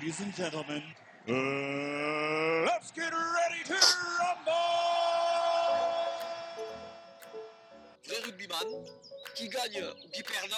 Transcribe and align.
Ladies 0.00 0.20
and 0.22 0.34
gentlemen, 0.34 0.82
uh, 1.28 1.32
let's 2.64 2.90
get 2.90 3.12
ready 3.12 3.62
to 3.66 3.74
rumble! 4.18 4.54
Vrai 8.06 8.20
rugbyman, 8.24 8.86
qui 9.34 9.48
gagne 9.50 9.84
ou 10.02 10.08
qui 10.08 10.22
perde, 10.22 10.54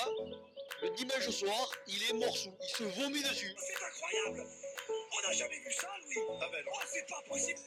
le 0.82 0.90
dimanche 0.90 1.28
soir, 1.30 1.72
il 1.88 2.00
est 2.08 2.12
morceau, 2.12 2.50
il 2.62 2.68
se 2.68 2.84
vomit 2.84 3.22
dessus. 3.22 3.52
C'est 3.58 3.74
incroyable 3.84 4.48
On 5.12 5.28
n'a 5.28 5.32
jamais 5.32 5.58
vu 5.58 5.72
ça, 5.72 5.88
Louis 6.04 6.22
Ah 6.40 6.48
ben 6.52 6.64
non, 6.64 6.78
c'est 6.86 7.06
pas 7.08 7.22
possible 7.28 7.58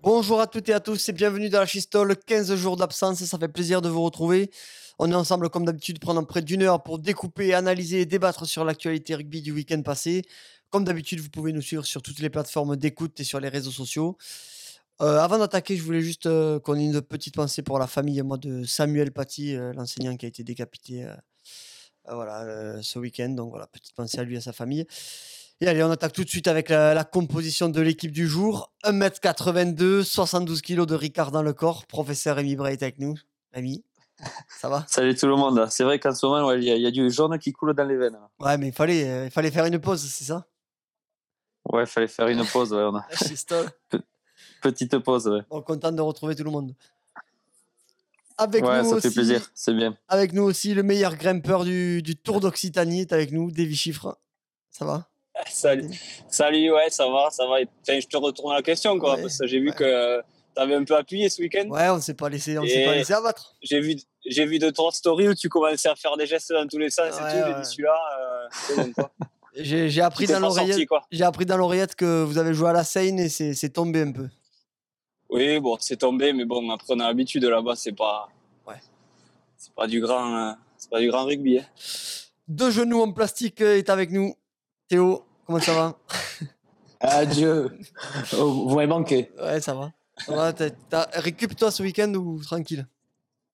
Bonjour 0.00 0.40
à 0.40 0.46
toutes 0.46 0.68
et 0.68 0.74
à 0.74 0.78
tous 0.78 1.08
et 1.08 1.12
bienvenue 1.12 1.48
dans 1.48 1.58
la 1.58 1.66
Chistole. 1.66 2.16
15 2.16 2.54
jours 2.54 2.76
d'absence, 2.76 3.24
ça 3.24 3.36
fait 3.36 3.48
plaisir 3.48 3.82
de 3.82 3.88
vous 3.88 4.04
retrouver. 4.04 4.52
On 4.98 5.10
est 5.10 5.14
ensemble 5.14 5.50
comme 5.50 5.66
d'habitude 5.66 5.98
pendant 5.98 6.24
près 6.24 6.40
d'une 6.40 6.62
heure 6.62 6.82
pour 6.82 6.98
découper, 6.98 7.52
analyser 7.52 8.00
et 8.00 8.06
débattre 8.06 8.46
sur 8.46 8.64
l'actualité 8.64 9.14
rugby 9.14 9.42
du 9.42 9.52
week-end 9.52 9.82
passé. 9.82 10.22
Comme 10.70 10.84
d'habitude, 10.84 11.20
vous 11.20 11.28
pouvez 11.28 11.52
nous 11.52 11.60
suivre 11.60 11.84
sur 11.84 12.02
toutes 12.02 12.18
les 12.18 12.30
plateformes 12.30 12.76
d'écoute 12.76 13.20
et 13.20 13.24
sur 13.24 13.38
les 13.38 13.48
réseaux 13.48 13.70
sociaux. 13.70 14.16
Euh, 15.02 15.18
avant 15.18 15.38
d'attaquer, 15.38 15.76
je 15.76 15.82
voulais 15.82 16.00
juste 16.00 16.24
euh, 16.24 16.58
qu'on 16.58 16.76
ait 16.76 16.84
une 16.84 17.02
petite 17.02 17.34
pensée 17.34 17.60
pour 17.60 17.78
la 17.78 17.86
famille 17.86 18.22
moi, 18.22 18.38
de 18.38 18.64
Samuel 18.64 19.12
Paty, 19.12 19.54
euh, 19.54 19.74
l'enseignant 19.74 20.16
qui 20.16 20.24
a 20.24 20.28
été 20.28 20.42
décapité 20.42 21.06
voilà, 22.08 22.80
ce 22.82 22.98
week-end. 22.98 23.28
Donc 23.28 23.50
voilà, 23.50 23.66
petite 23.66 23.94
pensée 23.94 24.18
à 24.18 24.24
lui 24.24 24.36
et 24.36 24.38
à 24.38 24.40
sa 24.40 24.52
famille. 24.52 24.86
Et 25.60 25.66
allez, 25.66 25.82
on 25.82 25.90
attaque 25.90 26.12
tout 26.12 26.24
de 26.24 26.28
suite 26.28 26.48
avec 26.48 26.70
la, 26.70 26.94
la 26.94 27.04
composition 27.04 27.68
de 27.68 27.80
l'équipe 27.80 28.12
du 28.12 28.26
jour. 28.26 28.72
1m82, 28.84 30.04
72 30.04 30.62
kg 30.62 30.86
de 30.86 30.94
Ricard 30.94 31.32
dans 31.32 31.42
le 31.42 31.52
corps. 31.52 31.86
Professeur 31.86 32.36
Rémi 32.36 32.56
Bray 32.56 32.74
est 32.74 32.82
avec 32.82 32.98
nous. 32.98 33.14
Rémi, 33.52 33.82
ça 34.48 34.68
va? 34.68 34.84
Salut 34.88 35.14
tout 35.14 35.26
le 35.26 35.36
monde. 35.36 35.66
C'est 35.70 35.84
vrai 35.84 35.98
qu'en 35.98 36.14
ce 36.14 36.24
moment, 36.26 36.46
ouais, 36.48 36.58
il 36.58 36.64
y, 36.64 36.70
a- 36.70 36.76
il 36.76 36.82
y 36.82 36.86
a 36.86 36.90
du 36.90 37.10
jaune 37.10 37.38
qui 37.38 37.52
coule 37.52 37.74
dans 37.74 37.84
les 37.84 37.96
veines. 37.96 38.18
Ouais, 38.40 38.56
mais 38.58 38.68
il 38.68 38.72
fallait, 38.72 39.04
euh, 39.08 39.24
il 39.26 39.30
fallait 39.30 39.50
faire 39.50 39.64
une 39.66 39.78
pause, 39.78 40.02
c'est 40.02 40.24
ça? 40.24 40.46
Ouais, 41.70 41.82
il 41.82 41.86
fallait 41.86 42.06
faire 42.08 42.28
une 42.28 42.44
pause. 42.46 42.72
ouais, 42.72 42.82
on 42.82 42.96
a-. 42.96 43.06
Petite 44.62 44.98
pause. 44.98 45.28
Ouais, 45.28 45.40
On 45.50 45.60
est 45.60 45.64
content 45.64 45.92
de 45.92 46.00
retrouver 46.00 46.34
tout 46.34 46.44
le 46.44 46.50
monde. 46.50 46.74
Avec 48.38 48.64
Ouais, 48.64 48.82
nous 48.82 48.90
ça 48.90 48.96
aussi, 48.96 49.08
fait 49.08 49.14
plaisir. 49.14 49.50
C'est 49.54 49.72
bien. 49.72 49.96
Avec 50.08 50.32
nous 50.34 50.42
aussi, 50.42 50.74
le 50.74 50.82
meilleur 50.82 51.16
grimpeur 51.16 51.64
du, 51.64 52.02
du 52.02 52.16
Tour 52.16 52.40
d'Occitanie 52.40 53.02
est 53.02 53.12
avec 53.12 53.32
nous, 53.32 53.50
Davy 53.50 53.74
Chiffre. 53.76 54.18
Ça 54.70 54.84
va? 54.84 55.08
Salut, 55.48 55.90
salut, 56.28 56.70
ouais, 56.72 56.88
ça 56.90 57.06
va, 57.08 57.28
ça 57.30 57.46
va. 57.46 57.56
Enfin, 57.82 57.98
je 58.00 58.06
te 58.06 58.16
retourne 58.16 58.54
la 58.54 58.62
question, 58.62 58.98
quoi, 58.98 59.14
Ouais, 59.16 59.22
parce 59.22 59.38
que 59.38 59.46
j'ai 59.46 59.58
vu 59.60 59.68
ouais. 59.70 59.74
que 59.74 60.20
tu 60.56 60.62
avais 60.62 60.74
un 60.74 60.84
peu 60.84 60.96
appuyé 60.96 61.28
ce 61.28 61.42
week-end. 61.42 61.68
Ouais, 61.68 61.88
on 61.90 61.96
ne 61.96 62.00
s'est 62.00 62.14
pas 62.14 62.28
laissé, 62.28 62.58
on 62.58 62.64
s'est 62.66 62.84
pas 62.84 62.94
laissé 62.94 63.12
abattre. 63.12 63.54
J'ai 63.62 63.80
vu, 63.80 63.96
j'ai 64.24 64.46
vu 64.46 64.58
de 64.58 64.70
ton 64.70 64.90
story 64.90 65.28
où 65.28 65.34
tu 65.34 65.48
commençais 65.48 65.88
à 65.88 65.94
faire 65.94 66.16
des 66.16 66.26
gestes 66.26 66.52
dans 66.52 66.66
tous 66.66 66.78
les 66.78 66.90
sens 66.90 67.10
Ouais, 67.14 67.16
et 67.16 67.18
tout. 67.20 67.30
J'ai 67.46 67.52
ouais. 67.52 67.60
dit, 67.60 67.70
celui-là, 67.70 67.98
euh, 68.20 68.48
c'est 68.52 68.76
bon, 68.76 68.92
quoi. 68.92 69.10
J'ai 69.58 69.88
j'ai 69.88 70.02
appris 70.02 70.26
dans 70.26 70.38
l'oreillette. 70.38 70.86
quoi. 70.86 71.02
J'ai 71.10 71.24
appris 71.24 71.46
dans 71.46 71.56
l'oreillette 71.56 71.94
que 71.94 72.22
vous 72.24 72.36
avez 72.36 72.52
joué 72.52 72.68
à 72.68 72.74
la 72.74 72.84
Seine 72.84 73.18
et 73.18 73.30
c'est 73.30 73.68
tombé 73.70 74.02
un 74.02 74.12
peu. 74.12 74.28
Oui, 75.30 75.58
bon, 75.60 75.78
c'est 75.80 75.96
tombé, 75.96 76.34
mais 76.34 76.44
bon, 76.44 76.68
après, 76.70 76.92
on 76.94 77.00
a 77.00 77.06
l'habitude 77.08 77.42
là-bas, 77.44 77.74
c'est 77.74 77.92
pas. 77.96 78.28
Ouais. 78.66 78.74
C'est 79.56 79.72
pas 79.74 79.86
du 79.86 80.00
grand, 80.02 80.36
euh, 80.36 80.52
c'est 80.76 80.90
pas 80.90 81.00
du 81.00 81.08
grand 81.08 81.24
rugby. 81.24 81.58
hein. 81.58 81.64
Deux 82.48 82.70
genoux 82.70 83.00
en 83.00 83.12
plastique 83.12 83.62
est 83.62 83.88
avec 83.88 84.10
nous. 84.10 84.34
Théo, 84.88 85.24
comment 85.46 85.58
ça 85.60 85.72
va? 85.72 85.94
Adieu. 87.00 87.70
Oh, 88.38 88.66
vous 88.68 88.74
m'avez 88.74 88.86
manqué. 88.86 89.30
Ouais, 89.40 89.60
ça 89.62 89.72
va. 89.74 89.90
T'as- 90.88 91.08
Récup-toi 91.14 91.70
ce 91.70 91.82
week-end 91.82 92.12
ou 92.14 92.42
tranquille? 92.42 92.86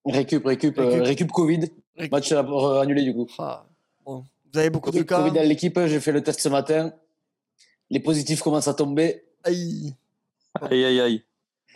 Récup, 0.04 0.44
récup, 0.44 0.78
euh, 0.78 1.02
Récup. 1.02 1.30
Covid. 1.30 1.70
Récup. 1.96 2.12
Match 2.12 2.32
euh, 2.32 2.80
annulé 2.80 3.02
du 3.02 3.12
coup. 3.14 3.26
Ah, 3.38 3.64
bon. 4.04 4.24
Vous 4.52 4.58
avez 4.58 4.70
beaucoup 4.70 4.90
de 4.90 4.96
Covid, 4.96 5.06
cas 5.06 5.18
Covid 5.18 5.32
dans 5.32 5.48
l'équipe, 5.48 5.78
j'ai 5.86 6.00
fait 6.00 6.12
le 6.12 6.22
test 6.22 6.40
ce 6.40 6.48
matin. 6.48 6.92
Les 7.90 8.00
positifs 8.00 8.42
commencent 8.42 8.68
à 8.68 8.74
tomber. 8.74 9.24
Aïe. 9.44 9.94
Aïe, 10.60 10.84
aïe, 10.84 11.00
aïe. 11.00 11.24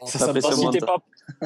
Ça, 0.05 0.19
Ça 0.19 0.35
passe. 0.35 0.55
Si 0.57 0.71
t'es 0.71 0.79
pas, 0.79 0.97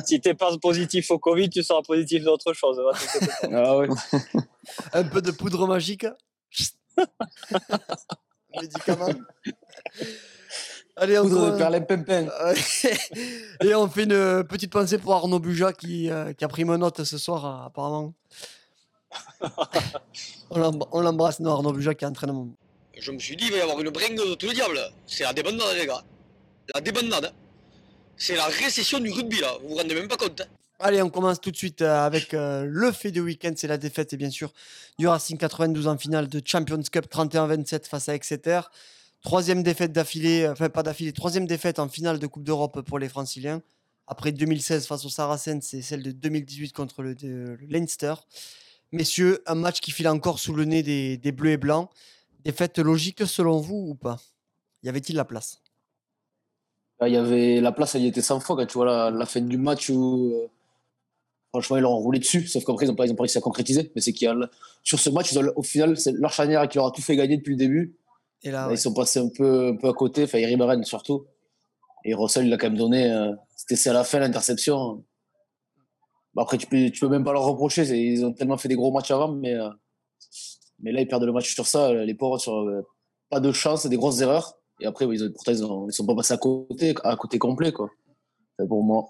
si 0.05 0.21
t'es 0.21 0.35
pas 0.35 0.57
positif 0.59 1.11
au 1.11 1.19
Covid, 1.19 1.49
tu 1.51 1.63
seras 1.63 1.83
positif 1.83 2.25
d'autre 2.25 2.53
chose. 2.53 2.81
Ah 3.53 3.77
ouais. 3.79 3.89
Un 4.93 5.05
peu 5.05 5.23
de 5.23 5.31
poudre 5.31 5.67
magique. 5.67 6.07
Médicament. 8.61 9.11
Allez, 11.03 11.19
on 11.19 11.23
Poudre 11.29 11.53
de 11.53 11.57
perlimpinpin. 11.59 12.27
Ouais. 12.27 12.55
Et 13.65 13.75
on 13.75 13.89
fait 13.89 14.05
une 14.05 14.13
euh, 14.13 14.43
petite 14.43 14.71
pensée 14.71 14.99
pour 14.99 15.15
Arnaud 15.15 15.39
Buja 15.41 15.73
qui, 15.73 16.11
euh, 16.11 16.33
qui 16.35 16.45
a 16.45 16.49
pris 16.49 16.65
ma 16.65 16.77
note 16.77 17.03
ce 17.05 17.17
soir, 17.19 17.45
euh, 17.47 17.67
apparemment. 17.67 18.13
on 20.51 20.59
l'em- 20.59 20.85
on 20.93 21.01
l'embrasse, 21.01 21.41
non, 21.41 21.53
Arnaud 21.53 21.73
Buja 21.73 21.95
qui 21.95 22.05
est 22.05 22.09
entraînement. 22.09 22.49
Je 22.99 23.13
me 23.13 23.19
suis 23.19 23.35
dit, 23.37 23.47
il 23.47 23.53
va 23.53 23.59
y 23.59 23.61
avoir 23.63 23.81
une 23.81 23.91
bringue 23.91 24.17
de 24.17 24.35
tout 24.35 24.47
le 24.47 24.53
diable. 24.53 24.79
C'est 25.07 25.25
la 25.25 25.33
débandade, 25.33 25.75
les 25.77 25.87
gars. 25.87 26.03
La 26.75 26.81
débandade. 26.81 27.33
C'est 28.17 28.37
la 28.37 28.45
récession 28.45 29.01
du 29.01 29.11
rugby, 29.11 29.41
là. 29.41 29.55
Vous 29.63 29.71
vous 29.71 29.77
rendez 29.77 29.95
même 29.95 30.09
pas 30.09 30.17
compte. 30.19 30.41
hein. 30.43 30.47
Allez, 30.83 31.01
on 31.03 31.11
commence 31.11 31.41
tout 31.41 31.51
de 31.51 31.57
suite 31.57 31.83
avec 31.83 32.33
euh, 32.35 32.65
le 32.67 32.91
fait 32.93 33.11
du 33.11 33.21
week-end, 33.21 33.53
c'est 33.57 33.67
la 33.69 33.77
défaite, 33.79 34.13
et 34.13 34.17
bien 34.17 34.31
sûr, 34.31 34.53
du 34.99 35.07
Racing 35.09 35.37
92 35.39 35.87
en 35.89 35.97
finale 35.99 36.29
de 36.29 36.41
Champions 36.45 36.81
Cup 36.91 37.07
31-27 37.11 37.87
face 37.89 38.09
à 38.09 38.15
Exeter. 38.15 38.61
Troisième 39.23 39.63
défaite 39.63 39.93
d'affilée, 39.93 40.45
euh, 40.45 40.53
enfin 40.53 40.71
pas 40.71 40.83
d'affilée, 40.83 41.13
troisième 41.13 41.47
défaite 41.47 41.79
en 41.79 41.89
finale 41.89 42.19
de 42.19 42.27
Coupe 42.27 42.43
d'Europe 42.43 42.81
pour 42.81 42.99
les 42.99 43.09
Franciliens. 43.09 43.61
Après 44.07 44.33
2016 44.33 44.87
face 44.87 45.05
au 45.05 45.11
Saracens, 45.11 45.65
c'est 45.65 45.83
celle 45.83 46.03
de 46.03 46.11
2018 46.11 46.73
contre 46.73 47.03
le, 47.03 47.15
Leinster. 47.69 48.15
Messieurs, 48.93 49.43
un 49.47 49.55
match 49.55 49.81
qui 49.81 49.91
file 49.91 50.09
encore 50.09 50.41
sous 50.41 50.55
le 50.55 50.65
nez 50.65 50.83
des, 50.83 51.33
Bleus 51.33 51.53
et 51.53 51.57
Blancs. 51.59 51.91
Défaite 52.45 52.79
logique 52.79 53.25
selon 53.27 53.61
vous 53.61 53.91
ou 53.91 53.95
pas? 53.95 54.19
Y 54.83 54.89
avait-il 54.89 55.15
la 55.15 55.27
place? 55.27 55.61
Il 57.07 57.13
y 57.13 57.17
avait 57.17 57.61
la 57.61 57.73
place, 57.73 57.95
elle 57.95 58.03
y 58.03 58.09
était 58.09 58.23
100 58.23 58.41
fois 58.41 58.57
quand 58.57 58.67
tu 58.67 58.75
vois 58.75 59.11
la, 59.11 59.27
fin 59.27 59.41
du 59.43 59.59
match 59.59 59.91
où 59.91 60.33
euh, 60.35 60.49
franchement 61.51 61.77
ils 61.77 61.83
l'ont 61.83 61.97
roulé 61.97 62.19
dessus, 62.19 62.47
sauf 62.47 62.65
qu'après 62.65 62.87
ils 62.87 62.91
ont 62.91 62.95
pas, 62.95 63.07
pas 63.07 63.23
réussi 63.23 63.39
à 63.39 63.43
concrétiser. 63.43 63.93
Mais 63.95 64.01
c'est 64.01 64.13
qu'il 64.13 64.49
sur 64.83 64.99
ce 64.99 65.11
match, 65.11 65.35
au 65.57 65.63
final, 65.63 65.97
c'est 65.99 66.13
leur 66.13 66.33
qui 66.33 66.79
leur 66.79 66.87
a 66.87 66.91
tout 66.91 67.03
fait 67.03 67.17
gagner 67.17 67.37
depuis 67.37 67.53
le 67.53 67.59
début. 67.59 68.00
Et 68.43 68.51
là, 68.51 68.63
Là, 68.63 68.69
ouais. 68.69 68.75
Ils 68.75 68.79
sont 68.79 68.95
passés 68.95 69.21
un 69.21 69.29
peu, 69.29 69.69
un 69.69 69.77
peu 69.77 69.89
à 69.89 69.93
côté, 69.93 70.25
enfin 70.25 70.39
Iri 70.39 70.57
Barren 70.57 70.83
surtout. 70.85 71.27
Et 72.05 72.15
Russell, 72.15 72.47
il 72.47 72.53
a 72.53 72.57
quand 72.57 72.69
même 72.69 72.79
donné, 72.79 73.13
euh, 73.13 73.33
c'était 73.57 73.77
c'est 73.77 73.91
à 73.91 73.93
la 73.93 74.05
fin 74.05 74.19
l'interception. 74.19 75.05
Après, 76.37 76.57
tu 76.57 76.67
peux, 76.67 76.91
tu 76.91 77.01
peux 77.01 77.09
même 77.09 77.25
pas 77.25 77.33
leur 77.33 77.45
reprocher, 77.45 77.83
ils 77.83 78.25
ont 78.25 78.33
tellement 78.33 78.57
fait 78.57 78.69
des 78.69 78.77
gros 78.77 78.93
matchs 78.93 79.11
avant, 79.11 79.29
mais, 79.33 79.55
euh, 79.55 79.69
mais 80.79 80.93
là, 80.93 81.01
ils 81.01 81.09
perdent 81.09 81.25
le 81.25 81.33
match 81.33 81.53
sur 81.53 81.67
ça, 81.67 81.93
les 81.93 82.15
pauvres, 82.15 82.39
sur 82.39 82.55
euh, 82.55 82.87
pas 83.29 83.41
de 83.41 83.53
chance, 83.53 83.87
des 83.87 83.97
grosses 83.97 84.21
erreurs. 84.21 84.55
Et 84.81 84.87
après, 84.87 85.07
ils 85.07 85.25
ont, 85.25 85.31
pourtant, 85.33 85.53
ils, 85.53 85.65
ont, 85.65 85.89
ils 85.89 85.93
sont 85.93 86.07
pas 86.07 86.15
passés 86.15 86.33
à 86.33 86.39
côté, 86.39 86.95
à 87.05 87.17
côté 87.17 87.39
complet, 87.39 87.73
quoi. 87.73 87.91
Enfin, 88.59 88.67
pour 88.67 88.83
moi. 88.83 89.05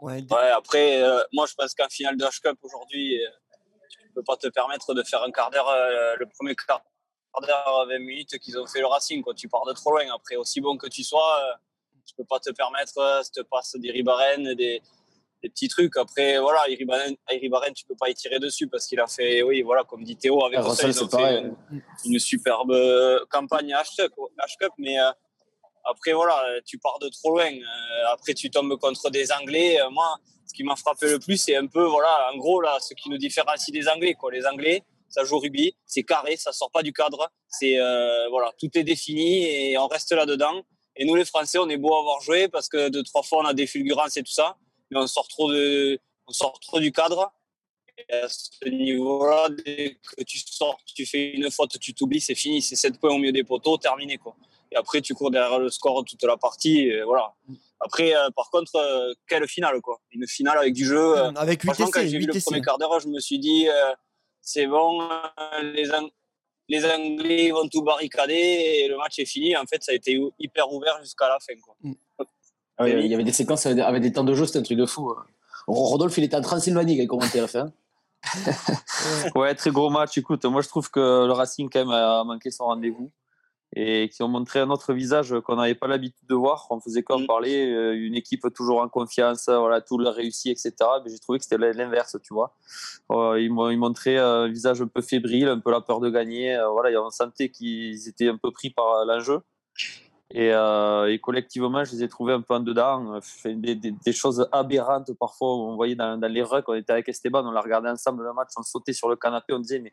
Ouais, 0.00 0.24
après, 0.56 1.02
euh, 1.02 1.20
moi, 1.32 1.46
je 1.46 1.54
pense 1.54 1.74
qu'en 1.74 1.88
finale 1.88 2.16
de 2.16 2.24
H-Cup 2.24 2.56
aujourd'hui, 2.62 3.22
euh, 3.22 3.28
tu 3.90 3.98
peux 4.14 4.22
pas 4.22 4.36
te 4.36 4.48
permettre 4.48 4.94
de 4.94 5.02
faire 5.02 5.22
un 5.22 5.30
quart 5.30 5.50
d'heure, 5.50 5.68
euh, 5.68 6.16
le 6.18 6.26
premier 6.26 6.54
quart 6.54 6.82
d'heure, 7.40 7.86
20 7.88 7.98
minutes 7.98 8.38
qu'ils 8.38 8.58
ont 8.58 8.66
fait 8.66 8.80
le 8.80 8.86
Racing. 8.86 9.22
Quoi. 9.22 9.34
Tu 9.34 9.48
pars 9.48 9.64
de 9.64 9.72
trop 9.72 9.90
loin. 9.90 10.04
Après, 10.14 10.36
aussi 10.36 10.60
bon 10.60 10.76
que 10.76 10.88
tu 10.88 11.04
sois, 11.04 11.40
euh, 11.44 11.54
tu 12.06 12.14
peux 12.14 12.24
pas 12.24 12.40
te 12.40 12.50
permettre 12.50 12.98
euh, 12.98 13.22
cette 13.22 13.48
passe 13.48 13.76
des 13.76 13.90
Ribaren, 13.90 14.54
des, 14.54 14.82
des 15.42 15.48
petits 15.48 15.68
trucs. 15.68 15.96
Après, 15.96 16.38
voilà, 16.38 16.68
Iribaren, 16.68 17.14
Iribaren, 17.30 17.72
tu 17.72 17.84
peux 17.84 17.96
pas 17.96 18.10
y 18.10 18.14
tirer 18.14 18.38
dessus 18.38 18.68
parce 18.68 18.86
qu'il 18.86 19.00
a 19.00 19.06
fait, 19.06 19.42
oui, 19.42 19.62
voilà, 19.62 19.84
comme 19.84 20.04
dit 20.04 20.16
Théo, 20.16 20.44
avec 20.44 20.58
Ah, 20.58 20.62
Russell, 20.62 20.90
Russell, 20.90 21.08
fait 21.08 21.40
une, 21.40 21.82
une 22.04 22.18
superbe 22.18 22.72
euh, 22.72 23.24
campagne 23.30 23.72
à 23.72 23.82
H-Cup, 23.82 24.12
H-Cup, 24.38 24.72
mais 24.78 24.98
euh, 24.98 25.10
après, 25.84 26.12
voilà, 26.12 26.42
tu 26.64 26.78
pars 26.78 26.98
de 26.98 27.08
trop 27.08 27.30
loin. 27.30 27.50
Euh, 27.50 28.12
après, 28.12 28.34
tu 28.34 28.50
tombes 28.50 28.76
contre 28.78 29.10
des 29.10 29.32
Anglais. 29.32 29.80
Euh, 29.80 29.90
moi, 29.90 30.16
ce 30.46 30.54
qui 30.54 30.62
m'a 30.62 30.76
frappé 30.76 31.10
le 31.10 31.18
plus, 31.18 31.36
c'est 31.36 31.56
un 31.56 31.66
peu, 31.66 31.84
voilà, 31.84 32.30
en 32.32 32.36
gros, 32.36 32.60
là, 32.60 32.78
ce 32.80 32.94
qui 32.94 33.08
nous 33.08 33.18
différencie 33.18 33.72
des 33.72 33.88
Anglais. 33.88 34.14
Quoi. 34.14 34.32
Les 34.32 34.46
Anglais, 34.46 34.84
ça 35.10 35.24
joue 35.24 35.36
au 35.36 35.40
rugby, 35.40 35.74
c'est 35.86 36.02
carré, 36.02 36.36
ça 36.36 36.52
sort 36.52 36.70
pas 36.70 36.82
du 36.82 36.92
cadre. 36.92 37.30
C'est, 37.48 37.78
euh, 37.78 38.28
voilà, 38.30 38.52
tout 38.58 38.70
est 38.78 38.84
défini 38.84 39.44
et 39.44 39.76
on 39.78 39.86
reste 39.88 40.12
là-dedans. 40.12 40.62
Et 40.96 41.04
nous, 41.04 41.14
les 41.14 41.24
Français, 41.24 41.58
on 41.58 41.68
est 41.68 41.76
beau 41.76 41.94
à 41.94 42.00
avoir 42.00 42.20
joué 42.20 42.48
parce 42.48 42.68
que 42.68 42.88
deux, 42.88 43.02
trois 43.02 43.22
fois, 43.22 43.42
on 43.42 43.46
a 43.46 43.54
des 43.54 43.66
fulgurances 43.66 44.16
et 44.16 44.22
tout 44.22 44.32
ça, 44.32 44.56
mais 44.90 44.98
on 44.98 45.06
sort 45.06 45.28
trop, 45.28 45.50
de, 45.52 45.98
on 46.26 46.32
sort 46.32 46.58
trop 46.60 46.80
du 46.80 46.92
cadre. 46.92 47.32
Et 48.08 48.12
à 48.14 48.28
ce 48.28 48.66
niveau-là, 48.68 49.48
dès 49.64 49.98
que 50.16 50.22
tu 50.24 50.38
sors, 50.38 50.78
tu 50.86 51.04
fais 51.06 51.30
une 51.32 51.50
faute, 51.50 51.78
tu 51.78 51.92
t'oublies, 51.94 52.20
c'est 52.20 52.34
fini. 52.34 52.62
C'est 52.62 52.76
7 52.76 52.98
points 52.98 53.10
au 53.14 53.18
milieu 53.18 53.32
des 53.32 53.44
poteaux, 53.44 53.76
terminé. 53.76 54.16
Quoi. 54.18 54.34
Et 54.72 54.76
après, 54.76 55.00
tu 55.02 55.14
cours 55.14 55.30
derrière 55.30 55.58
le 55.58 55.68
score 55.70 56.04
toute 56.04 56.22
la 56.22 56.36
partie. 56.36 56.88
et 56.88 57.02
voilà. 57.02 57.34
Après, 57.80 58.14
euh, 58.14 58.30
par 58.34 58.50
contre, 58.50 58.76
euh, 58.76 59.12
quelle 59.28 59.46
finale, 59.48 59.80
quoi. 59.80 60.00
Une 60.12 60.26
finale 60.26 60.58
avec 60.58 60.72
du 60.74 60.84
jeu. 60.86 61.18
euh, 61.18 61.30
Avec 61.36 61.62
8 61.62 61.66
Franchement, 61.68 61.86
quand 61.92 62.00
essais, 62.00 62.08
j'ai 62.08 62.18
vu 62.18 62.24
8 62.24 62.26
le 62.28 62.36
essais. 62.36 62.44
premier 62.50 62.62
quart 62.62 62.78
d'heure, 62.78 63.00
je 63.00 63.08
me 63.08 63.20
suis 63.20 63.38
dit, 63.38 63.68
euh, 63.68 63.92
c'est 64.42 64.66
bon, 64.66 65.02
euh, 65.02 65.62
les, 65.74 65.90
Ang- 65.90 66.10
les 66.68 66.84
Anglais 66.84 67.50
vont 67.50 67.68
tout 67.68 67.82
barricader 67.82 68.34
et 68.34 68.88
le 68.88 68.96
match 68.96 69.18
est 69.18 69.24
fini. 69.26 69.56
En 69.56 69.64
fait, 69.66 69.82
ça 69.82 69.92
a 69.92 69.94
été 69.94 70.20
hyper 70.38 70.72
ouvert 70.72 70.98
jusqu'à 71.00 71.28
la 71.28 71.38
fin. 71.40 71.54
Quoi. 71.60 71.74
Ah 72.78 72.88
il 72.88 73.06
y 73.06 73.14
avait 73.14 73.24
des 73.24 73.32
séquences 73.32 73.66
avec 73.66 74.02
des, 74.02 74.12
temps 74.12 74.24
de 74.24 74.34
jeu, 74.34 74.46
c'était 74.46 74.58
un 74.60 74.62
truc 74.62 74.78
de 74.78 74.86
fou. 74.86 75.10
hein. 75.10 75.24
Rodolphe, 75.66 76.16
il 76.18 76.24
était 76.24 76.36
en 76.36 76.40
Transylvanie 76.40 76.96
quand 76.96 77.02
il 77.02 77.08
commentait 77.08 77.38
à 77.38 77.42
la 77.42 77.48
fin. 77.48 77.72
Ouais, 79.34 79.54
très 79.54 79.70
gros 79.70 79.90
match. 79.90 80.16
Écoute, 80.18 80.44
moi 80.46 80.62
je 80.62 80.68
trouve 80.68 80.90
que 80.90 81.26
le 81.26 81.32
Racing 81.32 81.68
quand 81.70 81.80
même 81.80 81.90
a 81.90 82.24
manqué 82.24 82.50
son 82.50 82.64
rendez-vous 82.64 83.10
et 83.76 84.08
qui 84.08 84.22
ont 84.24 84.28
montré 84.28 84.58
un 84.58 84.68
autre 84.70 84.92
visage 84.92 85.32
qu'on 85.44 85.54
n'avait 85.56 85.76
pas 85.76 85.86
l'habitude 85.86 86.26
de 86.28 86.34
voir. 86.34 86.66
On 86.70 86.80
faisait 86.80 87.02
comme 87.04 87.22
Mm. 87.22 87.26
parler, 87.26 87.72
euh, 87.72 87.92
une 87.94 88.14
équipe 88.16 88.46
toujours 88.52 88.80
en 88.80 88.88
confiance, 88.88 89.48
voilà, 89.48 89.80
tout 89.80 89.96
le 89.96 90.08
réussi, 90.08 90.50
etc. 90.50 90.72
Mais 91.04 91.10
j'ai 91.10 91.18
trouvé 91.20 91.38
que 91.38 91.44
c'était 91.44 91.58
l'inverse, 91.72 92.16
tu 92.22 92.34
vois. 92.34 92.56
Euh, 93.12 93.40
ils, 93.40 93.52
m'ont- 93.52 93.70
ils 93.70 93.78
montraient 93.78 94.18
un 94.18 94.48
visage 94.48 94.82
un 94.82 94.88
peu 94.88 95.02
fébrile, 95.02 95.46
un 95.48 95.60
peu 95.60 95.70
la 95.70 95.80
peur 95.80 96.00
de 96.00 96.10
gagner. 96.10 96.56
Euh, 96.56 96.68
voilà, 96.70 97.00
on 97.00 97.10
sentait 97.10 97.48
qu'ils 97.48 98.08
étaient 98.08 98.28
un 98.28 98.36
peu 98.38 98.50
pris 98.50 98.70
par 98.70 99.04
l'enjeu. 99.04 99.40
Et, 100.32 100.52
euh, 100.52 101.10
et 101.12 101.18
collectivement, 101.18 101.82
je 101.84 101.92
les 101.92 102.04
ai 102.04 102.08
trouvés 102.08 102.32
un 102.34 102.40
peu 102.40 102.54
en 102.54 102.60
dedans. 102.60 103.20
Des, 103.44 103.74
des- 103.74 103.90
des 103.92 104.12
choses 104.12 104.48
aberrantes 104.52 105.12
parfois. 105.14 105.54
On 105.56 105.74
voyait 105.76 105.94
dans, 105.96 106.16
dans 106.18 106.28
les 106.32 106.42
rucks, 106.42 106.68
on 106.68 106.74
était 106.74 106.92
avec 106.92 107.08
Esteban, 107.08 107.44
on 107.46 107.50
l'a 107.52 107.60
regardé 107.60 107.88
ensemble 107.88 108.24
le 108.24 108.32
match, 108.32 108.48
on 108.56 108.62
sautait 108.62 108.92
sur 108.92 109.08
le 109.08 109.16
canapé, 109.16 109.52
on 109.54 109.58
disait 109.60 109.78
mais 109.80 109.92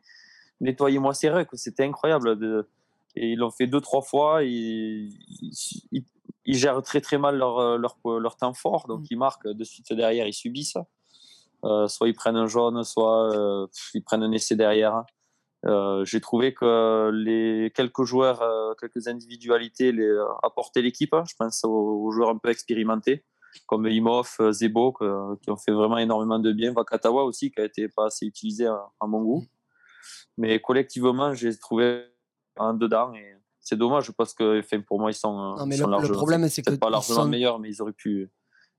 nettoyez-moi 0.62 1.14
ces 1.16 1.30
rucks, 1.30 1.50
c'était 1.54 1.84
incroyable. 1.86 2.38
De... 2.38 2.68
Et 3.20 3.32
ils 3.34 3.40
l'ont 3.40 3.52
fait 3.52 3.68
deux, 3.68 3.82
trois 3.82 4.02
fois. 4.02 4.44
Ils, 4.44 5.10
ils, 5.92 6.06
ils 6.46 6.56
gèrent 6.56 6.82
très 6.82 7.02
très 7.02 7.18
mal 7.18 7.38
leur, 7.38 7.78
leur, 7.78 7.98
leur 8.06 8.36
temps 8.38 8.54
fort, 8.54 8.88
donc 8.88 9.02
ils 9.12 9.18
marquent 9.18 9.48
de 9.48 9.64
suite 9.64 9.92
derrière, 9.94 10.26
ils 10.28 10.34
subissent. 10.34 10.78
Euh, 11.66 11.88
soit 11.88 12.08
ils 12.08 12.14
prennent 12.14 12.38
un 12.38 12.48
jaune, 12.48 12.84
soit 12.84 13.36
euh, 13.36 13.68
ils 13.96 14.04
prennent 14.04 14.24
un 14.24 14.32
essai 14.32 14.56
derrière. 14.56 15.04
Euh, 15.66 16.06
J'ai 16.06 16.22
trouvé 16.22 16.54
que 16.54 17.10
les 17.12 17.72
quelques 17.76 18.04
joueurs, 18.04 18.42
quelques 18.80 19.08
individualités 19.08 19.92
les, 19.92 20.10
apportaient 20.44 20.84
l'équipe. 20.84 21.16
Je 21.28 21.36
pense 21.38 21.64
aux, 21.66 22.06
aux 22.06 22.12
joueurs 22.12 22.30
un 22.30 22.38
peu 22.38 22.50
expérimentés, 22.50 23.26
comme 23.66 23.88
Imhoff, 23.88 24.40
Zebo, 24.52 24.94
que- 24.94 25.36
qui 25.42 25.50
ont 25.50 25.58
fait 25.58 25.72
vraiment 25.72 25.98
énormément 25.98 26.40
de 26.40 26.52
bien. 26.54 26.72
Vakatawa 26.74 27.24
aussi, 27.24 27.52
qui 27.52 27.60
a 27.60 27.66
été 27.66 27.90
pas 27.90 28.06
assez 28.06 28.26
utilisé 28.26 28.68
à, 28.68 28.80
à 29.02 29.08
mon 29.08 29.22
goût. 29.24 29.44
Mais 30.38 30.62
collectivement, 30.62 31.34
j'ai 31.34 31.58
trouvé 31.58 32.06
un 32.60 32.74
dedans. 32.74 33.14
Et 33.14 33.36
c'est 33.60 33.76
dommage 33.78 34.12
parce 34.12 34.34
que 34.34 34.60
enfin, 34.60 34.82
pour 34.82 35.00
moi, 35.00 35.12
ils 35.12 35.16
sont, 35.16 35.56
Non, 35.58 35.66
mais 35.66 35.76
ils 35.76 35.80
sont 35.82 35.88
le- 35.88 36.12
problème, 36.12 36.48
c'est 36.50 36.62
que 36.62 36.72
pas 36.76 36.90
largement 36.90 37.24
sont- 37.24 37.28
meilleurs, 37.28 37.60
mais 37.60 37.70
ils 37.70 37.82
auraient 37.82 37.92
pu 37.94 38.30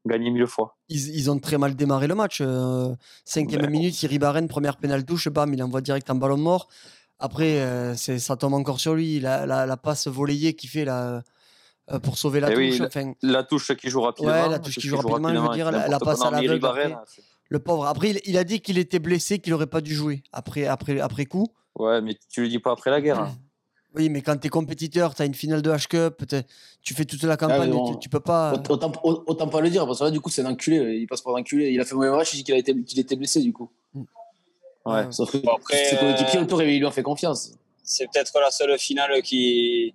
gagner 0.07 0.31
mille 0.31 0.47
fois. 0.47 0.77
Ils, 0.89 1.15
ils 1.17 1.31
ont 1.31 1.39
très 1.39 1.59
mal 1.59 1.75
démarré 1.75 2.07
le 2.07 2.15
match. 2.15 2.39
euh, 2.41 2.95
cinquième 3.25 3.63
Ben, 3.63 3.71
minute, 3.71 3.95
Thierry 3.95 4.19
Barren, 4.19 4.47
première 4.49 4.77
pénale 4.77 5.05
touche, 5.05 5.29
bam, 5.29 5.53
il 5.53 5.63
envoie 5.63 5.81
direct 5.81 6.09
en 6.11 6.15
ballon 6.15 6.37
mort. 6.39 6.69
Après, 7.19 7.61
euh, 7.61 7.95
ça 7.97 8.37
tombe 8.37 8.55
encore 8.55 8.79
sur 8.81 8.95
lui. 8.95 9.19
La, 9.21 9.45
la, 9.45 9.67
la 9.67 9.77
passe 9.77 10.07
volleyée 10.07 10.55
qu'il 10.55 10.71
fait 10.71 10.85
là, 10.85 11.23
euh, 11.91 11.99
pour 11.99 12.17
sauver 12.17 12.39
la 12.41 12.53
Eh 12.53 12.55
touche. 12.71 12.79
la- 12.79 12.87
enfin, 12.87 13.13
La 13.23 13.43
touche 13.43 13.75
qui 13.77 13.91
joue 13.91 14.01
rapidement. 14.03 14.31
Ouais, 14.31 14.49
la 14.49 14.59
touche 14.61 14.77
qui 14.77 14.87
joue 14.87 14.97
rapidement, 14.99 15.35
je 15.35 15.41
veux 15.41 15.49
dire, 15.55 15.71
la- 15.73 15.89
la 15.89 15.99
passe 15.99 16.23
à 16.23 16.29
après. 16.29 16.95
le 17.51 17.59
pauvre. 17.59 17.87
Après, 17.87 18.11
il, 18.11 18.21
il 18.25 18.39
a 18.39 18.45
dit 18.45 18.61
qu'il 18.61 18.79
était 18.79 18.99
blessé, 19.01 19.41
qu'il 19.41 19.53
n'aurait 19.53 19.67
pas 19.67 19.81
dû 19.81 19.95
jouer 19.95 20.23
après, 20.33 20.67
après, 20.67 21.01
après 21.01 21.27
coup. 21.27 21.49
Ouais, 21.77 22.01
mais 22.01 22.17
tu 22.31 22.43
le 22.43 22.49
dis 22.49 22.59
pas 22.61 22.73
après 22.73 22.91
la 22.91 23.01
guerre. 23.01 23.19
hein. 23.21 23.33
Oui, 23.95 24.09
mais 24.11 24.21
quand 24.21 24.37
tu 24.37 24.47
es 24.47 24.51
compétiteur, 24.51 25.15
tu 25.15 25.23
as 25.23 25.25
une 25.25 25.35
finale 25.35 25.63
de 25.63 25.71
H-Cup, 25.71 26.25
tu 26.83 26.95
fais 26.95 27.05
toute 27.05 27.23
la 27.23 27.37
campagne, 27.37 27.71
bon. 27.71 27.95
tu, 27.95 27.99
tu 28.01 28.09
peux 28.09 28.21
pas. 28.21 28.53
Aut- 28.55 28.73
Autant, 28.73 28.93
au- 29.03 29.25
autant 29.27 29.49
pas 29.49 29.61
le 29.61 29.71
dire, 29.71 29.87
parce 29.87 29.99
que 30.01 30.05
là, 30.05 30.11
du 30.11 30.21
coup, 30.21 30.29
c'est 30.31 30.43
un 30.43 30.51
enculé. 30.51 30.97
Il 30.99 31.07
passe 31.07 31.23
pour 31.23 31.35
un 31.37 31.41
enculé. 31.41 31.71
Il 31.71 31.81
a 31.81 31.85
fait 31.85 31.95
mauvais 31.95 32.11
match, 32.11 32.33
il 32.35 32.37
dit 32.39 32.45
qu'il 32.45 32.55
a 32.55 32.59
été, 32.59 32.75
qu'il 32.85 32.99
était 33.01 33.17
blessé, 33.17 33.41
du 33.41 33.53
coup. 33.53 33.71
Ouais. 34.85 35.11
Sauf 35.11 35.33
que 35.33 35.39
Bon, 35.39 35.53
après, 35.57 35.85
ses 35.87 35.97
coéquipiers 35.97 36.39
autour, 36.41 36.63
ils 36.63 36.79
lui 36.79 36.85
ont 36.87 36.91
fait 36.91 37.03
confiance. 37.03 37.53
C'est 37.83 38.07
peut-être 38.13 38.39
la 38.41 38.51
seule 38.51 38.79
finale 38.79 39.23
qui, 39.23 39.95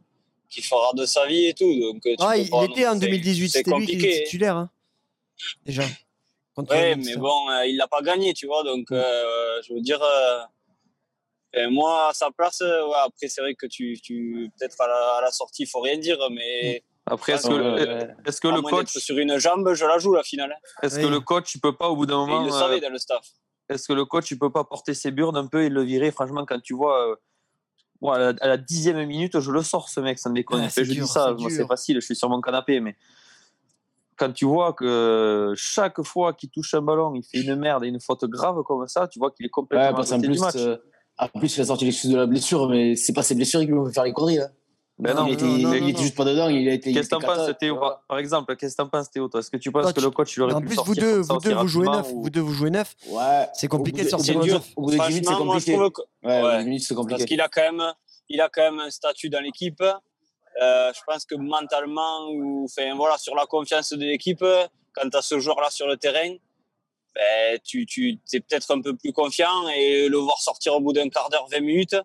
qui 0.50 0.62
fera 0.62 0.92
de 0.96 1.06
sa 1.06 1.26
vie 1.28 1.46
et 1.46 1.54
tout. 1.54 1.72
Donc, 1.80 2.02
tu 2.02 2.16
Ah, 2.20 2.34
peux 2.34 2.40
il, 2.40 2.46
était 2.72 2.88
en 2.88 2.96
non- 2.96 3.00
c'est- 3.00 3.06
2018, 3.08 3.50
C'est 3.50 3.58
c'était 3.60 3.76
lui 3.78 3.86
qui 3.86 3.96
était 3.96 4.24
titulaire. 4.24 4.58
hein, 4.58 4.70
déjà. 5.66 5.84
Contre 6.56 6.72
Ouais, 6.76 6.96
Nice, 6.96 7.08
mais 7.08 7.16
bon, 7.18 7.50
euh, 7.50 7.66
il 7.66 7.78
l'a 7.78 7.88
pas 7.88 8.02
gagné, 8.02 8.34
tu 8.34 8.46
vois. 8.48 8.64
Donc, 8.64 8.92
euh, 8.92 9.62
je 9.68 9.74
veux 9.74 9.82
dire, 9.82 10.00
euh, 10.02 10.42
et 11.54 11.68
moi, 11.68 12.10
à 12.10 12.14
sa 12.14 12.32
place, 12.32 12.62
euh, 12.62 12.88
ouais, 12.88 12.96
après, 13.06 13.28
c'est 13.28 13.42
vrai 13.42 13.54
que 13.56 13.66
tu, 13.68 14.00
tu 14.02 14.50
peut-être 14.58 14.80
à 14.82 14.88
la, 14.88 15.16
à 15.18 15.22
la 15.22 15.32
sortie, 15.32 15.64
il 15.64 15.68
faut 15.68 15.82
rien 15.82 15.98
dire, 15.98 16.18
mais 16.32 16.84
Après, 17.06 17.34
est-ce 17.34 17.48
que, 17.48 18.28
est-ce 18.28 18.42
que 18.42 18.48
le 18.48 18.62
coach, 18.62 18.98
sur 18.98 19.18
une 19.18 19.38
jambe, 19.38 19.74
je 19.74 19.86
la 19.86 19.98
joue 20.00 20.14
la 20.14 20.24
finale. 20.24 20.52
hein. 20.54 20.70
est-ce 20.82 20.96
Oui. 20.98 21.04
que 21.04 21.08
le 21.08 21.20
coach, 21.20 21.54
il 21.56 21.62
peut 21.62 21.76
pas 21.76 21.90
au 21.90 21.96
bout 21.96 22.06
d'un 22.06 22.20
Et 22.22 22.24
il 22.24 22.28
moment, 22.32 22.44
le 22.46 22.52
euh, 22.54 22.60
savait 22.60 22.80
dans 22.80 22.90
le 22.92 22.98
staff. 22.98 23.26
est-ce 23.70 23.88
que 23.88 23.94
le 23.94 24.06
coach, 24.06 24.32
il 24.32 24.40
peut 24.40 24.52
pas 24.52 24.64
porter 24.64 24.94
ses 24.94 25.12
burnes 25.12 25.38
un 25.38 25.48
peu 25.48 25.64
et 25.64 25.70
le 25.70 25.82
virer? 25.84 26.12
Franchement, 26.12 26.46
quand 26.46 26.60
tu 26.62 26.74
vois, 26.74 27.10
euh, 27.12 27.16
moi, 28.02 28.16
à, 28.16 28.20
la, 28.20 28.34
à 28.42 28.48
la 28.48 28.58
dixième 28.58 29.06
minute, 29.06 29.40
je 29.40 29.52
le 29.52 29.62
sors 29.64 29.90
ce 29.90 30.00
mec, 30.00 30.18
ça 30.20 30.30
me 30.30 30.36
déconne. 30.36 30.62
Ah, 30.66 30.70
je 30.76 30.82
dur, 30.84 31.04
dis 31.06 31.08
ça, 31.10 31.26
c'est 31.28 31.42
moi, 31.42 31.50
dur. 31.50 31.58
c'est 31.58 31.68
facile, 31.68 31.96
je 32.02 32.06
suis 32.06 32.16
sur 32.16 32.30
mon 32.30 32.42
canapé, 32.42 32.80
mais 32.80 32.96
quand 34.16 34.32
tu 34.32 34.46
vois 34.46 34.74
que 34.74 35.54
chaque 35.56 36.02
fois 36.04 36.34
qu'il 36.34 36.50
touche 36.50 36.74
un 36.76 36.82
ballon, 36.82 37.14
il 37.16 37.24
fait 37.24 37.42
une 37.42 37.56
merde 37.56 37.84
et 37.84 37.88
une 37.88 38.00
faute 38.00 38.26
grave 38.26 38.62
comme 38.64 38.88
ça, 38.88 39.08
tu 39.08 39.20
vois 39.20 39.32
qu'il 39.32 39.46
est 39.46 39.50
complètement 39.50 39.98
Ouais, 40.00 40.06
côté 40.06 40.28
du 40.28 40.40
match. 40.40 40.56
euh, 40.58 40.78
en 41.20 41.28
plus, 41.40 41.58
il 41.58 41.62
a 41.62 41.66
sorti 41.66 41.86
l'excuse 41.86 42.12
de 42.12 42.18
la 42.18 42.26
blessure, 42.26 42.70
mais 42.70 42.96
c'est 42.96 43.14
pas 43.14 43.24
ses 43.24 43.36
blessures 43.36 43.60
qui 43.62 43.68
lui 43.68 43.74
ont 43.76 43.86
fait 43.86 43.94
faire 43.94 44.04
les 44.04 44.14
conneries. 44.14 44.38
Là. 44.38 44.48
Ben 45.00 45.16
Non, 45.16 45.26
il 45.26 45.34
était, 45.34 45.44
non, 45.46 45.58
non, 45.58 45.74
il 45.74 45.90
était 45.90 46.02
juste 46.04 46.16
pas 46.16 46.24
dedans. 46.24 46.50
Il 46.50 46.70
a 46.70 46.74
été. 46.74 46.94
Qu'est-ce 46.94 47.10
que 47.10 47.16
était 47.16 47.26
t'en 47.28 47.36
penses, 47.36 47.52
Théo 47.60 47.78
voilà. 47.78 48.02
par- 48.08 48.20
exemple, 48.20 48.56
qu'est-ce 48.56 48.76
que 48.76 48.82
t'en 48.84 48.90
penses, 48.90 49.10
Théo 49.10 49.28
toi? 49.28 49.40
Est-ce 49.40 49.50
que 49.50 49.58
tu 49.58 49.72
penses 49.72 49.84
Toi, 49.84 49.94
que 49.94 50.02
le 50.02 50.12
coach, 50.12 50.38
il 50.38 50.44
aurait 50.44 50.54
En 50.54 50.62
pu 50.62 50.68
plus, 50.68 50.76
sortir 50.76 50.94
vous 50.94 51.00
deux, 51.00 51.22
vous 51.22 51.38
deux, 51.40 51.54
vous 51.56 51.68
jouez 51.68 51.88
neuf. 51.88 52.12
ou- 52.12 52.22
Vous 52.24 52.30
deux, 52.30 52.40
vous 52.42 52.54
jouez 52.54 52.70
neuf. 52.70 52.96
Ouais. 53.10 53.48
C'est 53.56 53.68
compliqué 53.68 54.04
de 54.04 54.10
sortir 54.10 54.36
c'est 54.36 54.40
dur. 54.48 54.54
neuf. 54.56 54.70
Au 54.76 54.84
bout 54.84 54.92
de 54.92 54.98
10 54.98 55.08
minutes, 55.08 55.26
c'est 55.28 55.36
compliqué. 55.36 55.74
que- 55.74 56.28
Ouais, 56.28 56.44
Ouais. 56.44 56.58
10 56.60 56.66
minutes, 56.66 56.82
c'est 56.84 56.94
Parce 56.96 57.08
compliqué. 57.08 57.26
qu'il 57.26 57.42
a 57.42 57.48
quand 57.50 57.62
même, 57.62 57.84
il 58.30 58.40
a 58.40 58.50
quand 58.50 58.62
même 58.62 58.80
un 58.80 58.90
statut 58.92 59.30
dans 59.30 59.40
l'équipe. 59.42 59.82
Euh, 59.82 60.92
je 60.94 61.00
pense 61.08 61.26
que 61.26 61.34
mentalement, 61.36 62.30
ou 62.32 62.66
enfin 62.66 62.94
voilà, 62.96 63.18
sur 63.18 63.34
la 63.36 63.46
confiance 63.48 63.92
de 63.94 64.06
l'équipe, 64.06 64.46
quand 64.94 65.16
as 65.16 65.22
ce 65.24 65.40
joueur-là 65.40 65.72
sur 65.72 65.88
le 65.88 65.98
terrain, 65.98 66.36
ben, 67.16 67.60
tu, 67.64 67.86
tu 67.86 68.20
es 68.34 68.40
peut-être 68.40 68.72
un 68.72 68.82
peu 68.82 68.96
plus 68.96 69.12
confiant 69.14 69.68
et 69.76 70.08
le 70.10 70.18
voir 70.18 70.40
sortir 70.42 70.74
au 70.76 70.80
bout 70.80 70.94
d'un 70.94 71.10
quart 71.10 71.30
d'heure, 71.30 71.48
20 71.52 71.60
minutes, 71.62 71.96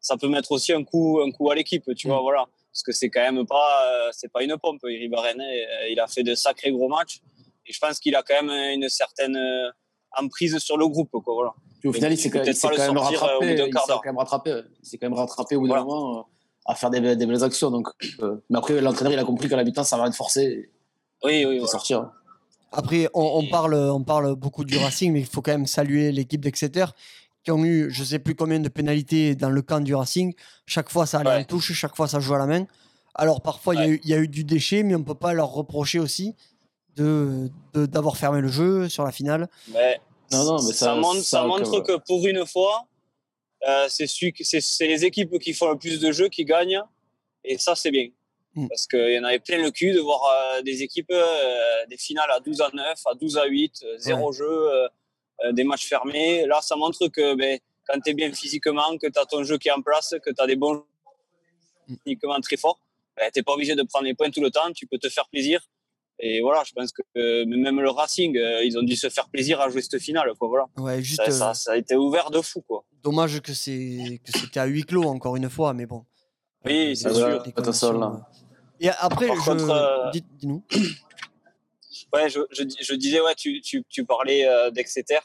ça 0.00 0.16
peut 0.16 0.28
mettre 0.28 0.52
aussi 0.52 0.72
un 0.72 0.84
coup, 0.84 1.20
un 1.24 1.30
coup 1.30 1.50
à 1.50 1.54
l'équipe, 1.54 1.84
tu 1.96 2.08
Mm. 2.08 2.10
vois, 2.10 2.20
voilà. 2.20 2.46
Parce 2.72 2.82
que 2.82 2.92
c'est 2.92 3.10
quand 3.10 3.20
même 3.32 3.46
pas, 3.46 3.86
euh, 3.86 4.10
c'est 4.12 4.30
pas 4.30 4.42
une 4.44 4.56
pompe, 4.56 4.80
Iribarren. 4.84 5.42
Il 5.90 5.98
a 5.98 6.06
fait 6.06 6.22
de 6.22 6.34
sacrés 6.34 6.70
gros 6.70 6.88
matchs 6.88 7.20
et 7.66 7.72
je 7.72 7.78
pense 7.80 7.98
qu'il 7.98 8.14
a 8.14 8.22
quand 8.22 8.42
même 8.42 8.50
une 8.74 8.88
certaine 8.88 9.36
euh, 9.36 9.70
emprise 10.16 10.56
sur 10.58 10.76
le 10.76 10.86
groupe, 10.88 11.10
quoi, 11.10 11.34
voilà. 11.34 11.52
Puis 11.80 11.88
au 11.88 11.92
final, 11.92 12.12
il 12.12 12.18
s'est 12.18 12.30
quand, 12.30 12.44
même 12.44 12.52
sortir, 12.54 12.82
euh, 12.84 12.90
au 12.90 12.94
bout 12.94 13.00
rattrapé. 13.00 13.54
d'un 13.54 13.66
Il 13.66 13.72
quart 13.72 13.84
s'est 13.84 13.88
d'heure. 13.92 14.00
quand 14.02 14.08
même 14.10 14.18
rattrapé. 14.18 14.60
Il 14.82 14.86
s'est 14.88 14.98
quand 14.98 15.06
même 15.08 15.18
rattrapé 15.18 15.56
au 15.56 15.60
bout 15.60 15.68
d'un 15.68 15.82
moment 15.82 16.18
euh, 16.18 16.22
à 16.66 16.74
faire 16.74 16.90
des, 16.90 17.16
des 17.16 17.26
belles 17.26 17.42
actions. 17.42 17.70
Donc, 17.70 17.88
euh, 18.20 18.36
mais 18.50 18.58
après, 18.58 18.80
l'entraîneur, 18.80 19.12
il 19.14 19.18
a 19.18 19.24
compris 19.24 19.48
qu'à 19.48 19.56
la 19.56 19.64
mi-temps, 19.64 19.82
ça 19.84 19.96
va 19.96 20.06
être 20.06 20.14
forcé 20.14 20.70
Oui, 21.24 21.44
oui, 21.44 21.56
voilà. 21.58 21.66
sortir. 21.66 22.10
Après, 22.72 23.08
on, 23.14 23.22
on 23.38 23.46
parle, 23.48 23.74
on 23.74 24.02
parle 24.04 24.34
beaucoup 24.36 24.64
du 24.64 24.76
Racing, 24.78 25.12
mais 25.12 25.20
il 25.20 25.26
faut 25.26 25.42
quand 25.42 25.50
même 25.52 25.66
saluer 25.66 26.12
l'équipe 26.12 26.40
d'Exeter 26.40 26.86
qui 27.42 27.50
ont 27.50 27.64
eu 27.64 27.90
je 27.90 28.04
sais 28.04 28.18
plus 28.18 28.34
combien 28.34 28.60
de 28.60 28.68
pénalités 28.68 29.34
dans 29.34 29.50
le 29.50 29.62
camp 29.62 29.80
du 29.80 29.94
Racing. 29.94 30.34
Chaque 30.66 30.90
fois, 30.90 31.06
ça 31.06 31.18
allait 31.20 31.30
Ouais. 31.30 31.36
en 31.40 31.44
touche, 31.44 31.72
chaque 31.72 31.96
fois, 31.96 32.06
ça 32.06 32.20
joue 32.20 32.34
à 32.34 32.38
la 32.38 32.46
main. 32.46 32.66
Alors 33.14 33.42
parfois, 33.42 33.74
il 33.74 33.80
y 33.80 33.84
a 33.84 33.88
eu- 33.88 34.00
il 34.04 34.10
y, 34.10 34.14
a 34.14 34.18
eu 34.18 34.28
du 34.28 34.44
déchet, 34.44 34.82
mais 34.84 34.94
on 34.94 35.02
peut 35.02 35.14
pas 35.14 35.32
leur 35.32 35.50
reprocher 35.52 35.98
aussi 35.98 36.36
de 36.96 37.50
de- 37.74 37.86
d'avoir 37.86 38.16
fermé 38.16 38.40
le 38.40 38.48
jeu 38.48 38.88
sur 38.88 39.04
la 39.04 39.12
finale. 39.12 39.48
Mais 39.72 40.00
Non, 40.32 40.44
non, 40.44 40.62
mais 40.64 40.72
ça- 40.72 40.94
montre, 40.94 41.16
ça, 41.16 41.40
ça 41.40 41.44
montre 41.44 41.80
que- 41.82 41.92
que 41.92 41.98
pour 42.06 42.24
une 42.26 42.46
fois, 42.46 42.86
euh, 43.68 43.86
c'est 43.88 44.86
les 44.86 45.04
équipes 45.04 45.38
qui 45.40 45.52
font 45.54 45.70
le 45.70 45.78
plus 45.78 45.98
de 46.00 46.12
jeux 46.12 46.28
qui 46.28 46.44
gagnent. 46.44 46.80
Et 47.42 47.58
ça, 47.58 47.74
c'est 47.74 47.90
bien. 47.90 48.08
Mm. 48.54 48.68
Parce 48.68 48.86
qu'il 48.86 49.12
y 49.12 49.18
en 49.18 49.24
avait 49.24 49.38
plein 49.38 49.58
le 49.62 49.70
cul 49.70 49.92
de 49.92 50.00
voir 50.00 50.20
euh, 50.24 50.62
des 50.62 50.82
équipes, 50.82 51.10
euh, 51.12 51.86
des 51.88 51.96
finales 51.96 52.30
à 52.30 52.40
12 52.40 52.60
à 52.60 52.70
9, 52.72 52.98
à 53.06 53.14
12 53.14 53.38
à 53.38 53.46
8, 53.46 53.82
euh, 53.84 53.98
zéro 53.98 54.32
jeu, 54.32 54.68
des 55.52 55.64
matchs 55.64 55.86
fermés. 55.86 56.46
Là, 56.46 56.60
ça 56.60 56.76
montre 56.76 57.08
que 57.08 57.34
ben, 57.34 57.58
quand 57.86 57.98
tu 58.00 58.10
es 58.10 58.14
bien 58.14 58.32
physiquement, 58.32 58.96
que 58.98 59.06
tu 59.06 59.18
as 59.18 59.24
ton 59.24 59.42
jeu 59.44 59.56
qui 59.58 59.68
est 59.68 59.72
en 59.72 59.82
place, 59.82 60.14
que 60.22 60.30
tu 60.30 60.42
as 60.42 60.46
des 60.46 60.56
bons 60.56 60.84
Mm. 61.90 61.94
techniquement 61.96 62.40
très 62.40 62.56
forts, 62.56 62.78
ben, 63.16 63.30
tu 63.32 63.38
n'es 63.38 63.42
pas 63.42 63.52
obligé 63.52 63.74
de 63.74 63.82
prendre 63.82 64.04
les 64.04 64.14
points 64.14 64.30
tout 64.30 64.40
le 64.40 64.50
temps, 64.50 64.70
tu 64.72 64.86
peux 64.86 64.98
te 64.98 65.08
faire 65.08 65.28
plaisir. 65.28 65.60
Et 66.22 66.42
voilà, 66.42 66.62
je 66.66 66.72
pense 66.72 66.92
que 66.92 67.00
euh, 67.16 67.46
même 67.46 67.80
le 67.80 67.88
Racing, 67.90 68.36
euh, 68.36 68.62
ils 68.62 68.78
ont 68.78 68.82
dû 68.82 68.94
se 68.94 69.08
faire 69.08 69.28
plaisir 69.30 69.60
à 69.60 69.70
jouer 69.70 69.80
cette 69.80 69.98
finale. 70.00 70.32
Quoi, 70.38 70.48
voilà. 70.48 70.66
Ouais, 70.76 71.02
juste 71.02 71.22
Ça, 71.22 71.28
euh, 71.28 71.30
ça, 71.30 71.54
ça 71.54 71.72
a 71.72 71.76
été 71.76 71.96
ouvert 71.96 72.30
de 72.30 72.42
fou, 72.42 72.60
quoi. 72.60 72.84
dommage 73.02 73.40
que 73.40 73.54
c'est 73.54 74.20
que 74.22 74.38
c'était 74.38 74.60
à 74.60 74.66
huis 74.66 74.84
clos 74.84 75.04
encore 75.04 75.36
une 75.36 75.48
fois, 75.48 75.72
mais 75.72 75.86
bon. 75.86 76.04
Oui, 76.66 76.94
c'est 76.94 77.12
sûr. 77.14 77.98
là. 77.98 78.28
Et 78.80 78.88
après, 78.88 79.26
je... 79.28 79.50
euh, 79.70 80.10
dites- 80.10 80.36
dis-nous. 80.36 80.62
Ouais, 82.12 82.28
je, 82.28 82.40
je, 82.50 82.64
je 82.80 82.94
disais, 82.94 83.20
ouais, 83.20 83.36
tu, 83.36 83.60
tu, 83.60 83.84
tu 83.88 84.04
parlais 84.04 84.44
euh, 84.44 84.70
d'Exeter. 84.72 85.20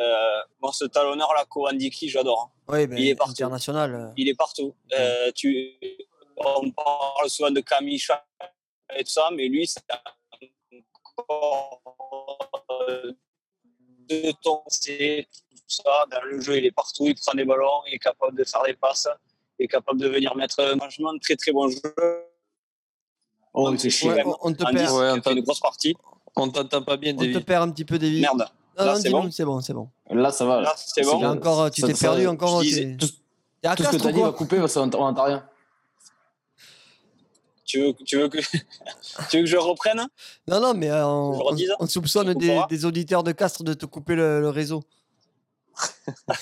Euh, 0.00 0.40
bon, 0.60 0.72
ce 0.72 0.84
talonneur 0.84 1.32
là, 1.32 1.44
Kowandiki, 1.48 2.08
j'adore. 2.08 2.50
hein. 2.66 2.72
Ouais, 2.72 2.86
ben, 2.88 2.98
il 2.98 3.06
est 3.08 3.14
partout. 3.14 3.30
international. 3.32 3.94
euh. 3.94 4.08
Il 4.16 4.28
est 4.28 4.34
partout. 4.34 4.74
Euh, 4.94 5.30
tu, 5.32 5.74
on 6.36 6.70
parle 6.72 7.28
souvent 7.30 7.52
de 7.52 7.60
Camille 7.60 8.02
et 8.96 9.04
tout 9.04 9.10
ça, 9.12 9.28
mais 9.32 9.46
lui, 9.46 9.64
c'est 9.68 9.80
encore 11.16 11.80
de 14.08 14.32
ton 14.42 14.62
tout 14.66 15.62
ça. 15.68 16.06
Dans 16.10 16.22
le 16.22 16.40
jeu, 16.40 16.56
il 16.58 16.66
est 16.66 16.72
partout, 16.72 17.06
il 17.06 17.14
prend 17.14 17.34
des 17.34 17.44
ballons, 17.44 17.82
il 17.86 17.94
est 17.94 17.98
capable 17.98 18.36
de 18.36 18.42
faire 18.44 18.62
des 18.64 18.74
passes, 18.74 19.08
il 19.58 19.64
est 19.66 19.68
capable 19.68 20.00
de 20.00 20.08
venir 20.08 20.34
mettre 20.34 20.60
un 20.60 20.76
franchement 20.78 21.10
un 21.14 21.18
très 21.18 21.36
très 21.36 21.52
bon 21.52 21.68
jeu. 21.68 21.80
Oh. 23.56 23.70
Ouais, 23.70 24.22
on, 24.26 24.36
on 24.42 24.52
te 24.52 24.64
perd, 24.64 24.76
10, 24.76 24.80
Ouais, 24.82 24.86
qui 24.88 24.92
a 24.92 25.12
on 25.12 25.14
fait 25.14 25.20
t'a- 25.20 25.30
une 25.32 25.40
grosse 25.42 25.60
partie. 25.60 25.94
On 26.36 26.48
t'entend 26.48 26.82
pas 26.82 26.96
bien, 26.96 27.12
on 27.14 27.18
te 27.18 27.24
David. 27.24 27.44
perd 27.44 27.68
un 27.68 27.72
petit 27.72 27.84
peu, 27.84 27.98
David. 27.98 28.20
Merde. 28.20 28.48
Non, 28.76 28.84
Là, 28.84 28.94
non, 28.94 29.00
c'est 29.00 29.10
bon 29.10 29.30
c'est 29.30 29.44
bon, 29.44 29.60
c'est 29.60 29.72
bon. 29.72 29.88
Là, 30.10 30.32
ça 30.32 30.44
va. 30.44 30.60
Là, 30.60 30.74
c'est 30.76 31.02
bon. 31.04 31.24
Encore, 31.24 31.70
tu 31.70 31.82
t'es 31.82 31.94
ça- 31.94 32.08
perdu 32.08 32.26
encore. 32.26 32.60
t'es- 32.62 32.96
Tout, 32.96 33.06
T'es 33.62 33.68
à 33.68 33.76
tout 33.76 33.84
ce 33.84 33.88
que 33.88 33.92
Castres 33.92 34.02
tu 34.02 34.08
as 34.08 34.10
ou 34.10 34.14
dit 34.14 34.20
va 34.22 34.32
couper 34.32 34.58
parce 34.58 34.74
qu'on 34.74 34.86
n'entend 34.86 35.22
rien. 35.24 35.48
Tu 37.64 37.80
veux, 37.80 37.92
tu 38.04 38.16
veux 38.18 38.28
que, 38.28 38.38
tu 39.30 39.36
veux 39.36 39.42
que 39.42 39.46
je 39.46 39.56
reprenne? 39.56 40.06
Non, 40.48 40.60
non, 40.60 40.74
mais 40.74 40.90
euh, 40.90 41.06
on, 41.06 41.86
soupçonne 41.86 42.34
des, 42.34 42.84
auditeurs 42.84 43.22
de 43.22 43.32
Castres 43.32 43.62
de 43.64 43.72
te 43.74 43.86
couper 43.86 44.16
le, 44.16 44.40
le 44.40 44.50
réseau. 44.50 44.82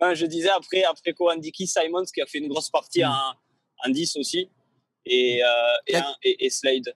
Non, 0.00 0.14
Je 0.14 0.24
disais 0.26 0.48
après, 0.48 0.82
après 0.84 1.12
Kowandiki, 1.12 1.66
Simons 1.66 2.04
qui 2.14 2.22
a 2.22 2.26
fait 2.26 2.38
une 2.38 2.48
grosse 2.48 2.70
partie 2.70 3.04
en, 3.04 3.12
en 3.84 3.90
10 3.90 4.16
aussi. 4.16 4.48
Et, 5.06 5.42
euh, 5.42 5.48
et, 5.86 5.96
un- 5.96 6.14
et- 6.22 6.46
et 6.46 6.50
Slade. 6.50 6.94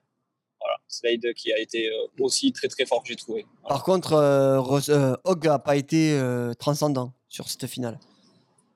Voilà, 0.59 0.77
Slade 0.87 1.33
qui 1.35 1.51
a 1.53 1.59
été 1.59 1.89
euh, 1.89 2.07
aussi 2.19 2.51
très 2.53 2.67
très 2.67 2.85
fort, 2.85 3.03
j'ai 3.05 3.15
trouvé. 3.15 3.45
Par 3.67 3.83
contre, 3.83 4.13
euh, 4.13 4.61
euh, 4.89 5.15
Hogg 5.23 5.45
n'a 5.45 5.59
pas 5.59 5.75
été 5.75 6.13
euh, 6.17 6.53
transcendant 6.53 7.13
sur 7.27 7.47
cette 7.49 7.67
finale. 7.67 7.99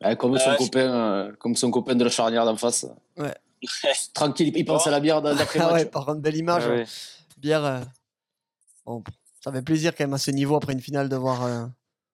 Ouais, 0.03 0.15
comme, 0.15 0.37
son 0.37 0.49
Euh, 0.51 0.55
copain, 0.55 0.79
euh, 0.93 1.31
comme 1.39 1.55
son 1.55 1.71
copain 1.71 1.95
de 1.95 2.03
la 2.03 2.09
charnière 2.09 2.45
d'en 2.45 2.55
face. 2.57 2.85
Ouais. 3.17 3.33
Tranquille, 4.13 4.51
il 4.55 4.65
pense 4.65 4.87
à 4.87 4.91
la 4.91 4.99
bière 4.99 5.21
d'après 5.21 5.59
Ah 5.61 5.65
match. 5.71 5.73
ouais, 5.73 5.85
par 5.85 6.05
contre, 6.05 6.21
belle 6.21 6.37
image. 6.37 6.65
Ouais, 6.67 6.77
ouais. 6.79 6.85
Bière. 7.37 7.65
euh, 7.65 7.79
bon, 8.85 9.03
ça 9.43 9.51
fait 9.51 9.61
plaisir 9.61 9.93
quand 9.95 10.03
même 10.03 10.13
à 10.13 10.17
ce 10.17 10.31
niveau 10.31 10.55
après 10.55 10.73
une 10.73 10.81
finale 10.81 11.09
de 11.09 11.15
voir. 11.15 11.43
euh, 11.45 11.65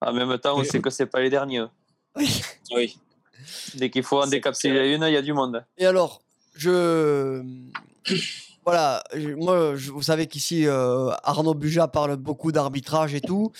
En 0.02 0.14
même 0.14 0.38
temps, 0.40 0.56
on 0.56 0.62
Oui. 0.62 0.66
sait 0.68 0.80
que 0.82 0.90
c'est 0.90 1.06
pas 1.06 1.22
les 1.22 1.30
derniers. 1.30 1.60
eux. 1.60 1.70
Oui. 2.72 2.98
Dès 3.76 3.90
qu'il 3.90 4.04
faut 4.04 4.22
en 4.22 4.28
décapsuler 4.28 4.94
une, 4.96 5.04
il 5.04 5.14
y 5.14 5.18
a 5.18 5.22
du 5.22 5.34
monde. 5.34 5.64
Et 5.78 5.86
alors, 5.86 6.22
je. 6.56 7.44
Voilà, 8.66 9.04
moi, 9.38 9.76
je- 9.76 9.92
vous 9.92 10.02
savez 10.02 10.26
qu'ici, 10.28 10.66
euh, 10.66 11.12
Arnaud 11.24 11.54
Buja 11.54 11.88
parle 11.88 12.16
beaucoup 12.16 12.52
d'arbitrage 12.52 13.14
et 13.14 13.22
tout. 13.22 13.52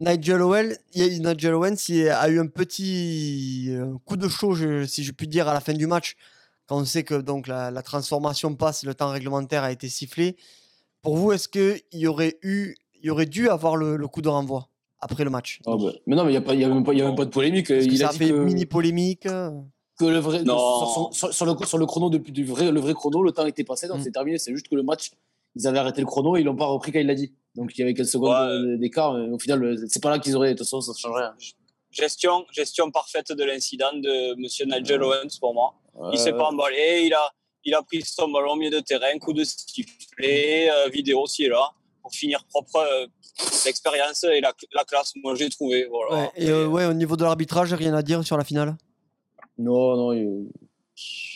Nigel 0.00 0.42
a- 0.42 0.62
Nigel 0.94 1.54
Owens 1.54 1.74
il 1.88 2.08
a 2.08 2.28
eu 2.28 2.38
un 2.38 2.46
petit 2.46 3.68
euh, 3.70 3.94
coup 4.04 4.16
de 4.16 4.28
chaud, 4.28 4.54
je- 4.54 4.84
si 4.84 5.02
je 5.02 5.12
puis 5.12 5.26
dire, 5.28 5.48
à 5.48 5.54
la 5.54 5.60
fin 5.60 5.72
du 5.72 5.86
match, 5.86 6.14
quand 6.66 6.76
on 6.76 6.84
sait 6.84 7.02
que 7.04 7.14
donc, 7.14 7.46
la, 7.46 7.70
la 7.70 7.82
transformation 7.82 8.54
passe, 8.54 8.84
le 8.84 8.94
temps 8.94 9.08
réglementaire 9.10 9.62
a 9.64 9.72
été 9.72 9.88
sifflé. 9.88 10.36
Pour 11.02 11.16
vous, 11.16 11.32
est-ce 11.32 11.48
qu'il 11.48 11.80
y 11.92 12.06
aurait 12.06 12.38
eu, 12.42 12.74
il 13.00 13.06
y 13.06 13.10
aurait 13.10 13.26
dû 13.26 13.48
avoir 13.48 13.76
le, 13.76 13.96
le 13.96 14.08
coup 14.08 14.20
de 14.20 14.28
renvoi 14.28 14.68
après 15.00 15.24
le 15.24 15.30
match? 15.30 15.60
Bah, 15.64 15.72
Mais 16.06 16.14
non, 16.16 16.24
mais 16.24 16.32
il 16.34 16.38
n'y 16.38 16.64
a, 16.64 16.68
même 16.68 16.84
pas- 16.84 16.92
il 16.92 16.98
y 16.98 17.02
a 17.02 17.06
même 17.06 17.16
pas 17.16 17.24
de 17.24 17.30
polémique. 17.30 17.68
Parce 17.68 17.86
que 17.86 17.90
il 17.92 17.98
ça 17.98 18.10
a 18.10 18.12
fait 18.12 18.28
que, 18.28 18.44
mini 18.44 18.66
polémique. 18.66 19.26
Euh. 20.00 20.06
que 20.06 20.10
le 20.12 20.18
vrai, 20.18 20.42
Non. 20.44 20.56
sur, 20.78 20.88
son- 20.90 21.12
sur- 21.12 21.32
sur 21.34 21.46
le, 21.46 21.66
sur 21.66 21.78
le 21.78 21.86
chrono, 21.86 22.10
depuis 22.10 22.32
du 22.32 22.44
vrai, 22.44 22.70
le 22.70 22.80
vrai 22.80 22.94
chrono, 22.94 23.22
le 23.22 23.32
temps 23.32 23.46
était 23.46 23.64
passé, 23.64 23.88
donc 23.88 23.98
Mm. 23.98 24.02
c'est 24.04 24.12
terminé. 24.12 24.38
C'est 24.38 24.52
juste 24.52 24.68
que 24.68 24.74
le 24.76 24.82
match, 24.82 25.10
ils 25.56 25.66
avaient 25.66 25.78
arrêté 25.78 26.00
le 26.00 26.06
chrono 26.06 26.36
et 26.36 26.40
ils 26.40 26.44
l'ont 26.44 26.56
pas 26.56 26.66
repris 26.66 26.92
quand 26.92 27.00
il 27.00 27.06
l'a 27.06 27.14
dit. 27.14 27.32
Donc 27.54 27.72
il 27.74 27.80
y 27.80 27.82
avait 27.82 27.94
quelques 27.94 28.08
secondes 28.08 28.30
Ouais. 28.30 28.72
de- 28.72 28.76
d'écart. 28.76 29.14
mais 29.14 29.32
Au 29.32 29.38
final, 29.38 29.76
c'est 29.88 30.02
pas 30.02 30.10
là 30.10 30.18
qu'ils 30.18 30.36
auraient. 30.36 30.52
De 30.54 30.58
toute 30.58 30.66
façon, 30.66 30.80
ça 30.80 30.92
ne 30.92 30.96
change 30.98 31.16
rien. 31.16 31.34
Gestion, 31.90 32.44
gestion 32.52 32.90
parfaite 32.90 33.32
de 33.32 33.44
l'incident 33.44 33.92
de 33.94 34.34
Monsieur 34.40 34.66
Nigel 34.66 35.02
Owens 35.02 35.38
pour 35.40 35.54
moi. 35.54 35.74
Il 36.12 36.18
s'est 36.18 36.32
Euh, 36.34 36.36
pas 36.38 36.48
emballé, 36.50 37.04
il 37.06 37.14
a, 37.14 37.30
il 37.64 37.74
a 37.74 37.82
pris 37.82 38.02
son 38.02 38.28
ballon 38.28 38.52
au 38.52 38.56
milieu 38.56 38.70
de 38.70 38.80
terrain, 38.80 39.18
coup 39.18 39.32
de 39.32 39.42
sifflet, 39.42 40.70
euh, 40.70 40.88
vidéo 40.90 41.20
aussi 41.22 41.44
et 41.44 41.48
là, 41.48 41.70
pour 42.02 42.12
finir 42.12 42.44
propre. 42.44 42.76
euh, 42.76 43.06
L'expérience 43.64 44.24
et 44.24 44.40
la, 44.40 44.52
la 44.74 44.84
classe, 44.84 45.12
moi 45.22 45.34
j'ai 45.36 45.48
trouvé. 45.48 45.86
Voilà. 45.88 46.22
Ouais, 46.24 46.30
et 46.36 46.50
euh, 46.50 46.66
ouais, 46.66 46.84
au 46.86 46.92
niveau 46.92 47.16
de 47.16 47.22
l'arbitrage, 47.22 47.72
rien 47.72 47.94
à 47.94 48.02
dire 48.02 48.24
sur 48.24 48.36
la 48.36 48.42
finale? 48.44 48.76
Non, 49.58 49.96
non, 49.96 50.12
il, 50.12 50.46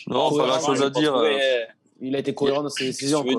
Non, 0.07 0.29
pas 0.35 0.47
grand 0.47 0.59
chose 0.59 0.81
à 0.81 0.89
dire. 0.89 1.13
trouvé, 1.13 1.35
euh, 1.41 1.65
il 2.01 2.15
a 2.15 2.19
été 2.19 2.33
cohérent 2.33 2.63
dans 2.63 2.69
ses 2.69 2.85
décisions. 2.85 3.23
quoi. 3.23 3.33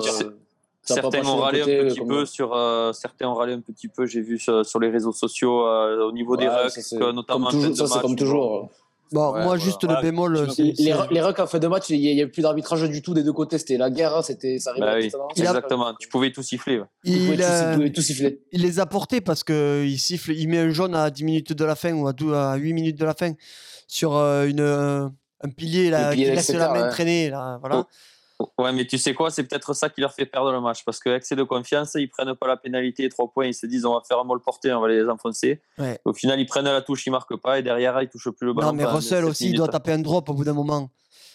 Certains 0.83 1.25
ont 1.25 1.37
râlé 1.37 1.61
côté 1.61 1.79
un 1.79 1.83
petit 1.87 1.97
comme- 1.99 2.07
peu 2.09 2.25
sur 2.27 2.53
euh, 2.53 2.93
certains 2.93 3.27
ont 3.27 3.33
râlé 3.33 3.53
un 3.53 3.59
petit 3.61 3.87
peu 3.87 4.05
j'ai 4.05 4.21
vu 4.21 4.37
sur, 4.37 4.63
sur 4.63 4.79
les 4.79 4.89
réseaux 4.91 5.11
sociaux 5.11 5.65
euh, 5.65 6.05
au 6.07 6.11
niveau 6.11 6.37
des 6.37 6.47
rucks 6.47 6.77
notamment 7.13 7.49
comme 7.49 7.59
toujours, 7.71 7.87
ça, 7.87 7.95
c'est 7.95 8.01
comme 8.01 8.15
toujours. 8.15 8.69
Bon, 9.11 9.27
Ouais, 9.27 9.31
moi, 9.33 9.43
voilà. 9.43 9.61
juste 9.63 9.83
le 9.83 10.01
bémol. 10.01 10.47
Les, 10.57 10.73
les 11.11 11.21
rucks 11.21 11.39
en 11.39 11.47
fin 11.47 11.59
de 11.59 11.67
match, 11.67 11.89
il 11.89 11.99
n'y 11.99 12.21
a, 12.21 12.27
plus 12.27 12.41
d'arbitrage 12.41 12.89
du 12.89 13.01
tout 13.01 13.13
des 13.13 13.23
deux 13.23 13.33
côtés. 13.33 13.57
C'était 13.57 13.77
la 13.77 13.89
guerre, 13.89 14.15
hein, 14.17 14.21
c'était 14.23 14.57
ça 14.59 14.71
arrivait 14.71 15.09
Bah 15.09 15.19
oui, 15.27 15.31
exactement 15.37 15.93
tu 15.99 16.07
pouvais 16.07 16.31
tout 16.31 16.41
siffler 16.41 16.79
ouais. 16.79 16.85
Il, 17.03 17.35
tout- 17.35 17.41
euh, 17.41 17.89
tout 17.89 18.01
siffler. 18.01 18.41
il 18.51 18.61
les 18.63 18.79
a 18.79 18.85
portés 18.85 19.21
parce 19.21 19.43
qu'il 19.43 19.99
siffle, 19.99 20.31
il 20.31 20.47
met 20.47 20.57
un 20.57 20.69
jaune 20.71 20.95
à 20.95 21.09
10 21.11 21.23
minutes 21.23 21.53
de 21.53 21.65
la 21.65 21.75
fin 21.75 21.93
ou 21.93 22.07
à, 22.07 22.13
12 22.13 22.33
à 22.33 22.55
8 22.55 22.73
minutes 22.73 22.99
de 22.99 23.05
la 23.05 23.13
fin 23.13 23.33
sur 23.87 24.15
euh, 24.15 24.47
une, 24.47 24.59
euh, 24.59 25.07
un 25.41 25.49
pilier, 25.49 25.89
là, 25.91 26.09
pilier 26.11 26.25
qui 26.25 26.31
laisse 26.31 26.49
la 26.49 26.69
main 26.73 26.83
ouais. 26.83 26.89
traîner. 26.89 27.29
Là, 27.29 27.57
voilà. 27.59 27.85
Ouais 28.57 28.73
mais 28.73 28.85
tu 28.85 28.97
sais 28.97 29.13
quoi 29.13 29.29
c'est 29.31 29.43
peut-être 29.43 29.73
ça 29.73 29.89
qui 29.89 30.01
leur 30.01 30.13
fait 30.13 30.25
perdre 30.25 30.51
le 30.51 30.59
match 30.59 30.83
parce 30.83 30.99
que 30.99 31.09
excès 31.09 31.35
de 31.37 31.43
confiance 31.43 31.93
ils 31.95 32.09
prennent 32.09 32.35
pas 32.35 32.47
la 32.47 32.57
pénalité 32.57 33.03
les 33.03 33.09
trois 33.09 33.31
points 33.31 33.45
ils 33.47 33.53
se 33.53 33.65
disent 33.65 33.85
on 33.85 33.93
va 33.93 34.01
faire 34.05 34.19
un 34.19 34.23
molle 34.25 34.41
porté 34.41 34.73
on 34.73 34.81
va 34.81 34.89
les 34.89 35.07
enfoncer 35.07 35.61
Ouais. 35.77 35.99
au 36.03 36.13
final 36.13 36.39
ils 36.39 36.45
prennent 36.45 36.65
la 36.65 36.81
touche 36.81 37.05
ils 37.07 37.11
marquent 37.11 37.37
pas 37.39 37.59
et 37.59 37.63
derrière 37.63 38.01
ils 38.01 38.09
touchent 38.09 38.29
plus 38.31 38.47
le 38.47 38.53
ballon 38.53 38.67
Non, 38.67 38.73
mais 38.73 38.85
Russell 38.85 39.23
aussi, 39.25 39.49
il 39.51 39.55
doit 39.57 39.67
taper 39.69 39.93
un 39.93 39.99
drop 39.99 40.27
au 40.29 40.33
bout 40.33 40.43
d'un 40.43 40.53
moment. 40.53 40.89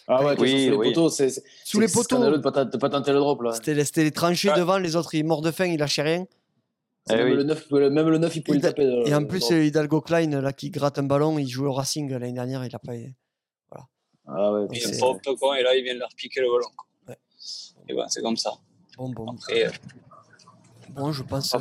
Ah 0.09 0.25
ouais, 0.25 0.35
Oui, 0.39 0.53
oui, 0.53 0.65
sous 0.65 0.71
les 0.73 0.77
oui. 0.77 0.89
poteaux, 0.89 1.09
c'est 1.09 1.29
c'est- 1.31 1.45
Sous 1.65 1.79
les 1.81 1.87
c'est 1.89 1.95
poteaux. 1.95 2.19
de 2.19 2.37
pas, 2.39 2.65
de 2.65 2.77
pas 2.77 2.89
tenter 2.91 3.13
le 3.13 3.19
drop 3.21 3.41
là. 3.43 3.53
C'était 3.53 4.03
les 4.03 4.11
tranchées 4.11 4.51
Ouais. 4.51 4.57
devant, 4.59 4.77
les 4.79 4.97
autres, 4.97 5.15
ils 5.15 5.25
morts 5.25 5.41
de 5.41 5.53
faim, 5.53 5.67
ils 5.67 5.79
lâchaient 5.79 6.03
rien. 6.03 6.27
C'est 7.07 7.15
Eh 7.15 7.17
même, 7.19 7.29
oui. 7.29 7.35
le 7.37 7.43
9, 7.45 7.67
le- 7.71 7.91
même 7.91 8.09
le 8.09 8.19
9, 8.19 8.35
il 8.37 8.43
pouvait 8.43 8.59
le 8.59 8.63
taper. 8.63 9.03
Et 9.07 9.15
en 9.15 9.25
plus, 9.25 9.51
euh, 9.53 9.63
Hidalgo 9.65 10.01
Klein, 10.01 10.41
là, 10.41 10.53
qui 10.53 10.71
gratte 10.71 10.99
un 10.99 11.05
ballon, 11.05 11.39
il 11.39 11.49
jouait 11.49 11.69
au 11.69 11.73
Racing 11.73 12.11
l'année 12.11 12.33
dernière, 12.33 12.65
il 12.65 12.75
a 12.75 12.79
pas. 12.79 12.93
Ah 14.33 14.53
ouais, 14.53 14.67
Il 14.73 14.81
c'est- 14.81 14.97
est 14.97 15.01
pas 15.01 15.35
con 15.41 15.55
et 15.55 15.63
là 15.63 15.75
il 15.75 15.83
vient 15.83 15.95
de 15.95 15.99
leur 16.01 16.11
piquer 16.17 16.41
le 16.41 16.47
ballon. 16.47 16.69
Et 17.89 17.95
ben 17.95 18.07
c'est 18.09 18.23
comme 18.23 18.37
ça. 18.37 18.53
Bon, 18.97 19.09
bon. 19.11 19.33
Après, 19.33 19.67
euh, 19.67 19.71
Bon, 20.91 21.13
je 21.13 21.23
pense 21.23 21.51
euh, 21.55 21.59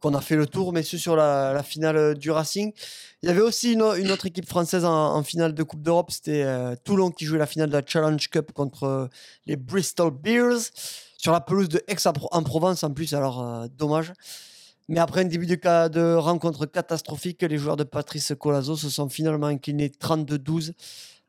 qu'on 0.00 0.14
a 0.14 0.20
fait 0.20 0.36
le 0.36 0.46
tour, 0.46 0.72
messieurs, 0.72 0.98
sur 0.98 1.16
la, 1.16 1.52
la 1.54 1.62
finale 1.62 1.96
euh, 1.96 2.14
du 2.14 2.30
Racing. 2.30 2.72
Il 3.22 3.28
y 3.28 3.32
avait 3.32 3.40
aussi 3.40 3.72
une, 3.72 3.82
une 3.96 4.10
autre 4.10 4.26
équipe 4.26 4.46
française 4.46 4.84
en, 4.84 5.14
en 5.16 5.22
finale 5.22 5.54
de 5.54 5.62
Coupe 5.62 5.82
d'Europe, 5.82 6.10
c'était 6.10 6.42
euh, 6.42 6.76
Toulon 6.84 7.10
qui 7.10 7.24
jouait 7.24 7.38
la 7.38 7.46
finale 7.46 7.68
de 7.70 7.74
la 7.76 7.82
Challenge 7.84 8.28
Cup 8.28 8.52
contre 8.52 9.08
les 9.46 9.56
Bristol 9.56 10.10
Bears 10.10 10.60
sur 11.16 11.32
la 11.32 11.40
pelouse 11.40 11.68
de 11.70 11.82
Aix 11.88 11.96
en 12.06 12.12
Pro- 12.12 12.28
en 12.30 12.42
Provence 12.42 12.84
en 12.84 12.92
plus, 12.92 13.14
alors 13.14 13.42
euh, 13.42 13.66
dommage. 13.76 14.12
Mais 14.88 15.00
après 15.00 15.22
un 15.22 15.24
début 15.24 15.46
de, 15.46 15.58
ca- 15.60 15.88
de 15.88 16.14
rencontre 16.14 16.66
catastrophique, 16.66 17.40
les 17.42 17.56
joueurs 17.58 17.76
de 17.76 17.84
Patrice 17.84 18.32
Colazo 18.38 18.76
se 18.76 18.90
sont 18.90 19.08
finalement 19.08 19.46
inclinés 19.48 19.88
32-12 19.88 20.72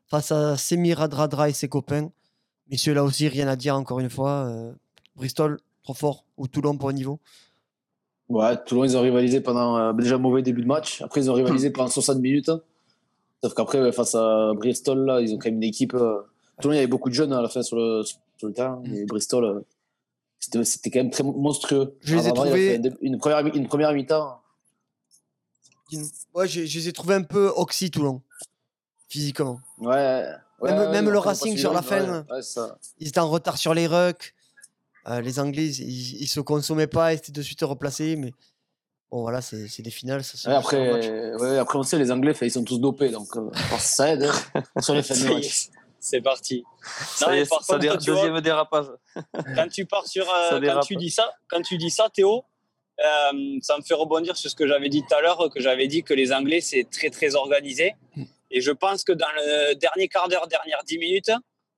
face 0.06 0.30
à 0.30 0.56
Semir 0.58 1.00
Adradra 1.00 1.48
et 1.48 1.52
ses 1.54 1.68
copains. 1.68 2.10
Messieurs, 2.70 2.94
là 2.94 3.04
aussi, 3.04 3.28
rien 3.28 3.48
à 3.48 3.56
dire 3.56 3.76
encore 3.76 4.00
une 4.00 4.10
fois. 4.10 4.46
euh, 4.46 4.72
Bristol, 5.16 5.58
trop 5.82 5.94
fort, 5.94 6.24
ou 6.36 6.46
Toulon 6.48 6.76
pour 6.76 6.88
un 6.90 6.92
niveau. 6.92 7.18
Ouais, 8.28 8.56
Toulon, 8.64 8.84
ils 8.84 8.96
ont 8.96 9.00
rivalisé 9.00 9.40
pendant 9.40 9.76
euh, 9.78 9.92
déjà 9.94 10.18
mauvais 10.18 10.42
début 10.42 10.62
de 10.62 10.66
match. 10.66 11.00
Après, 11.02 11.20
ils 11.22 11.30
ont 11.30 11.34
rivalisé 11.34 11.70
pendant 11.70 11.88
60 11.88 12.18
minutes. 12.18 12.50
Sauf 13.42 13.54
qu'après, 13.54 13.80
ouais, 13.80 13.92
face 13.92 14.14
à 14.14 14.52
Bristol, 14.54 14.98
là, 15.06 15.20
ils 15.20 15.32
ont 15.34 15.38
quand 15.38 15.46
même 15.48 15.56
une 15.56 15.62
équipe. 15.64 15.94
euh, 15.94 16.20
Toulon, 16.60 16.74
il 16.74 16.76
y 16.76 16.78
avait 16.78 16.86
beaucoup 16.86 17.08
de 17.08 17.14
jeunes 17.14 17.32
à 17.32 17.40
la 17.40 17.48
fin 17.48 17.62
sur 17.62 17.76
le, 17.76 18.02
sur 18.04 18.18
le 18.48 18.52
terrain. 18.52 18.82
Et 18.94 19.04
Bristol, 19.06 19.44
euh, 19.44 19.60
c'était 20.38 20.62
c'était 20.64 20.90
quand 20.90 20.98
même 21.00 21.10
très 21.10 21.24
monstrueux. 21.24 21.96
Je 22.02 22.14
les 22.16 22.22
ai 22.28 22.32
trouvés- 22.50 22.80
Une 23.00 23.18
première, 23.18 23.42
mi- 23.44 23.50
une 23.56 23.66
première 23.68 23.92
mi-temps. 23.94 24.40
Ouais, 26.34 26.46
je, 26.46 26.66
je 26.66 26.78
les 26.78 26.88
ai 26.88 26.92
trouvés 26.92 27.14
un 27.14 27.22
peu 27.22 27.50
oxy 27.56 27.90
Toulon, 27.90 28.20
physiquement. 29.08 29.60
Ouais. 29.78 30.26
Ouais, 30.60 30.70
Même- 30.70 30.78
ouais, 30.80 30.88
même 30.90 31.04
mais 31.06 31.10
le 31.10 31.18
Racing 31.18 31.56
sur 31.56 31.72
la 31.72 31.82
fin. 31.82 32.22
Ouais, 32.24 32.32
ouais, 32.36 32.42
ça. 32.42 32.78
Ils 32.98 33.08
étaient 33.08 33.18
en 33.20 33.28
retard 33.30 33.56
sur 33.58 33.74
les 33.74 33.86
rucks. 33.86 34.34
Euh, 35.08 35.20
les 35.20 35.38
Anglais, 35.40 35.66
ils, 35.66 36.22
ils 36.22 36.26
se 36.26 36.40
consommaient 36.40 36.86
pas, 36.86 37.12
ils 37.12 37.16
étaient 37.16 37.32
de 37.32 37.42
suite 37.42 37.62
replacés. 37.62 38.16
Mais 38.16 38.32
bon, 39.10 39.22
voilà, 39.22 39.40
c'est 39.40 39.66
c'est 39.68 39.82
des 39.82 39.90
finales. 39.90 40.22
Ça 40.24 40.36
se 40.36 40.48
Ouais, 40.48 40.54
après, 40.54 41.34
ouais, 41.36 41.58
après, 41.58 41.78
on 41.78 41.82
sait, 41.82 41.98
les 41.98 42.10
Anglais, 42.10 42.34
ils 42.42 42.50
sont 42.50 42.64
tous 42.64 42.78
dopés. 42.78 43.08
Donc, 43.10 43.28
euh, 43.36 43.50
ça 43.78 44.12
aide 44.12 44.24
hein, 44.54 44.62
sur 44.82 44.94
les 44.94 45.02
fins 45.02 45.14
de 45.16 45.34
match. 45.34 45.68
c'est 46.00 46.20
parti. 46.20 46.62
ça 47.16 47.26
Non, 47.28 47.32
est, 47.32 47.48
par 47.48 47.62
ça 47.64 47.74
contre, 47.78 47.78
dé- 47.80 47.98
tu 48.04 48.10
vois- 48.10 48.20
deuxième 48.22 48.40
dérapage 48.40 48.86
quand 49.34 49.68
tu 49.68 49.86
pars 49.86 50.06
sur 50.06 50.26
euh, 50.32 50.60
quand 50.60 50.80
tu 50.80 50.96
dis 50.96 51.10
ça 51.10 51.28
quand 51.48 51.60
tu 51.62 51.76
dis 51.78 51.90
ça 51.90 52.08
Théo 52.14 52.44
euh, 53.00 53.58
ça 53.62 53.76
me 53.76 53.82
fait 53.82 53.94
rebondir 53.94 54.36
sur 54.36 54.48
ce 54.50 54.54
que 54.56 54.66
j'avais 54.68 54.88
dit 54.88 55.02
tout 55.02 55.14
à 55.14 55.20
l'heure 55.20 55.48
que 55.52 55.60
j'avais 55.60 55.86
dit 55.88 56.02
que 56.04 56.14
les 56.14 56.32
Anglais 56.32 56.60
c'est 56.60 56.86
très 56.90 57.10
très 57.10 57.34
organisé 57.34 57.94
et 58.50 58.60
je 58.60 58.70
pense 58.72 59.04
que 59.04 59.12
dans 59.12 59.30
le 59.36 59.74
dernier 59.74 60.08
quart 60.08 60.28
d'heure 60.28 60.46
dernière 60.48 60.82
10 60.84 60.98
minutes 60.98 61.30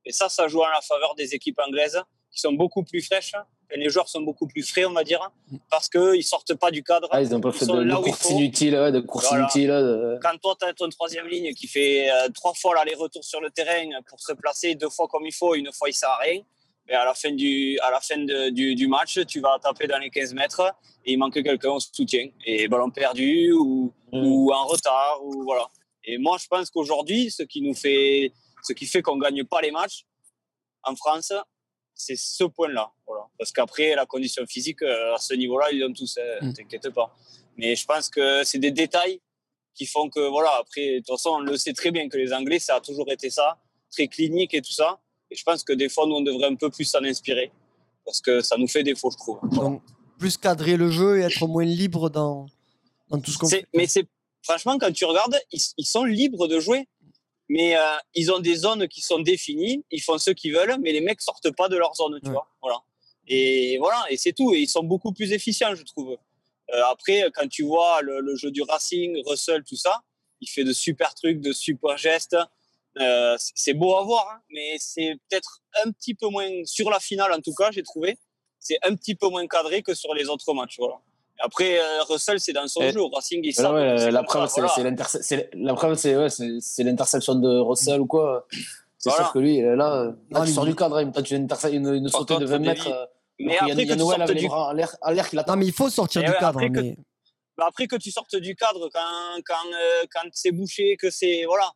et 0.05 0.12
ça 0.12 0.29
ça 0.29 0.49
joue 0.49 0.61
en 0.62 0.69
la 0.69 0.81
faveur 0.81 1.15
des 1.15 1.35
équipes 1.35 1.59
anglaises 1.67 2.00
qui 2.31 2.41
sont 2.41 2.53
beaucoup 2.53 2.85
plus 2.85 3.03
fraîches 3.03 3.35
et 3.73 3.77
les 3.77 3.89
joueurs 3.89 4.09
sont 4.09 4.23
beaucoup 4.23 4.47
plus 4.47 4.62
frais 4.62 4.85
on 4.85 4.93
va 4.93 5.05
dire 5.05 5.31
parce 5.71 5.89
que 5.89 6.15
ils 6.17 6.23
sortent 6.25 6.55
pas 6.55 6.71
du 6.71 6.83
cadre 6.83 7.09
Ah, 7.11 7.21
ils 7.23 7.35
ont 7.35 7.41
pas 7.41 7.53
fait 7.53 7.67
de, 7.67 7.83
de 7.85 8.12
faut. 8.12 8.31
inutiles, 8.31 8.75
ouais, 8.77 8.93
de 8.93 9.00
courses 9.00 9.29
Voilà. 9.29 9.45
inutiles. 9.45 9.69
de- 9.71 10.19
quand 10.23 10.37
toi, 10.43 10.57
tu 10.61 10.67
as 10.67 10.73
ton 10.75 10.89
troisième 10.89 11.27
ligne 11.27 11.53
qui 11.55 11.67
fait 11.69 12.11
euh, 12.11 12.29
trois 12.35 12.55
fois 12.55 12.75
l'aller-retour 12.77 13.23
sur 13.25 13.41
le 13.41 13.50
terrain 13.50 13.89
pour 14.09 14.21
se 14.21 14.33
placer 14.33 14.75
deux 14.75 14.91
fois 14.91 15.07
comme 15.09 15.25
il 15.27 15.33
faut, 15.35 15.55
une 15.55 15.73
fois 15.73 15.89
il 15.89 15.93
sert 15.95 16.09
à 16.11 16.19
rien, 16.19 16.41
mais 16.89 16.95
à 16.95 17.05
la 17.05 17.15
fin, 17.15 17.31
du, 17.33 17.79
à 17.81 17.91
la 17.93 18.00
fin 18.00 18.17
de- 18.19 18.50
du, 18.50 18.75
du 18.75 18.89
match, 18.89 19.21
tu 19.27 19.41
vas 19.41 19.59
taper 19.62 19.87
dans 19.87 19.99
les 19.99 20.11
15 20.11 20.35
mètres 20.35 20.62
et 21.05 21.12
il 21.12 21.17
manque 21.19 21.35
quelqu'un 21.41 21.71
au 21.71 21.79
soutien. 21.81 22.27
Et 22.45 22.67
ballon 22.69 22.91
perdu 22.91 23.53
ou, 23.53 23.93
Mm. 24.12 24.27
ou 24.27 24.53
en 24.53 24.67
retard. 24.67 25.21
Ou, 25.23 25.45
voilà. 25.45 25.67
Et 26.04 26.19
moi, 26.19 26.38
je 26.40 26.47
pense 26.47 26.71
qu'aujourd'hui, 26.71 27.30
ce 27.30 27.42
qui 27.42 27.61
nous 27.62 27.75
fait, 27.75 28.33
ce 28.62 28.73
qui 28.73 28.87
fait 28.87 29.02
qu'on 29.02 29.16
ne 29.16 29.23
gagne 29.23 29.45
pas 29.45 29.61
les 29.61 29.71
matchs 29.71 30.04
en 30.83 30.95
France, 30.97 31.33
c'est 31.95 32.16
ce 32.16 32.45
point-là. 32.45 32.90
Voilà. 33.07 33.26
Parce 33.38 33.52
qu'après, 33.52 33.95
la 33.95 34.07
condition 34.07 34.47
physique, 34.47 34.83
euh, 34.83 35.14
à 35.14 35.19
ce 35.19 35.35
niveau-là, 35.35 35.66
ils 35.73 35.85
ont 35.85 35.92
tous, 35.92 36.16
euh, 36.19 36.38
Mm. 36.40 36.52
t'inquiète 36.54 36.90
pas. 36.90 37.14
Mais 37.57 37.76
je 37.76 37.85
pense 37.85 38.09
que 38.09 38.42
c'est 38.45 38.59
des 38.59 38.71
détails 38.71 39.21
qui 39.75 39.87
font 39.87 40.09
que, 40.09 40.21
voilà, 40.28 40.50
après, 40.59 40.95
de 40.95 40.99
toute 40.99 41.09
façon, 41.09 41.30
on 41.30 41.40
le 41.40 41.57
sait 41.57 41.75
très 41.75 41.90
bien 41.90 42.09
que 42.09 42.16
les 42.16 42.33
Anglais, 42.33 42.59
ça 42.59 42.76
a 42.76 42.80
toujours 42.80 43.11
été 43.12 43.28
ça, 43.30 43.59
très 43.90 44.09
clinique 44.09 44.54
et 44.54 44.62
tout 44.62 44.73
ça. 44.73 44.99
Et 45.30 45.37
je 45.37 45.45
pense 45.45 45.62
que 45.62 45.73
des 45.75 45.88
fois, 45.88 46.07
nous, 46.07 46.16
on 46.16 46.23
devrait 46.23 46.47
un 46.47 46.54
peu 46.54 46.71
plus 46.71 46.85
s'en 46.85 47.04
inspirer. 47.04 47.52
Parce 48.04 48.21
que 48.21 48.40
ça 48.40 48.57
nous 48.57 48.66
fait 48.66 48.83
défaut, 48.83 49.11
je 49.11 49.16
trouve. 49.19 49.38
Donc, 49.50 49.83
plus 50.19 50.37
cadrer 50.38 50.76
le 50.76 50.90
jeu 50.90 51.19
et 51.19 51.23
être 51.23 51.47
moins 51.47 51.64
libre 51.64 52.09
dans, 52.11 52.47
dans 53.09 53.21
tout 53.21 53.30
ce 53.30 53.38
qu'on 53.38 53.49
fait. 53.49 53.66
Mais 53.75 53.87
c'est 53.87 54.07
franchement, 54.42 54.78
quand 54.78 54.92
tu 54.92 55.04
regardes, 55.04 55.38
ils, 55.52 55.61
ils 55.78 55.87
sont 55.87 56.04
libres 56.04 56.47
de 56.49 56.61
jouer. 56.61 56.88
Mais 57.52 57.76
euh, 57.76 57.80
ils 58.14 58.30
ont 58.30 58.38
des 58.38 58.54
zones 58.54 58.87
qui 58.87 59.00
sont 59.00 59.18
définies, 59.18 59.85
ils 59.90 60.00
font 60.00 60.18
ce 60.18 60.30
qu'ils 60.30 60.54
veulent, 60.54 60.76
mais 60.80 60.92
les 60.92 61.00
mecs 61.00 61.20
sortent 61.20 61.50
pas 61.50 61.68
de 61.68 61.76
leur 61.76 61.94
zone, 61.97 62.20
tu 62.23 62.28
Ouais. 62.28 62.32
vois. 62.35 62.47
Voilà. 62.62 62.78
Et 63.26 63.76
voilà, 63.78 64.04
et 64.09 64.16
c'est 64.16 64.32
tout. 64.32 64.54
Et 64.54 64.61
ils 64.61 64.68
sont 64.68 64.85
beaucoup 64.85 65.12
plus 65.12 65.32
efficients, 65.32 65.75
je 65.75 65.82
trouve. 65.82 66.16
Euh, 66.73 66.82
après, 66.87 67.28
quand 67.35 67.49
tu 67.49 67.64
vois 67.64 68.02
le, 68.02 68.20
le 68.20 68.37
jeu 68.37 68.52
du 68.52 68.62
Racing, 68.62 69.20
Russell, 69.26 69.64
tout 69.64 69.75
ça, 69.75 70.00
il 70.40 70.49
fait 70.49 70.62
de 70.62 70.73
super 70.73 71.12
trucs, 71.14 71.40
de 71.40 71.52
super 71.52 71.97
gestes. 71.99 72.37
Euh, 72.99 73.37
c'est- 73.38 73.52
c'est 73.56 73.75
beau 73.75 73.97
à 73.97 74.04
voir, 74.04 74.28
hein, 74.32 74.40
mais 74.50 74.76
c'est 74.78 75.16
peut-être 75.28 75.61
un 75.85 75.90
petit 75.90 76.14
peu 76.14 76.28
moins 76.28 76.49
sur 76.64 76.88
la 76.88 77.00
finale 77.00 77.32
en 77.32 77.40
tout 77.40 77.54
cas, 77.54 77.70
j'ai 77.73 77.82
trouvé. 77.82 78.16
C'est 78.61 78.78
un 78.82 78.94
petit 78.94 79.16
peu 79.16 79.28
moins 79.28 79.47
cadré 79.49 79.82
que 79.82 79.94
sur 79.94 80.14
les 80.14 80.28
autres 80.28 80.52
matchs. 80.54 80.76
Voilà. 80.78 81.00
Après, 81.42 81.78
euh, 81.80 82.02
Russell, 82.09 82.38
c'est 82.40 82.52
dans 82.52 82.66
son 82.68 82.80
Et- 82.82 82.92
jeu. 82.92 83.00
Au 83.00 83.09
Racing, 83.09 83.40
il 83.42 83.54
sort. 83.54 83.75
ouais, 83.75 83.97
c'est 83.99 84.11
la 84.11 84.23
preuve, 84.23 84.49
c'est 84.49 86.16
ouais, 86.16 86.28
l'interception 86.85 87.35
de 87.35 87.59
Russell 87.61 88.00
ou 88.00 88.06
quoi. 88.06 88.47
C'est 88.99 89.09
Voilà. 89.11 89.25
sûr 89.25 89.32
que 89.32 89.38
lui, 89.38 89.61
là, 89.62 89.75
là 89.76 90.12
Non, 90.30 90.44
tu 90.44 90.52
sors 90.52 90.66
il- 90.66 90.70
du 90.70 90.76
cadre, 90.76 90.99
hein, 90.99 91.11
tu 91.11 91.32
as 91.32 91.37
une, 91.37 91.49
une, 91.87 91.94
une 91.94 92.09
sautée 92.09 92.35
de 92.35 92.40
contre, 92.40 92.50
20 92.50 92.59
Davy, 92.59 92.66
mètres. 92.68 92.88
euh, 92.88 93.06
Mais 93.38 93.56
alors 93.56 93.68
qu'il 93.68 93.68
y 93.68 93.70
a- 93.70 93.73
après 93.73 93.82
il 93.85 93.88
y 93.88 93.90
a 93.90 93.94
que 93.94 93.99
tu 93.99 94.04
Noël 94.04 94.23
avec 94.23 94.35
les 94.37 94.40
du 94.42 94.49
bras 94.49 94.68
en 94.68 94.73
l'air, 94.73 94.97
en 95.00 95.11
l'air 95.12 95.28
qui 95.30 95.37
l'attend. 95.37 95.52
Non, 95.52 95.59
mais 95.61 95.66
il 95.66 95.73
faut 95.73 95.88
sortir 95.88 96.20
Et 96.20 96.25
du 96.26 96.30
ouais, 96.32 96.37
cadre. 96.38 96.59
après 96.59 96.68
que- 96.70 96.80
mais- 96.80 96.97
Bah, 97.56 97.64
après 97.68 97.87
que 97.87 97.97
tu 97.97 98.11
sortes 98.11 98.37
du 98.37 98.54
cadre 98.54 98.90
quand, 98.92 99.40
quand, 99.47 99.54
euh, 99.73 100.04
quand 100.12 100.28
c'est 100.32 100.50
bouché, 100.52 100.97
que 100.99 101.09
c'est. 101.11 101.44
Voilà. 101.47 101.70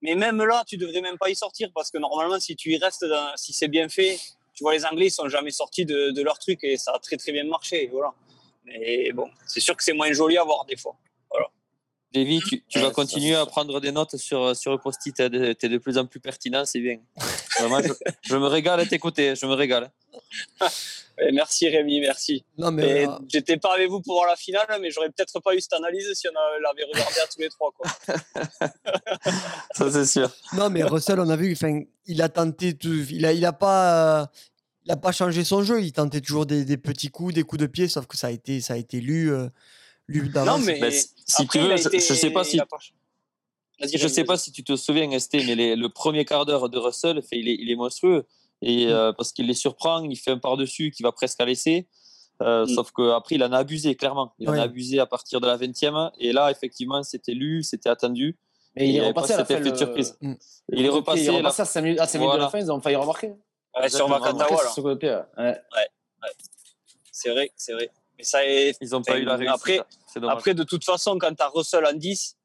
Mais 0.00 0.14
même 0.14 0.42
là, 0.42 0.64
tu 0.66 0.76
devrais 0.78 1.00
même 1.02 1.18
pas 1.18 1.28
y 1.30 1.34
sortir 1.36 1.70
parce 1.74 1.90
que 1.90 1.98
normalement, 1.98 2.40
si 2.40 2.56
tu 2.56 2.70
y 2.72 2.78
restes, 2.78 3.04
dans- 3.04 3.36
si 3.36 3.52
c'est 3.52 3.68
bien 3.68 3.88
fait, 3.90 4.18
tu 4.54 4.64
vois, 4.64 4.72
les 4.74 4.84
Anglais, 4.86 5.06
ils 5.06 5.10
sont 5.10 5.28
jamais 5.28 5.50
sortis 5.50 5.84
de, 5.84 6.10
de 6.10 6.22
leur 6.22 6.38
truc 6.38 6.64
et 6.64 6.76
ça 6.78 6.92
a 6.94 6.98
très 6.98 7.16
très 7.18 7.32
bien 7.32 7.44
marché. 7.44 7.88
Voilà. 7.92 8.12
Mais 8.72 9.12
bon, 9.12 9.30
c'est 9.46 9.60
sûr 9.60 9.76
que 9.76 9.84
c'est 9.84 9.92
moins 9.92 10.12
joli 10.12 10.36
à 10.38 10.44
voir 10.44 10.64
des 10.64 10.76
fois. 10.76 10.96
Davy, 12.12 12.40
tu, 12.46 12.62
tu 12.68 12.78
Ouais, 12.78 12.84
vas 12.84 12.90
continuer 12.90 13.34
à 13.34 13.46
prendre 13.46 13.80
des 13.80 13.90
notes 13.90 14.16
sur, 14.18 14.54
sur 14.54 14.72
le 14.72 14.78
post-it. 14.78 15.16
Tu 15.16 15.22
es 15.22 15.68
de 15.70 15.78
plus 15.78 15.96
en 15.96 16.04
plus 16.04 16.20
pertinent, 16.20 16.64
c'est 16.66 16.80
bien. 16.80 16.98
Vraiment, 17.58 17.80
je, 17.80 17.92
je 18.20 18.36
me 18.36 18.46
régale 18.48 18.80
à 18.80 18.84
t'écouter, 18.86 19.34
je 19.34 19.46
me 19.46 19.54
régale. 19.54 19.90
Et 21.18 21.30
merci 21.32 21.68
Rémi, 21.68 22.00
merci. 22.00 22.44
Non, 22.56 22.70
mais 22.70 23.02
Et 23.02 23.06
euh, 23.06 23.12
J'étais 23.28 23.56
pas 23.56 23.74
avec 23.74 23.88
vous 23.88 24.00
pour 24.00 24.14
voir 24.14 24.26
la 24.26 24.36
finale, 24.36 24.66
mais 24.80 24.90
j'aurais 24.90 25.10
peut-être 25.10 25.40
pas 25.40 25.54
eu 25.54 25.60
cette 25.60 25.74
analyse 25.74 26.12
si 26.14 26.26
on 26.28 26.32
l'avait 26.32 26.84
regardé 26.84 27.20
à 27.20 27.26
tous 27.26 27.38
les 27.40 27.48
trois. 27.48 27.70
Quoi. 27.72 27.90
Ça, 29.74 29.90
c'est 29.90 30.06
sûr. 30.06 30.30
Non, 30.54 30.70
mais 30.70 30.82
Russell, 30.82 31.20
on 31.20 31.28
a 31.28 31.36
vu, 31.36 31.52
enfin, 31.52 31.82
il 32.06 32.22
a 32.22 32.28
tenté, 32.28 32.74
tout, 32.76 33.04
il 33.10 33.24
a, 33.26 33.32
il 33.32 33.44
a 33.44 33.52
pas, 33.52 34.22
euh, 34.22 34.26
il 34.84 34.92
a 34.92 34.96
pas 34.96 35.12
changé 35.12 35.44
son 35.44 35.62
jeu. 35.62 35.82
Il 35.82 35.92
tentait 35.92 36.20
toujours 36.20 36.46
des, 36.46 36.64
des 36.64 36.76
petits 36.76 37.08
coups, 37.08 37.34
des 37.34 37.42
coups 37.44 37.60
de 37.60 37.66
pied, 37.66 37.88
sauf 37.88 38.06
que 38.06 38.16
ça 38.16 38.28
a 38.28 38.30
été, 38.30 38.60
ça 38.60 38.74
a 38.74 38.76
été 38.76 39.00
lu, 39.00 39.32
euh, 39.32 39.48
lu 40.08 40.22
Non, 40.26 40.32
d'avance. 40.32 40.64
mais 40.64 40.80
Ben, 40.80 40.90
si- 40.90 41.08
après, 41.42 41.58
tu 41.58 41.64
veux, 41.64 41.76
je- 41.76 41.98
je 41.98 42.14
sais 42.14 42.30
pas 42.30 42.44
si- 42.44 42.56
pas- 42.58 42.66
Je 43.80 44.08
sais 44.08 44.24
pas 44.24 44.36
si 44.36 44.52
tu 44.52 44.62
te 44.62 44.76
souviens, 44.76 45.10
Esté, 45.10 45.44
mais 45.44 45.54
les- 45.56 45.74
le 45.76 45.88
premier 45.88 46.24
quart 46.24 46.46
d'heure 46.46 46.68
de 46.68 46.78
Russell, 46.78 47.20
fait, 47.22 47.38
il, 47.38 47.48
est, 47.48 47.56
il 47.60 47.70
est 47.70 47.74
monstrueux. 47.76 48.24
Et, 48.60 48.86
euh, 48.86 49.12
parce 49.12 49.32
qu'il 49.32 49.46
les 49.48 49.54
surprend, 49.54 50.02
il 50.04 50.16
fait 50.16 50.30
un 50.30 50.38
par-dessus 50.38 50.92
qui 50.92 51.02
va 51.02 51.10
presque 51.10 51.40
à 51.40 51.44
laisser. 51.44 51.88
Euh, 52.42 52.64
Mm. 52.64 52.68
Sauf 52.74 52.92
qu'après, 52.92 53.34
il 53.36 53.42
en 53.44 53.52
a 53.52 53.58
abusé, 53.58 53.94
clairement. 53.96 54.34
Il 54.38 54.48
en 54.48 54.52
a 54.54 54.62
abusé 54.62 54.98
à 55.00 55.06
partir 55.06 55.40
de 55.40 55.46
la 55.46 55.56
20e. 55.56 56.10
Et 56.18 56.32
là, 56.32 56.50
effectivement, 56.50 57.02
c'était 57.02 57.34
lu, 57.34 57.62
c'était 57.64 57.88
attendu. 57.88 58.36
Mais 58.76 58.88
il 58.88 58.94
il 58.94 58.96
est 58.98 59.06
repassé 59.08 59.28
pas 59.28 59.34
à 59.34 59.38
la 59.38 59.44
fin. 59.44 59.58
le- 59.58 59.76
surprise. 59.76 60.16
Mm. 60.20 60.34
Il 60.72 60.84
est 60.84 60.88
repassé. 60.88 61.24
Il 61.24 61.34
est 61.34 61.44
à 61.44 61.50
5 61.50 61.82
minutes, 61.82 62.00
à 62.00 62.06
cinq 62.06 62.18
minutes 62.20 62.34
de 62.34 62.40
la 62.40 62.48
fin, 62.50 62.58
ils 62.60 62.70
ont 62.70 62.80
failli 62.80 62.96
remarquer. 62.96 63.32
Ouais, 63.80 63.88
sur 63.88 64.08
là. 64.08 64.82
côté, 64.82 65.08
ouais. 65.10 65.22
Ouais. 65.42 65.56
C'est 67.10 67.30
vrai, 67.30 67.50
c'est 67.56 67.72
vrai. 67.72 67.90
Mais 68.18 68.24
ça 68.24 68.44
est... 68.44 68.76
Ils 68.80 68.90
n'ont 68.90 69.02
pas 69.02 69.18
eu 69.18 69.24
la 69.24 69.36
réussite. 69.36 69.54
Après, 69.54 69.80
dommage. 70.16 70.36
après, 70.36 70.54
de 70.54 70.62
toute 70.64 70.84
façon, 70.84 71.18
quand 71.18 71.34
tu 71.34 71.42
as 71.42 71.48
Russell 71.48 71.86
en 71.86 71.92
10, 71.92 72.36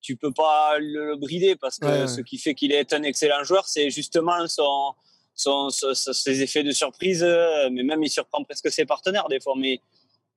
tu 0.00 0.16
peux 0.16 0.32
pas 0.32 0.78
le, 0.78 1.06
le 1.08 1.16
brider 1.16 1.56
parce 1.56 1.78
que 1.78 1.86
Ouais, 1.86 2.00
ouais. 2.02 2.06
ce 2.08 2.20
qui 2.20 2.38
fait 2.38 2.54
qu'il 2.54 2.72
est 2.72 2.92
un 2.92 3.02
excellent 3.02 3.42
joueur, 3.44 3.66
c'est 3.66 3.90
justement 3.90 4.46
son, 4.46 4.94
son, 5.34 5.70
son- 5.70 5.94
son- 5.94 6.12
ses 6.12 6.42
effets 6.42 6.62
de 6.62 6.70
surprise. 6.70 7.22
euh, 7.24 7.68
Mais 7.70 7.82
même, 7.82 8.02
il 8.02 8.10
surprend 8.10 8.42
presque 8.44 8.70
ses 8.70 8.84
partenaires 8.84 9.28
des 9.28 9.40
fois. 9.40 9.54
Mais, 9.56 9.80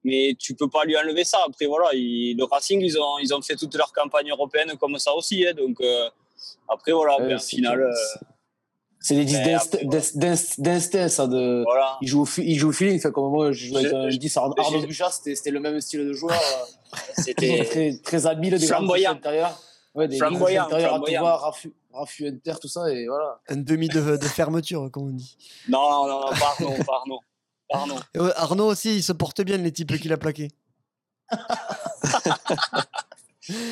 mais 0.04 0.36
tu 0.40 0.56
peux 0.56 0.70
pas 0.70 0.86
lui 0.86 0.98
enlever 0.98 1.24
ça. 1.24 1.40
Après, 1.48 1.66
voilà, 1.68 1.94
il- 1.94 2.36
le 2.38 2.44
Racing, 2.46 2.82
ils 2.82 2.98
ont, 3.00 3.20
ils 3.20 3.34
ont 3.34 3.42
fait 3.42 3.56
toute 3.56 3.76
leur 3.76 3.92
campagne 3.94 4.32
européenne 4.32 4.76
comme 4.80 4.98
ça 4.98 5.14
aussi. 5.14 5.46
hein. 5.46 5.54
donc, 5.54 5.80
euh, 5.82 6.10
après, 6.68 6.92
voilà, 6.94 7.18
ben, 7.20 7.40
finale, 7.40 7.82
euh, 7.84 7.94
C'est 9.02 9.16
des 9.16 9.24
10 9.26 9.34
Mais 9.38 9.46
d'inst- 9.46 9.74
après, 9.76 9.86
voilà. 9.86 10.00
d'inst- 10.00 10.18
d'inst- 10.18 10.60
d'instinct, 10.62 11.08
ça. 11.08 11.26
De... 11.28 11.64
voilà. 11.66 11.98
Il 12.02 12.08
joue, 12.10 12.24
au, 12.24 12.28
il 12.38 12.56
joue 12.58 12.70
au 12.70 12.72
feeling. 12.74 13.00
Fait 13.00 13.12
comme 13.12 13.32
moi, 13.32 13.52
je 13.54 13.68
joue 13.68 13.78
avec 13.78 13.94
un 13.94 14.10
je- 14.10 14.18
10 14.18 14.38
Ar- 14.38 14.54
Arnaud 14.58 14.82
Buchat, 14.86 15.10
c'était 15.12 15.52
le 15.52 15.60
même 15.62 15.80
style 15.80 16.06
de 16.06 16.14
joueur. 16.14 16.34
euh, 16.36 16.98
C'était. 17.18 17.64
très, 17.70 17.98
très 18.04 18.26
habile, 18.28 18.58
des 18.58 18.66
grands 18.68 18.78
Flamboyant. 18.80 19.12
touches 19.12 19.18
intérieurs. 19.20 19.62
Ouais, 19.96 20.08
des 20.08 20.18
grands 20.18 20.28
touches 20.28 20.38
Flamboyant, 20.38 20.66
intérieurs 20.66 20.90
à 20.94 20.98
tout 20.98 21.06
flamboyant. 21.06 21.22
voir, 21.22 21.42
raffus, 21.42 21.74
raffus 21.94 22.28
inter, 22.28 22.54
tout 22.62 22.68
ça, 22.68 22.90
et 22.92 23.08
voilà. 23.08 23.40
Un 23.48 23.56
demi 23.58 23.88
de, 23.88 24.18
de 24.18 24.26
fermeture, 24.26 24.90
comme 24.92 25.04
on 25.10 25.12
dit. 25.14 25.38
Non, 25.70 26.06
non, 26.06 26.20
non, 26.22 26.26
pardon. 26.86 27.20
Pardon. 27.70 27.96
Et 28.16 28.20
ouais, 28.20 28.32
Arnaud 28.36 28.66
aussi, 28.72 28.96
il 28.98 29.04
se 29.04 29.14
porte 29.14 29.42
bien, 29.42 29.58
les 29.58 29.72
types 29.72 29.96
qu'il 30.00 30.12
a 30.12 30.18
plaqués. 30.18 30.50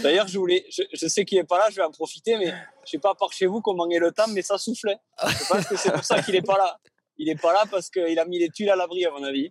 D'ailleurs, 0.03 0.27
je 0.27 0.37
voulais, 0.37 0.65
je, 0.69 1.07
sais 1.07 1.25
qu'il 1.25 1.37
est 1.37 1.43
pas 1.43 1.57
là, 1.57 1.67
je 1.69 1.75
vais 1.75 1.83
en 1.83 1.91
profiter, 1.91 2.37
mais 2.37 2.53
je 2.85 2.91
sais 2.91 2.97
pas 2.99 3.15
par 3.15 3.31
chez 3.31 3.45
vous 3.45 3.61
comment 3.61 3.89
est 3.89 3.99
le 3.99 4.11
temps, 4.11 4.27
mais 4.29 4.41
ça 4.41 4.57
soufflait. 4.57 4.97
Je 5.21 5.47
pense 5.47 5.65
que 5.65 5.77
c'est 5.77 5.91
pour 5.91 6.03
ça 6.03 6.21
qu'il 6.21 6.35
est 6.35 6.41
pas 6.41 6.57
là. 6.57 6.77
Il 7.17 7.29
est 7.29 7.41
pas 7.41 7.53
là 7.53 7.63
parce 7.69 7.89
qu'il 7.89 8.19
a 8.19 8.25
mis 8.25 8.39
les 8.39 8.49
tuiles 8.49 8.69
à 8.69 8.75
l'abri, 8.75 9.05
à 9.05 9.11
mon 9.11 9.23
avis. 9.23 9.49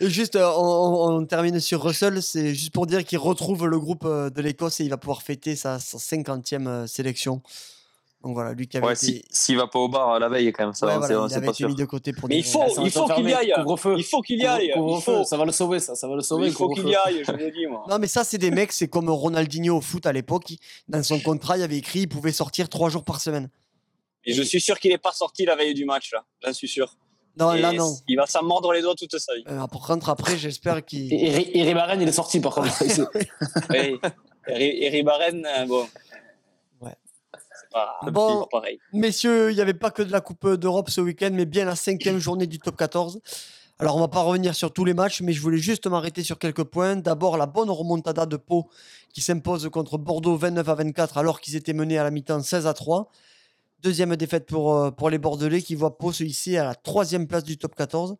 Juste, 0.00 0.36
euh, 0.36 0.50
on 0.56 1.24
termine 1.24 1.60
sur 1.60 1.82
Russell, 1.82 2.22
c'est 2.22 2.54
juste 2.54 2.72
pour 2.72 2.86
dire 2.86 3.04
qu'il 3.04 3.18
retrouve 3.18 3.66
le 3.66 3.78
groupe 3.78 4.04
euh, 4.04 4.30
de 4.30 4.42
l'Écosse 4.42 4.80
et 4.80 4.84
il 4.84 4.90
va 4.90 4.96
pouvoir 4.96 5.22
fêter 5.22 5.56
sa, 5.56 5.78
sa 5.78 5.98
50e 5.98 6.66
euh, 6.66 6.86
sélection. 6.86 7.42
Donc 8.24 8.32
voilà, 8.34 8.54
lui 8.54 8.66
qui 8.66 8.78
avait 8.78 8.86
Ouais, 8.86 8.94
été, 8.94 9.04
si- 9.06 9.24
s'il 9.28 9.56
va 9.58 9.66
pas 9.66 9.78
au 9.78 9.88
bar 9.88 10.18
la 10.18 10.28
veille, 10.30 10.50
quand 10.50 10.64
même, 10.64 10.72
ça, 10.74 10.86
ouais, 10.86 10.96
voilà, 10.96 11.14
il 11.28 11.34
avait 11.34 11.40
pas 11.44 11.50
été 11.52 11.56
sûr. 11.58 11.68
mis 11.68 11.74
de 11.74 11.84
côté 11.84 12.12
pour 12.14 12.28
Mais 12.28 12.36
des 12.36 12.40
il 12.40 12.44
faut- 12.50 12.62
Ah, 12.62 12.68
il 12.82 12.90
faut 12.90 13.06
qu'il 13.06 13.28
y 13.28 13.34
aille. 13.34 13.52
Couvre-feu. 13.54 13.94
Il 13.98 14.04
faut 14.04 14.20
qu'il 14.22 14.38
y 14.40 14.46
aille. 14.46 14.66
Il 14.68 14.72
Couvre-feu, 14.72 15.18
faut, 15.18 15.24
ça 15.24 15.36
va 15.36 15.44
le 15.44 15.52
sauver, 15.52 15.78
ça, 15.78 15.94
ça 15.94 16.08
va 16.08 16.16
le 16.16 16.22
sauver. 16.22 16.46
il 16.46 16.52
faut 16.54 16.70
qu'il 16.70 16.88
y 16.88 16.96
aille, 16.96 17.22
je 17.26 17.32
le 17.32 17.50
dis, 17.50 17.66
moi. 17.66 17.84
Non, 17.88 17.98
mais 17.98 18.06
ça, 18.06 18.24
c'est 18.24 18.38
des 18.38 18.50
mecs, 18.50 18.72
c'est 18.72 18.88
comme 18.88 19.10
Ronaldinho 19.10 19.76
au 19.76 19.80
foot 19.82 20.06
à 20.06 20.12
l'époque. 20.12 20.54
Dans 20.88 21.02
son 21.02 21.20
contrat, 21.20 21.58
il 21.58 21.62
avait 21.62 21.76
écrit 21.76 22.00
il 22.00 22.08
pouvait 22.08 22.32
sortir 22.32 22.68
trois 22.70 22.88
jours 22.88 23.04
par 23.04 23.20
semaine. 23.20 23.50
Et 24.24 24.32
je 24.32 24.42
suis 24.42 24.60
sûr 24.60 24.78
qu'il 24.80 24.90
n'est 24.90 24.96
pas 24.98 25.12
sorti 25.12 25.44
la 25.44 25.54
veille 25.54 25.74
du 25.74 25.84
match, 25.84 26.10
là. 26.12 26.24
J'en 26.42 26.52
suis 26.54 26.68
sûr. 26.68 26.96
Non, 27.38 27.52
Et 27.52 27.60
là, 27.60 27.72
non. 27.72 27.94
Il 28.08 28.16
va 28.16 28.24
s'en 28.26 28.42
mordre 28.42 28.72
les 28.72 28.80
doigts 28.80 28.94
toute 28.94 29.18
sa 29.18 29.34
vie. 29.34 29.44
Euh, 29.48 29.66
par 29.66 29.82
contre, 29.86 30.08
après, 30.08 30.38
j'espère 30.38 30.82
qu'il. 30.82 31.12
Et, 31.12 31.16
et, 31.26 31.58
et 31.58 31.62
Ribaren, 31.62 32.00
il 32.00 32.08
est 32.08 32.12
sorti, 32.12 32.40
par 32.40 32.54
contre. 32.54 32.72
Oui. 33.70 33.98
Et 34.46 34.86
Eric 34.86 35.04
Barren, 35.06 35.46
euh, 35.46 35.64
bon. 35.66 35.86
Pas, 37.74 37.98
Bon. 38.12 38.46
pareil. 38.50 38.78
Messieurs, 38.92 39.50
il 39.50 39.56
n'y 39.56 39.60
avait 39.60 39.74
pas 39.74 39.90
que 39.90 40.02
de 40.02 40.12
la 40.12 40.20
Coupe 40.20 40.48
d'Europe 40.54 40.88
ce 40.90 41.00
week-end, 41.00 41.30
mais 41.32 41.44
bien 41.44 41.64
la 41.64 41.74
cinquième 41.76 42.18
journée 42.20 42.46
du 42.46 42.58
top 42.60 42.76
14. 42.76 43.20
Alors, 43.80 43.96
on 43.96 44.00
va 44.00 44.06
pas 44.08 44.20
revenir 44.22 44.54
sur 44.54 44.72
tous 44.72 44.84
les 44.84 44.94
matchs, 44.94 45.20
mais 45.20 45.32
je 45.32 45.40
voulais 45.40 45.58
juste 45.58 45.88
m'arrêter 45.88 46.22
sur 46.22 46.38
quelques 46.38 46.62
points. 46.62 46.94
D'abord, 46.94 47.36
la 47.36 47.46
bonne 47.46 47.68
remontada 47.70 48.24
de 48.26 48.36
Pau 48.36 48.68
qui 49.12 49.20
s'impose 49.20 49.68
contre 49.70 49.98
Bordeaux 49.98 50.36
29 50.36 50.68
à 50.68 50.74
24, 50.76 51.18
alors 51.18 51.40
qu'ils 51.40 51.56
étaient 51.56 51.72
menés 51.72 51.98
à 51.98 52.04
la 52.04 52.12
mi-temps 52.12 52.40
16 52.40 52.68
à 52.68 52.74
3. 52.74 53.10
Deuxième 53.82 54.14
défaite 54.16 54.46
pour, 54.46 54.74
euh, 54.76 54.90
pour 54.92 55.10
les 55.10 55.18
Bordelais 55.18 55.60
qui 55.60 55.74
voient 55.74 55.98
Pau 55.98 56.12
se 56.12 56.22
hisser 56.24 56.56
à 56.56 56.64
la 56.64 56.74
troisième 56.76 57.26
place 57.26 57.42
du 57.44 57.58
top 57.58 57.74
14. 57.74 58.14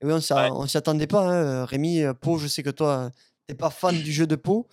Et 0.00 0.06
oui, 0.06 0.12
on 0.14 0.20
s'y 0.20 0.32
Ouais. 0.32 0.76
attendait 0.76 1.06
pas, 1.06 1.20
hein. 1.28 1.64
Rémi. 1.66 2.02
Pau, 2.22 2.38
je 2.38 2.46
sais 2.48 2.62
que 2.62 2.70
toi, 2.70 3.10
tu 3.46 3.52
n'es 3.52 3.56
pas 3.58 3.68
fan 3.70 3.94
du 3.94 4.10
jeu 4.12 4.26
de 4.26 4.36
Pau, 4.36 4.66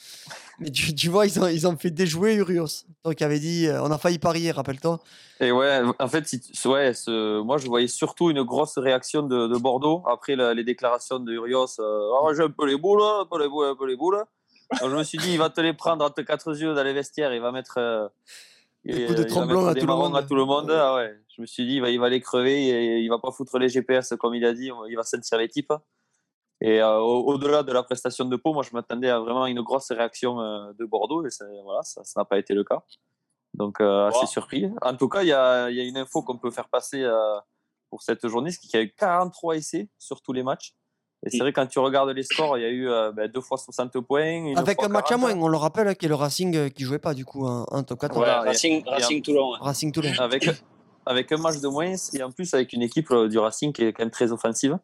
mais 0.59 0.71
tu, 0.71 0.95
tu 0.95 1.09
vois, 1.09 1.25
ils 1.25 1.37
ont, 1.41 1.47
ils 1.47 1.67
ont 1.67 1.75
fait 1.75 1.91
déjouer 1.91 2.35
Urios. 2.35 2.85
Toi 3.03 3.13
qui 3.15 3.23
avais 3.23 3.39
dit, 3.39 3.67
euh, 3.67 3.81
on 3.83 3.91
a 3.91 3.97
failli 3.97 4.17
parier, 4.17 4.51
rappelle-toi. 4.51 4.99
Et 5.41 5.51
ouais, 5.51 5.81
en 5.99 6.07
fait, 6.07 6.25
si 6.27 6.39
tu- 6.39 6.67
ouais, 6.69 6.93
ce- 6.93 7.41
moi 7.41 7.57
je 7.57 7.67
voyais 7.67 7.87
surtout 7.87 8.29
une 8.29 8.43
grosse 8.43 8.77
réaction 8.77 9.23
de, 9.23 9.47
de 9.47 9.57
Bordeaux 9.57 10.03
après 10.07 10.35
la- 10.37 10.53
les 10.53 10.63
déclarations 10.63 11.19
de 11.19 11.33
Urios. 11.33 11.79
Euh, 11.79 12.11
Ah, 12.23 12.33
j'ai 12.35 12.43
un 12.43 12.49
peu 12.49 12.65
les 12.65 12.77
boules, 12.77 13.01
un 13.01 13.25
peu 13.29 13.41
les 13.41 13.49
boules, 13.49 13.65
un 13.65 13.75
peu 13.75 13.87
les 13.87 13.97
boules. 13.97 14.23
Donc 14.79 14.89
je 14.89 14.95
me 14.95 15.03
suis 15.03 15.17
dit, 15.17 15.33
il 15.33 15.37
va 15.37 15.49
te 15.49 15.59
les 15.59 15.73
prendre 15.73 16.05
entre 16.05 16.21
quatre 16.21 16.55
yeux 16.57 16.73
dans 16.73 16.83
les 16.83 16.93
vestiaires, 16.93 17.33
il 17.33 17.41
va 17.41 17.51
mettre, 17.51 17.73
euh, 17.77 18.07
Des 18.85 19.01
il- 19.01 19.05
coups 19.05 19.17
de 19.19 19.27
il 19.27 19.33
va 19.33 19.45
mettre 19.47 19.67
à 19.67 19.73
des 19.73 19.81
tout 19.81 19.85
le 19.85 19.91
marrons 19.91 20.09
monde. 20.09 20.17
à 20.17 20.23
tout 20.23 20.35
le 20.35 20.45
monde. 20.45 20.71
Ah 20.71 20.95
ouais. 20.95 21.13
Je 21.35 21.41
me 21.41 21.45
suis 21.45 21.65
dit, 21.65 21.73
il 21.75 21.81
va, 21.81 21.89
il 21.89 21.99
va 21.99 22.07
les 22.07 22.21
crever, 22.21 22.69
et 22.69 22.99
il 22.99 23.09
va 23.09 23.19
pas 23.19 23.31
foutre 23.31 23.57
les 23.59 23.67
GPS 23.67 24.13
comme 24.17 24.33
il 24.35 24.45
a 24.45 24.53
dit, 24.53 24.69
il 24.89 24.95
va 24.95 25.03
sentir 25.03 25.37
les 25.39 25.49
types. 25.49 25.73
Et 26.63 26.81
euh, 26.81 26.99
au- 26.99 27.25
au-delà 27.33 27.63
de 27.63 27.71
la 27.71 27.81
prestation 27.83 28.25
de 28.25 28.35
Pau, 28.35 28.53
moi 28.53 28.63
je 28.63 28.69
m'attendais 28.73 29.09
à 29.09 29.19
vraiment 29.19 29.47
une 29.47 29.61
grosse 29.61 29.91
réaction 29.91 30.39
euh, 30.39 30.71
de 30.77 30.85
Bordeaux, 30.85 31.25
et 31.25 31.29
ça 31.31 31.45
voilà, 31.63 31.81
ça 31.83 32.03
ça 32.03 32.21
n'a 32.21 32.25
pas 32.25 32.37
été 32.37 32.53
le 32.53 32.63
cas. 32.63 32.83
Donc 33.55 33.81
euh, 33.81 34.07
assez 34.07 34.19
Wow. 34.19 34.25
surpris. 34.27 34.69
En 34.81 34.95
tout 34.95 35.09
cas, 35.09 35.23
il 35.23 35.27
y 35.29 35.33
a, 35.33 35.69
il 35.69 35.75
y 35.75 35.81
a 35.81 35.83
une 35.83 35.97
info 35.97 36.21
qu'on 36.21 36.37
peut 36.37 36.51
faire 36.51 36.69
passer 36.69 37.01
euh, 37.03 37.37
pour 37.89 38.01
cette 38.03 38.25
journée, 38.27 38.51
c'est 38.51 38.59
qu'il 38.59 38.75
y 38.75 38.77
a 38.77 38.85
eu 38.85 38.93
43 38.97 39.55
essais 39.57 39.89
sur 39.97 40.21
tous 40.21 40.33
les 40.33 40.43
matchs. 40.43 40.73
Et 41.25 41.29
c'est 41.29 41.37
vrai, 41.39 41.53
quand 41.53 41.67
tu 41.67 41.77
regardes 41.79 42.09
les 42.09 42.23
scores, 42.23 42.57
il 42.57 42.61
y 42.61 42.65
a 42.65 42.69
eu 42.69 42.89
euh, 42.89 43.11
ben, 43.11 43.29
deux 43.29 43.41
fois 43.41 43.57
60 43.57 43.99
points. 43.99 44.23
une 44.51 44.57
Avec 44.57 44.77
fois 44.77 44.85
un 44.85 44.89
match 44.89 45.05
à 45.11 45.17
40. 45.17 45.35
moins, 45.35 45.45
on 45.45 45.49
le 45.49 45.57
rappelle, 45.57 45.95
qui 45.95 46.05
est 46.05 46.09
le 46.09 46.15
Racing 46.15 46.55
euh, 46.55 46.69
qui 46.69 46.83
jouait 46.83 46.97
pas 46.99 47.13
du 47.13 47.25
coup 47.25 47.45
en, 47.45 47.63
en 47.69 47.83
top 47.83 47.99
14. 47.99 48.17
Voilà, 48.17 48.39
Ouais, 48.39 48.45
et- 48.45 48.49
Racing, 48.49 48.83
et 48.85 48.89
Racing 48.89 49.21
Toulon. 49.21 49.51
Racing 49.59 49.91
Toulon. 49.91 50.11
avec, 50.19 50.49
avec 51.05 51.31
un 51.31 51.37
match 51.37 51.59
de 51.59 51.67
moins 51.67 51.93
et 52.13 52.23
en 52.23 52.31
plus 52.31 52.51
avec 52.55 52.73
une 52.73 52.81
équipe 52.81 53.11
euh, 53.11 53.27
du 53.27 53.37
Racing 53.37 53.71
qui 53.73 53.83
est 53.83 53.93
quand 53.93 54.03
même 54.03 54.09
très 54.11 54.31
offensive. 54.31 54.77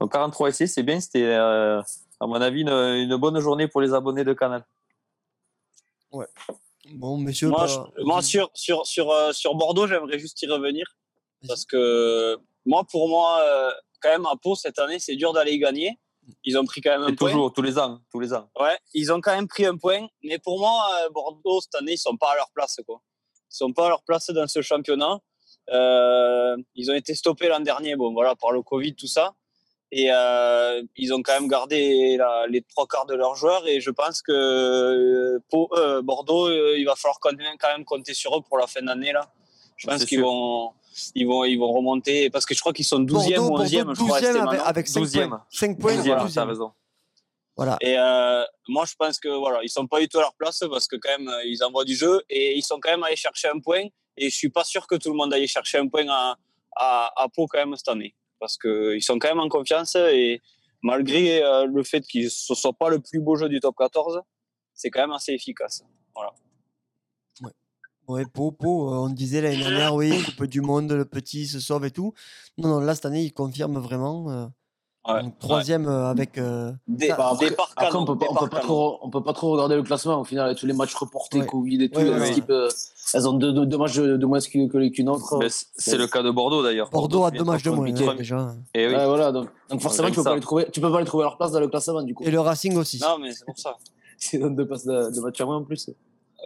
Donc 0.00 0.12
43 0.12 0.48
essais, 0.50 0.66
c'est 0.66 0.82
bien. 0.82 1.00
C'était, 1.00 1.24
euh, 1.24 1.80
à 2.20 2.26
mon 2.26 2.34
avis, 2.40 2.60
une, 2.62 2.68
une 2.68 3.16
bonne 3.16 3.38
journée 3.40 3.68
pour 3.68 3.80
les 3.80 3.94
abonnés 3.94 4.24
de 4.24 4.32
Canal. 4.34 4.64
Bon, 6.92 7.16
monsieur. 7.18 7.48
Moi, 7.48 7.66
je- 7.66 8.02
moi 8.04 8.22
sur, 8.22 8.50
sur, 8.54 8.86
sur, 8.86 9.10
euh, 9.10 9.32
sur 9.32 9.54
Bordeaux, 9.54 9.86
j'aimerais 9.86 10.18
juste 10.18 10.40
y 10.42 10.46
revenir. 10.46 10.86
Parce 11.48 11.64
que 11.64 12.36
moi, 12.64 12.84
pour 12.90 13.08
moi, 13.08 13.40
euh, 13.42 13.70
quand 14.00 14.08
même, 14.10 14.26
à 14.26 14.34
Pau, 14.40 14.54
cette 14.54 14.78
année, 14.78 14.98
c'est 14.98 15.16
dur 15.16 15.32
d'aller 15.32 15.58
gagner. 15.58 15.98
Ils 16.44 16.58
ont 16.58 16.64
pris 16.64 16.80
quand 16.80 16.90
même 16.90 17.02
un 17.02 17.08
Et 17.08 17.14
point. 17.14 17.30
toujours, 17.30 17.52
tous 17.52 17.62
les 17.62 17.78
ans, 17.78 18.00
tous 18.10 18.18
les 18.20 18.32
ans. 18.34 18.48
Ouais, 18.58 18.76
ils 18.94 19.12
ont 19.12 19.20
quand 19.20 19.34
même 19.34 19.46
pris 19.46 19.64
un 19.66 19.76
point. 19.76 20.06
Mais 20.24 20.38
pour 20.38 20.58
moi, 20.58 20.88
euh, 21.04 21.10
Bordeaux, 21.10 21.60
cette 21.60 21.74
année, 21.76 21.92
ils 21.92 21.98
sont 21.98 22.16
pas 22.16 22.32
à 22.32 22.36
leur 22.36 22.50
place. 22.50 22.80
Quoi. 22.86 23.00
Ils 23.34 23.56
sont 23.56 23.72
pas 23.72 23.86
à 23.86 23.88
leur 23.90 24.02
place 24.02 24.28
dans 24.30 24.46
ce 24.48 24.60
championnat. 24.62 25.18
Euh, 25.70 26.56
ils 26.74 26.90
ont 26.90 26.94
été 26.94 27.14
stoppés 27.14 27.48
l'an 27.48 27.60
dernier, 27.60 27.96
bon, 27.96 28.12
voilà, 28.12 28.34
par 28.36 28.52
le 28.52 28.62
Covid, 28.62 28.94
tout 28.94 29.06
ça. 29.08 29.34
Et 29.92 30.08
euh, 30.12 30.82
ils 30.96 31.14
ont 31.14 31.22
quand 31.22 31.34
même 31.38 31.48
gardé 31.48 32.16
la- 32.16 32.46
les 32.48 32.62
trois 32.62 32.86
quarts 32.86 33.06
de 33.06 33.14
leurs 33.14 33.34
joueurs. 33.36 33.66
Et 33.68 33.80
je 33.80 33.90
pense 33.90 34.20
que 34.20 34.32
euh, 34.32 35.38
euh, 35.72 36.02
Bordeaux, 36.02 36.48
euh, 36.48 36.76
il 36.78 36.84
va 36.84 36.96
falloir 36.96 37.18
quand 37.20 37.32
même, 37.36 37.56
quand 37.58 37.68
même 37.68 37.84
compter 37.84 38.12
sur 38.14 38.36
eux 38.36 38.42
pour 38.42 38.58
la 38.58 38.66
fin 38.66 38.82
d'année. 38.82 39.12
Là. 39.12 39.30
Je 39.76 39.86
pense 39.86 40.04
qu'ils 40.04 40.20
vont, 40.22 40.72
ils 41.14 41.26
vont, 41.26 41.44
ils 41.44 41.56
vont 41.56 41.72
remonter. 41.72 42.30
Parce 42.30 42.44
que 42.46 42.54
je 42.54 42.60
crois 42.60 42.72
qu'ils 42.72 42.84
sont 42.84 43.00
12e 43.00 43.36
Bordeaux, 43.36 43.54
ou 43.54 43.58
11e. 43.64 43.84
Bordeaux, 43.84 43.94
je 43.94 44.02
crois, 44.04 44.20
12e 44.20 44.26
c'était 44.26 44.38
avec, 44.40 44.60
avec 44.64 44.88
5 44.88 45.00
12e. 45.02 45.28
points. 45.28 45.44
5 45.50 45.78
points, 45.78 45.96
Deuxième, 45.96 46.18
12e. 46.18 46.34
t'as 46.34 46.44
raison. 46.44 46.72
Voilà. 47.56 47.76
Et 47.80 47.96
euh, 47.98 48.44
moi, 48.68 48.84
je 48.86 48.94
pense 48.98 49.18
que 49.18 49.28
voilà, 49.28 49.60
ils 49.62 49.70
sont 49.70 49.86
pas 49.86 50.00
du 50.00 50.08
tout 50.08 50.18
à 50.18 50.22
leur 50.22 50.34
place 50.34 50.62
parce 50.68 50.86
que 50.88 50.96
quand 50.96 51.16
même, 51.16 51.30
ils 51.46 51.62
envoient 51.64 51.84
du 51.84 51.94
jeu 51.96 52.22
et 52.28 52.54
ils 52.56 52.62
sont 52.62 52.78
quand 52.80 52.90
même 52.90 53.02
allés 53.04 53.16
chercher 53.16 53.48
un 53.48 53.60
point. 53.60 53.84
Et 54.18 54.30
je 54.30 54.34
suis 54.34 54.50
pas 54.50 54.64
sûr 54.64 54.86
que 54.86 54.94
tout 54.96 55.10
le 55.10 55.14
monde 55.16 55.32
aille 55.32 55.46
chercher 55.46 55.78
un 55.78 55.88
point 55.88 56.06
à, 56.08 56.36
à, 56.74 57.12
à 57.22 57.28
Pau 57.28 57.46
quand 57.46 57.58
même 57.58 57.74
cette 57.76 57.88
année, 57.88 58.14
parce 58.38 58.56
que 58.56 58.94
ils 58.94 59.02
sont 59.02 59.18
quand 59.18 59.28
même 59.28 59.40
en 59.40 59.48
confiance 59.48 59.94
et 59.96 60.40
malgré 60.82 61.42
euh, 61.42 61.66
le 61.66 61.82
fait 61.82 62.02
qu'ils 62.02 62.24
ne 62.24 62.54
soient 62.54 62.72
pas 62.72 62.88
le 62.88 63.00
plus 63.00 63.20
beau 63.20 63.36
jeu 63.36 63.48
du 63.48 63.60
top 63.60 63.76
14, 63.76 64.20
c'est 64.74 64.90
quand 64.90 65.00
même 65.00 65.12
assez 65.12 65.32
efficace. 65.32 65.84
Ouais, 68.08 68.24
Pau, 68.32 68.52
Pau, 68.52 68.92
euh, 68.92 68.98
on 68.98 69.08
disait 69.08 69.40
l'année 69.40 69.58
dernière, 69.58 69.92
oui, 69.92 70.12
Coupe 70.22 70.46
du 70.46 70.60
Monde, 70.60 70.92
le 70.92 71.04
petit 71.04 71.48
se 71.48 71.58
sauve 71.58 71.86
et 71.86 71.90
tout. 71.90 72.14
Non, 72.56 72.68
non, 72.68 72.78
là, 72.78 72.94
cette 72.94 73.06
année, 73.06 73.24
il 73.24 73.32
confirme 73.32 73.78
vraiment. 73.78 74.48
Ouais, 75.08 75.22
donc, 75.22 75.38
troisième 75.38 75.86
euh, 75.88 76.10
avec. 76.10 76.36
euh, 76.38 76.72
Dé- 76.88 77.08
Bah, 77.16 77.30
après, 77.32 77.48
départ 77.50 77.70
après, 77.76 77.86
canon, 77.86 78.00
on 78.02 78.04
peut 78.06 78.18
pas, 78.18 78.26
on 78.30 78.34
peut 78.34 78.48
pas 78.48 78.60
trop, 78.60 78.98
on 79.02 79.10
peut 79.10 79.22
pas 79.22 79.32
trop 79.32 79.52
regarder 79.52 79.76
le 79.76 79.82
classement. 79.82 80.20
Au 80.20 80.24
final, 80.24 80.46
avec 80.46 80.58
tous 80.58 80.66
les 80.66 80.72
matchs 80.72 80.94
reportés, 80.94 81.40
Ouais. 81.40 81.46
Covid 81.46 81.84
et 81.84 81.88
tout, 81.90 82.00
les 82.00 82.30
équipes, 82.30 82.50
euh, 82.50 82.68
elles 83.14 83.28
ont 83.28 83.34
deux, 83.34 83.52
deux, 83.52 83.66
deux 83.66 83.78
matchs 83.78 83.96
de, 83.96 84.26
moins 84.26 84.40
qu'une 84.40 85.08
autre. 85.08 85.38
C'est 85.48 85.66
c'est 85.76 85.96
le 85.98 86.06
cas 86.06 86.22
de 86.22 86.30
Bordeaux 86.30 86.62
d'ailleurs. 86.62 86.90
Bordeaux 86.90 87.24
a 87.24 87.30
deux 87.30 87.44
matchs 87.44 87.62
de 87.62 87.70
moins, 87.70 87.90
déjà. 87.90 88.54
Et 88.74 88.86
oui. 88.88 88.94
Ouais, 88.94 89.06
voilà, 89.06 89.32
donc, 89.32 89.48
donc 89.70 89.80
forcément, 89.80 90.08
tu 90.08 90.14
peux, 90.16 90.22
ça. 90.22 90.30
pas 90.30 90.34
les 90.36 90.40
trouver, 90.42 90.66
tu 90.72 90.80
peux 90.80 90.90
pas 90.90 91.00
les 91.00 91.06
trouver 91.06 91.22
à 91.24 91.26
leur 91.26 91.36
place 91.38 91.52
dans 91.52 91.60
le 91.60 91.68
classement, 91.68 92.02
du 92.02 92.14
coup. 92.14 92.24
Et 92.24 92.30
le 92.30 92.40
Racing 92.40 92.76
aussi. 92.76 92.98
Non, 93.00 93.18
mais 93.20 93.32
c'est 93.32 93.44
pour 93.44 93.58
ça. 93.58 93.76
C'est 94.18 94.38
dans 94.38 94.48
deux 94.48 94.66
passes 94.66 94.86
de, 94.86 95.14
de 95.14 95.20
match 95.20 95.38
à 95.40 95.44
moins 95.44 95.56
en 95.58 95.64
plus. 95.64 95.90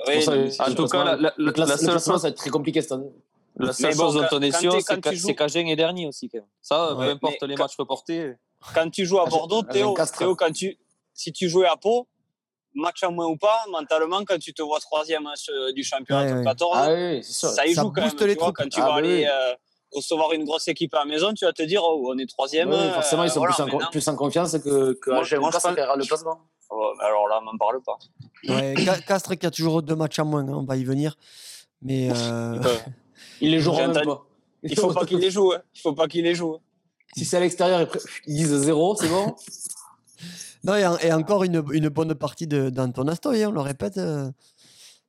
Oui, 0.09 0.23
ça, 0.23 0.33
En 0.69 0.75
tout 0.75 0.87
cas, 0.87 1.17
Le, 1.37 1.51
classement, 1.53 1.99
ça 1.99 2.17
va 2.17 2.29
être 2.29 2.37
très 2.37 2.51
compliqué 2.51 2.83
cette 2.83 2.93
année. 2.93 3.13
la 3.57 3.73
seule 3.73 3.95
chose 3.95 4.15
dont 4.15 4.27
on 4.33 4.41
est 4.43 4.57
sûr, 4.57 4.75
c'est 4.81 5.35
qu'Agen 5.35 5.67
est 5.67 5.77
dernier 5.77 6.09
aussi. 6.09 6.29
Quand 6.29 6.39
même. 6.39 6.47
Ça, 6.61 6.95
peu 6.97 7.03
importe 7.05 7.43
les 7.43 7.57
matchs 7.57 7.77
reportés. 7.79 8.33
Quand 8.75 8.91
tu 8.91 9.05
joues 9.07 9.21
à 9.21 9.27
Bordeaux, 9.27 9.63
Théo. 9.63 9.95
Théo, 10.19 10.35
quand 10.37 10.53
tu, 10.53 10.79
si 11.15 11.33
tu 11.33 11.49
jouais 11.49 11.67
à 11.67 11.77
Pau, 11.77 12.07
match 12.75 13.03
en 13.03 13.13
moins 13.13 13.27
ou 13.27 13.37
pas, 13.37 13.65
mentalement, 13.71 14.25
quand 14.25 14.39
tu 14.39 14.53
te 14.55 14.63
vois 14.63 14.79
troisième 14.81 15.27
hein, 15.27 15.33
ce- 15.35 15.73
du 15.73 15.83
championnat 15.83 16.23
Ouais, 16.23 16.29
top 16.31 16.39
ouais. 16.39 16.45
14, 16.45 16.77
Ah 16.81 16.93
oui, 16.93 17.23
c'est 17.25 17.33
sûr. 17.33 17.49
ça 17.51 17.67
y 17.67 17.75
Ça 17.75 17.83
joue 17.83 17.91
quand 17.91 18.03
même. 18.03 18.15
tu 18.15 18.35
vois, 18.39 18.53
quand 18.53 18.69
tu 18.69 18.81
Ah, 18.81 18.85
vas 18.85 18.89
bah 18.93 18.95
aller 18.97 19.25
oui. 19.25 19.27
euh, 19.27 19.55
recevoir 19.93 20.33
une 20.33 20.45
grosse 20.45 20.69
équipe 20.69 20.95
à 20.95 21.01
la 21.01 21.05
maison, 21.07 21.33
tu 21.35 21.45
vas 21.45 21.53
te 21.53 21.63
dire, 21.65 21.83
oh, 21.85 22.13
on 22.13 22.17
est 22.19 22.27
troisième. 22.29 22.71
Ouais, 22.71 22.91
forcément, 22.93 23.25
ils 23.25 23.31
sont 23.31 23.43
euh, 23.45 23.49
voilà, 23.49 23.65
plus, 23.77 23.85
en, 23.85 23.91
plus 23.91 24.09
en 24.09 24.15
confiance 24.17 24.53
que, 24.59 24.93
que 24.95 25.11
Moi, 25.11 25.25
moi, 25.41 25.51
Castres 25.51 25.75
pense- 25.75 25.97
le 25.97 26.07
classement. 26.07 26.39
Oh, 26.71 26.93
alors 27.01 27.27
là, 27.27 27.41
m'en 27.41 27.59
parle 27.59 27.83
pas. 27.83 27.99
Ouais, 28.49 28.75
Castres 29.07 29.37
qui 29.37 29.47
a 29.47 29.51
toujours 29.51 29.83
deux 29.83 29.97
matchs 29.97 30.21
en 30.21 30.25
moins, 30.27 30.47
hein, 30.49 30.53
on 30.55 30.65
va 30.65 30.77
y 30.77 30.85
venir. 30.85 31.17
Mais. 31.83 32.09
euh, 32.11 32.15
Euh, 32.65 32.77
Ils 33.41 33.51
les 33.51 33.59
joueront 33.61 33.79
J'ai 33.79 33.87
même 33.89 34.05
pas. 34.07 34.23
il 34.63 34.79
faut 34.79 34.93
pas 34.93 35.05
qu'il 35.07 35.19
les 35.19 35.31
joue. 35.31 35.53
hein. 35.53 35.63
Il 35.75 35.81
faut 35.81 35.93
pas 35.95 36.07
qu'il 36.07 36.23
les 36.25 36.35
joue. 36.37 36.59
Si 37.17 37.25
c'est 37.25 37.37
à 37.37 37.41
l'extérieur, 37.41 37.89
ils 38.27 38.35
disent 38.37 38.55
zéro, 38.57 38.97
c'est 38.97 39.09
bon. 39.09 39.35
Non, 40.63 40.75
et, 40.77 40.87
en- 40.87 40.99
et 40.99 41.11
encore 41.11 41.43
une, 41.45 41.65
une 41.73 41.89
bonne 41.89 42.15
partie 42.15 42.47
de- 42.47 42.69
d'Anton 42.69 43.09
Astoy, 43.09 43.43
hein, 43.43 43.49
on 43.49 43.53
le 43.53 43.63
répète. 43.63 43.97
euh, 43.97 44.31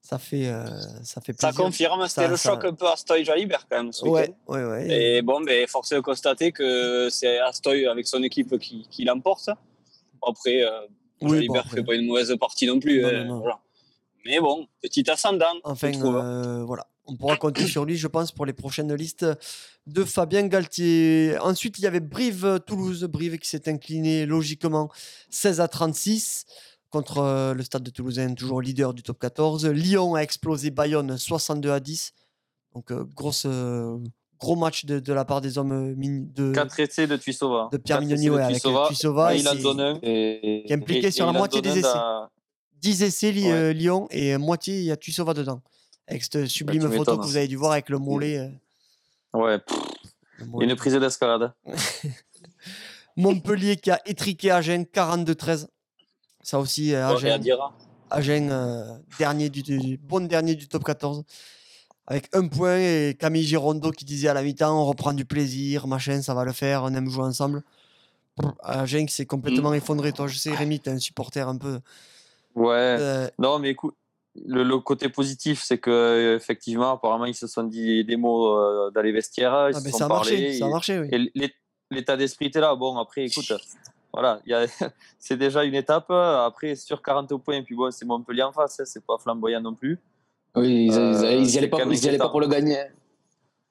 ça, 0.02 0.18
fait, 0.18 0.48
euh, 0.48 0.66
ça 1.04 1.20
fait 1.20 1.34
Ça 1.38 1.50
plaisir. 1.50 1.66
confirme, 1.66 2.08
c'était 2.08 2.22
Ça- 2.22 2.28
le 2.30 2.38
ça- 2.38 2.50
choc 2.52 2.64
un 2.64 2.74
peu 2.74 2.88
Astoy 2.88 3.26
Jalibert 3.26 3.68
quand 3.70 3.84
même 3.84 3.92
ce 3.92 4.06
Ouais, 4.06 4.22
week-end. 4.22 4.54
ouais, 4.54 4.64
ouais. 4.64 4.88
Et 5.18 5.22
bon, 5.22 5.42
ben, 5.42 5.68
force 5.68 5.92
est 5.92 5.96
de 5.96 6.00
constater 6.00 6.54
que 6.54 7.10
c'est 7.10 7.38
Astoy 7.40 7.86
avec 7.86 8.08
son 8.08 8.24
équipe 8.24 8.58
qui, 8.60 8.88
qui 8.90 9.04
l'emporte. 9.04 9.50
Après, 10.26 10.64
euh, 10.64 10.70
Oui, 11.22 11.32
Jalibert 11.36 11.64
bon, 11.66 11.70
fait 11.70 11.84
pas 11.84 11.96
une 11.96 12.08
mauvaise 12.08 12.34
partie 12.40 12.66
non 12.68 12.80
plus. 12.80 13.02
Non, 13.02 13.08
hein, 13.10 13.24
non, 13.26 13.26
non. 13.26 13.40
voilà. 13.40 13.60
Mais 14.26 14.40
bon, 14.40 14.68
petit 14.82 15.10
ascendant. 15.12 15.46
Enfin, 15.66 15.92
euh, 16.02 16.64
voilà. 16.64 16.88
On 17.08 17.16
pourra 17.16 17.36
compter 17.36 17.66
sur 17.68 17.84
lui, 17.86 17.98
je 17.98 18.08
pense, 18.08 18.32
pour 18.32 18.46
les 18.46 18.54
prochaines 18.54 18.94
listes 18.94 19.26
de 19.88 20.04
Fabien 20.04 20.48
Galtier. 20.48 21.36
Ensuite, 21.42 21.80
il 21.80 21.82
y 21.82 21.88
avait 21.88 22.00
Brive-Toulouse. 22.00 23.04
Brive 23.06 23.38
qui 23.40 23.50
s'est 23.50 23.68
incliné 23.70 24.26
logiquement 24.26 24.90
16 25.30 25.60
à 25.62 25.68
36 25.68 26.46
contre 26.90 27.18
euh, 27.20 27.54
le 27.54 27.64
Stade 27.64 27.84
de 27.84 27.90
Toulousain, 27.90 28.34
toujours 28.34 28.62
leader 28.62 28.94
du 28.94 29.02
top 29.02 29.18
14. 29.20 29.66
Lyon 29.68 30.16
a 30.16 30.20
explosé 30.22 30.70
Bayonne 30.72 31.18
62 31.18 31.72
à 31.72 31.80
10. 31.80 32.14
Donc, 32.76 32.92
euh, 32.92 33.04
grosse, 33.16 33.46
euh, 33.48 33.98
gros 34.40 34.56
match 34.56 34.86
de, 34.86 35.00
de 35.00 35.14
la 35.14 35.26
part 35.26 35.42
des 35.42 35.58
hommes 35.58 35.96
de, 35.98 36.52
4 36.54 36.80
essais 36.82 37.08
de 37.08 37.18
Tuissova. 37.18 37.70
de 37.72 37.78
Pierre 37.78 38.02
Mignoni 38.02 38.30
ouais, 38.30 38.42
avec 38.44 38.62
Tuissova. 38.88 39.28
Ah, 39.30 39.36
il 39.36 39.48
en 39.48 39.52
c'est 39.54 39.60
donne 39.60 39.80
un. 39.80 40.00
Et, 40.04 40.64
qui 40.68 40.72
est 40.74 40.76
impliqué 40.76 41.08
et- 41.08 41.12
sur 41.12 41.28
et 41.28 41.32
la 41.34 41.38
moitié 41.38 41.62
des 41.62 41.70
essais. 41.72 41.82
dans- 41.82 42.28
10 42.82 43.04
essais 43.04 43.32
Ouais. 43.32 43.74
Lyon 43.74 44.08
et 44.12 44.38
moitié, 44.38 44.80
il 44.80 44.86
y 44.86 44.92
a 44.92 44.98
Tuissova 44.98 45.34
dedans. 45.34 45.62
Avec 46.08 46.24
cette 46.24 46.46
sublime 46.48 46.90
tu 46.90 46.98
photo 46.98 47.18
que 47.18 47.26
vous 47.26 47.38
avez 47.38 47.48
dû 47.48 47.56
voir 47.56 47.72
avec 47.74 47.90
le 47.90 47.98
mollet. 47.98 48.38
euh, 48.40 48.50
Ouais, 49.34 49.60
pff, 49.60 49.78
le 50.40 50.46
mollet. 50.46 50.70
une 50.70 50.76
prise 50.76 50.94
d'escalade. 50.96 51.54
Montpellier 53.18 53.76
qui 53.78 53.92
a 53.92 54.00
étriqué 54.06 54.52
Agen 54.52 54.84
42-13. 54.84 55.68
Ça 56.44 56.60
aussi, 56.60 56.94
euh, 56.94 57.08
Agen, 57.08 57.42
hein. 57.52 57.72
Agen, 58.10 58.50
euh, 58.52 58.98
dernier 59.20 59.50
du, 59.50 59.62
du- 59.62 59.98
bon 59.98 60.28
dernier 60.28 60.56
du 60.56 60.68
top 60.68 60.84
14. 60.84 61.24
Avec 62.08 62.30
un 62.36 62.48
point 62.48 62.78
et 62.78 63.16
Camille 63.20 63.44
Girondo 63.44 63.92
qui 63.92 64.06
disait 64.06 64.28
à 64.28 64.34
la 64.34 64.42
mi-temps 64.42 64.82
on 64.82 64.86
reprend 64.86 65.14
du 65.14 65.24
plaisir, 65.24 65.88
machin, 65.88 66.22
ça 66.22 66.34
va 66.34 66.44
le 66.44 66.52
faire, 66.52 66.84
on 66.84 66.94
aime 66.94 67.10
jouer 67.10 67.24
ensemble. 67.24 67.64
Agen 68.64 69.06
qui 69.06 69.14
s'est 69.14 69.26
complètement 69.26 69.74
effondré. 69.74 70.12
Toi, 70.12 70.28
je 70.28 70.38
sais, 70.38 70.54
Rémi, 70.56 70.80
t'es 70.80 70.90
un 70.90 70.98
supporter 70.98 71.48
un 71.48 71.58
peu. 71.58 71.80
Ouais. 72.56 72.76
euh, 73.00 73.30
Non, 73.38 73.60
mais 73.60 73.70
écoute, 73.70 73.94
le, 74.46 74.64
le 74.64 74.80
côté 74.80 75.10
positif, 75.10 75.62
c'est 75.64 75.78
que 75.78 75.90
euh, 75.90 76.36
effectivement, 76.36 76.92
apparemment, 76.94 77.26
ils 77.26 77.36
se 77.36 77.48
sont 77.48 77.64
dit 77.64 78.04
des 78.06 78.16
mots 78.18 78.56
euh, 78.56 78.90
dans 78.92 79.02
les 79.02 79.12
vestiaires, 79.12 79.70
ils 79.70 79.76
ah, 79.76 79.80
se 79.80 79.84
ben, 79.84 79.92
sont 79.92 79.98
ça 79.98 80.06
a 80.06 80.10
parlé. 80.10 80.32
marché, 80.32 80.54
ça 80.60 80.66
a 80.66 80.70
marché, 80.70 81.00
oui. 81.00 81.10
Et 81.36 81.52
l'état 81.92 82.16
d'esprit 82.16 82.46
était 82.48 82.62
là. 82.62 82.74
Bon, 82.76 82.98
après, 82.98 83.26
écoute, 83.26 83.52
voilà, 84.14 84.42
c'est 85.20 85.38
déjà 85.38 85.64
une 85.64 85.76
étape. 85.76 86.10
Après, 86.12 86.76
sur 86.76 87.02
40 87.02 87.36
points, 87.44 87.62
puis 87.64 87.76
bon, 87.76 87.92
c'est 87.92 88.06
Montpellier 88.06 88.44
en 88.44 88.52
face, 88.54 88.80
hein, 88.80 88.84
c'est 88.86 89.04
pas 89.06 89.18
flamboyant 89.18 89.62
non 89.62 89.74
plus. 89.76 90.00
Oui, 90.56 90.86
ils, 90.88 90.94
Euh, 90.94 91.14
ils- 91.36 91.42
ils 91.42 91.46
y 91.46 91.50
c'est 91.50 91.58
allaient 91.60 91.68
pas, 91.70 91.78
quand 91.78 91.86
même 91.86 91.94
ils 91.94 92.04
y 92.04 92.08
allaient 92.08 92.18
pas 92.18 92.26
inquiétant. 92.26 92.32
pour 92.32 92.42
le 92.42 92.48
gagner. 92.48 92.82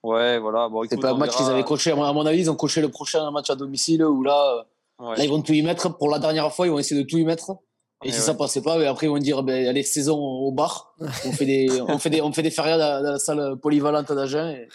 Ouais, 0.03 0.39
voilà. 0.39 0.69
Bon, 0.69 0.83
C'est 0.89 0.99
pas 0.99 1.11
un 1.11 1.17
match 1.17 1.37
qu'ils 1.37 1.47
avaient 1.47 1.63
coché. 1.65 1.91
À 1.93 1.95
mon- 1.95 2.25
avis, 2.27 2.41
ils 2.41 2.51
ont 2.51 2.55
coché 2.57 2.81
le 2.81 2.89
prochain 2.89 3.31
match 3.31 3.51
à 3.51 3.55
domicile 3.55 4.03
où 4.05 4.23
là, 4.23 4.57
euh, 4.59 4.63
Ouais. 5.11 5.17
là, 5.17 5.25
ils 5.25 5.31
vont 5.31 5.43
tout 5.43 5.53
y 5.53 5.63
mettre. 5.63 5.97
Pour 5.99 6.09
la 6.11 6.19
dernière 6.19 6.51
fois, 6.53 6.67
ils 6.67 6.71
vont 6.71 6.79
essayer 6.79 7.03
de 7.03 7.07
tout 7.07 7.19
y 7.19 7.25
mettre. 7.25 7.53
Et 8.03 8.07
Ouais, 8.07 8.13
si 8.13 8.19
ouais. 8.21 8.25
ça 8.27 8.35
passait 8.35 8.63
pas, 8.63 8.79
ben 8.79 8.89
après, 8.89 9.07
ils 9.07 9.11
vont 9.11 9.19
dire 9.19 9.43
ben, 9.43 9.67
allez, 9.69 9.83
saison 9.83 10.19
au 10.19 10.53
bar. 10.53 10.95
on, 11.27 11.33
fait 11.33 11.45
des, 11.47 11.81
on, 11.83 11.99
fait 11.99 12.09
des, 12.11 12.23
on 12.23 12.33
fait 12.33 12.43
des 12.43 12.51
férias 12.51 12.79
dans, 12.79 13.03
dans 13.05 13.13
la 13.13 13.19
salle 13.19 13.57
polyvalente 13.59 14.11
d'Agen. 14.13 14.49
Et, 14.51 14.69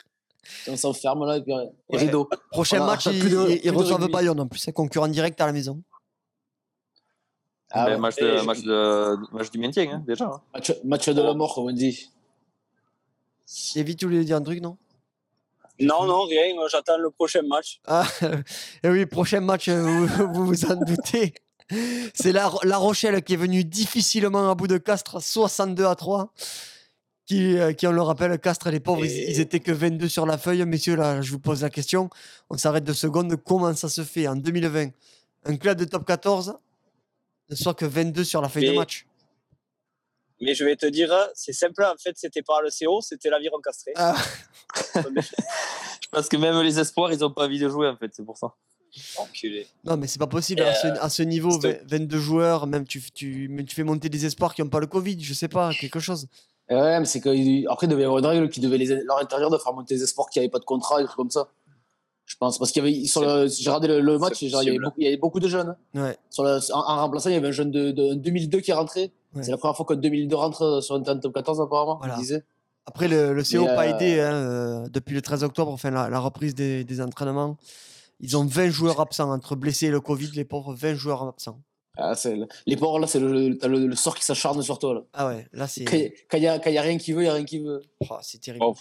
et 0.68 0.70
on 0.70 0.78
s'enferme 0.78 1.26
là. 1.26 1.38
Et, 1.38 1.42
puis, 1.42 1.52
et 1.54 1.56
Ouais. 1.90 1.98
rideau. 1.98 2.30
Prochain 2.52 2.78
Voilà, 2.78 2.94
match, 2.94 3.06
ils, 3.12 3.30
de 3.30 3.72
reçoivent. 3.72 4.08
Bayonne 4.12 4.40
en 4.40 4.48
plus, 4.48 4.68
un 4.68 4.72
concurrent 4.72 5.08
direct 5.08 5.42
à 5.42 5.48
la 5.48 5.54
maison. 5.54 5.82
Ah 7.72 7.86
ouais. 7.88 7.98
match, 7.98 8.16
de, 8.18 8.42
match, 8.46 8.62
de, 8.62 9.34
match 9.36 9.50
du 9.52 9.58
maintien, 9.60 9.92
hein, 9.92 10.04
déjà. 10.08 10.26
hein. 10.26 10.42
match, 10.54 10.72
match 10.84 11.10
de 11.10 11.22
la 11.22 11.34
mort, 11.34 11.56
comme 11.56 11.66
on 11.66 11.72
dit. 11.72 12.10
Vite, 13.76 14.00
tu 14.00 14.06
voulais 14.06 14.24
dire 14.24 14.38
un 14.38 14.42
truc, 14.44 14.62
non? 14.62 14.78
Non, 15.80 16.06
non, 16.06 16.26
rien. 16.26 16.54
moi, 16.56 16.68
J'attends 16.70 16.98
le 16.98 17.10
prochain 17.10 17.42
match. 17.42 17.82
Ah, 17.86 18.06
et 18.84 18.88
oui, 18.90 19.06
prochain 19.08 19.42
match, 19.42 19.68
euh, 19.68 19.82
vous 19.82 20.34
vous, 20.34 20.46
vous 20.46 20.66
en 20.72 20.76
doutez. 20.76 21.34
C'est 22.14 22.32
la, 22.32 22.52
la 22.64 22.78
Rochelle 22.78 23.22
qui 23.24 23.34
est 23.34 23.38
venue 23.38 23.64
difficilement 23.64 24.50
à 24.52 24.56
bout 24.56 24.68
de 24.68 24.78
Castres, 24.78 25.22
62 25.22 25.86
à 25.86 25.96
3. 25.96 26.32
Qui, 27.28 27.58
euh, 27.58 27.74
qui 27.74 27.88
on 27.88 27.92
le 27.92 28.04
rappelle, 28.04 28.38
Castres, 28.38 28.70
les 28.70 28.80
pauvres, 28.80 29.04
ils, 29.04 29.12
Et- 29.12 29.32
ils 29.32 29.40
étaient 29.40 29.60
que 29.60 29.72
22 29.72 30.08
sur 30.08 30.28
la 30.28 30.38
feuille. 30.38 30.64
Messieurs, 30.66 30.96
là, 30.96 31.22
je 31.24 31.32
vous 31.32 31.40
pose 31.40 31.64
la 31.64 31.72
question. 31.72 32.08
On 32.52 32.58
s'arrête 32.58 32.84
deux 32.84 32.94
secondes. 32.94 33.36
Comment 33.44 33.74
ça 33.76 33.90
se 33.90 34.04
fait 34.04 34.28
en 34.28 34.36
2020 34.36 34.90
un 35.46 35.58
club 35.58 35.80
de 35.80 35.86
top 35.86 36.06
14 36.06 36.56
ne 37.50 37.56
soit 37.56 37.74
que 37.74 37.86
22 37.86 38.24
sur 38.24 38.42
la 38.42 38.50
feuille 38.50 38.70
de 38.70 38.74
match? 38.78 39.08
Mais 40.40 40.54
je 40.54 40.64
vais 40.66 40.76
te 40.76 40.86
dire, 40.86 41.12
c'est 41.34 41.54
simple, 41.54 41.84
en 41.84 41.96
fait, 41.98 42.14
c'était 42.16 42.44
pas 42.44 42.62
le 42.62 42.70
CO, 42.70 43.02
c'était 43.02 43.30
l'aviron 43.32 43.58
castré. 43.60 43.94
Ah, 43.96 44.16
Parce 46.12 46.30
que 46.30 46.38
même 46.38 46.62
les 46.62 46.80
espoirs, 46.80 47.12
ils 47.12 47.24
ont 47.26 47.32
pas 47.32 47.46
envie 47.46 47.58
de 47.60 47.70
jouer, 47.70 47.88
en 47.88 47.98
fait, 47.98 48.12
c'est 48.14 48.24
pour 48.26 48.38
ça. 48.38 48.54
Enculé. 49.18 49.68
non, 49.84 49.98
mais 49.98 50.08
c'est 50.08 50.20
pas 50.20 50.28
possible. 50.28 50.62
À, 50.62 50.74
ce, 50.74 50.88
à 50.88 51.10
ce 51.10 51.24
niveau, 51.24 51.60
c'est- 51.62 51.82
20 51.88 52.00
22 52.00 52.20
joueurs, 52.20 52.68
même 52.68 52.86
tu, 52.86 53.02
tu, 53.14 53.48
mais 53.50 53.64
tu 53.64 53.76
fais 53.76 53.84
monter 53.84 54.10
des 54.10 54.26
espoirs 54.26 54.54
qui 54.54 54.62
n'ont 54.62 54.70
pas 54.70 54.80
le 54.80 54.88
Covid, 54.88 55.20
je 55.22 55.34
sais 55.34 55.48
pas, 55.48 55.72
quelque 55.74 56.00
chose. 56.00 56.28
Ouais, 56.70 57.00
mais 57.00 57.06
c'est 57.06 57.22
qu'après, 57.22 57.38
il 57.86 57.90
devait 57.90 58.02
y 58.02 58.06
avoir 58.06 58.20
une 58.20 58.26
règle 58.26 58.50
qui 58.50 58.60
devait 58.60 58.78
les, 58.78 58.88
leur 59.04 59.20
intérieur 59.22 59.50
de 59.52 59.58
faire 59.58 59.74
monter 59.74 59.94
les 59.96 60.04
espoirs 60.04 60.28
qui 60.30 60.40
n'avaient 60.40 60.50
pas 60.50 60.60
de 60.60 60.66
contrat, 60.66 61.00
des 61.00 61.06
trucs 61.06 61.18
comme 61.18 61.30
ça. 61.30 61.48
Je 62.26 62.36
pense. 62.40 62.58
Parce 62.58 62.72
qu'il 62.72 62.84
y 62.84 62.88
avait, 62.88 63.06
sur 63.06 63.22
le, 63.24 63.48
j'ai 63.48 63.70
regardé 63.70 63.88
le, 63.88 64.00
le 64.02 64.18
match, 64.18 64.44
genre, 64.46 64.64
il, 64.64 64.66
y 64.66 64.70
avait 64.70 64.80
beaucoup, 64.80 64.96
il 65.00 65.04
y 65.04 65.08
avait 65.08 65.18
beaucoup 65.18 65.40
de 65.40 65.48
jeunes. 65.48 65.76
Ouais. 65.94 66.18
Sur 66.32 66.44
le, 66.44 66.58
en, 66.74 66.80
en 66.80 67.02
remplaçant, 67.02 67.30
il 67.30 67.34
y 67.34 67.36
avait 67.36 67.50
un 67.50 67.52
jeune 67.52 67.70
de, 67.70 67.92
de 67.92 68.16
2002 68.16 68.62
qui 68.62 68.72
est 68.72 68.74
rentré. 68.74 69.12
Ouais. 69.36 69.44
C'est 69.44 69.52
la 69.52 69.58
première 69.58 69.78
fois 69.78 69.86
qu'un 69.86 69.96
2002 69.96 70.36
rentre 70.36 70.82
sur 70.82 70.96
un 70.96 71.02
top 71.04 71.34
14, 71.36 71.62
apparemment. 71.62 71.98
Voilà. 72.00 72.16
disait. 72.16 72.44
Après, 72.88 73.08
le, 73.08 73.34
le 73.34 73.44
CO 73.44 73.66
Mais, 73.66 73.76
pas 73.76 73.86
euh, 73.88 73.96
aidé 73.96 74.20
hein, 74.22 74.34
euh, 74.34 74.88
depuis 74.92 75.14
le 75.14 75.22
13 75.22 75.44
octobre, 75.44 75.72
enfin 75.72 75.92
la, 75.92 76.10
la 76.10 76.20
reprise 76.20 76.56
des, 76.56 76.84
des 76.84 77.00
entraînements. 77.02 77.58
Ils 78.20 78.38
ont 78.38 78.46
20 78.46 78.70
joueurs 78.70 79.00
absents 79.02 79.32
entre 79.32 79.56
blessés 79.56 79.88
et 79.88 79.92
le 79.92 80.00
Covid, 80.02 80.32
les 80.36 80.46
pauvres, 80.46 80.74
20 80.74 80.94
joueurs 80.96 81.24
absents. 81.24 81.60
Ah, 81.98 82.14
les 82.66 82.76
pauvres, 82.76 83.00
là, 83.00 83.08
c'est 83.08 83.20
le, 83.20 83.58
t'as 83.58 83.68
le, 83.70 83.88
le 83.88 83.96
sort 83.96 84.16
qui 84.16 84.26
s'acharne 84.26 84.62
sur 84.62 84.80
toi. 84.80 84.94
Là. 84.96 85.02
Ah 85.14 85.28
ouais, 85.28 85.48
là 85.54 85.66
c'est 85.68 85.86
Quand 86.30 86.38
il 86.38 86.42
n'y 86.42 86.48
a, 86.48 86.70
il 86.70 86.78
a 86.78 86.82
rien 86.82 86.98
qui 86.98 87.14
veut, 87.14 87.22
il 87.22 87.24
n'y 87.26 87.30
a 87.30 87.34
rien 87.34 87.46
qui 87.46 87.60
veut. 87.60 87.82
oh, 88.10 88.18
c'est 88.22 88.40
terrible. 88.42 88.66
Bon. 88.66 88.76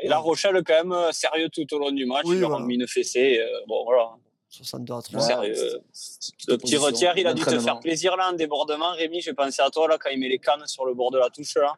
Et 0.00 0.08
La 0.08 0.18
Rochelle, 0.18 0.60
quand 0.66 0.74
même, 0.74 0.92
euh, 0.92 1.12
sérieux 1.12 1.48
tout 1.52 1.66
au 1.74 1.78
long 1.78 1.90
du 1.92 2.04
match. 2.06 2.24
Oui, 2.26 2.38
leur 2.40 2.50
voilà. 2.50 2.64
ont 2.64 2.66
mis 2.66 2.74
une 2.76 2.86
fessée. 2.88 3.38
euh, 3.40 3.60
bon, 3.68 3.84
voilà. 3.84 4.10
62 4.50 4.92
à 4.94 5.02
3. 5.02 5.20
Ouais. 5.20 5.26
sérieux. 5.26 5.80
Le 6.48 6.56
petit 6.56 6.76
retière, 6.76 7.16
il 7.18 7.26
a 7.26 7.34
dû 7.34 7.42
te 7.42 7.58
faire 7.58 7.78
plaisir 7.80 8.16
là 8.16 8.30
en 8.30 8.32
débordement. 8.32 8.92
Rémi, 8.92 9.20
j'ai 9.20 9.34
pensé 9.34 9.60
à 9.62 9.70
toi 9.70 9.86
là 9.88 9.98
quand 9.98 10.10
il 10.10 10.18
met 10.18 10.28
les 10.28 10.38
cannes 10.38 10.66
sur 10.66 10.84
le 10.86 10.94
bord 10.94 11.10
de 11.10 11.18
la 11.18 11.28
touche 11.30 11.54
là. 11.56 11.74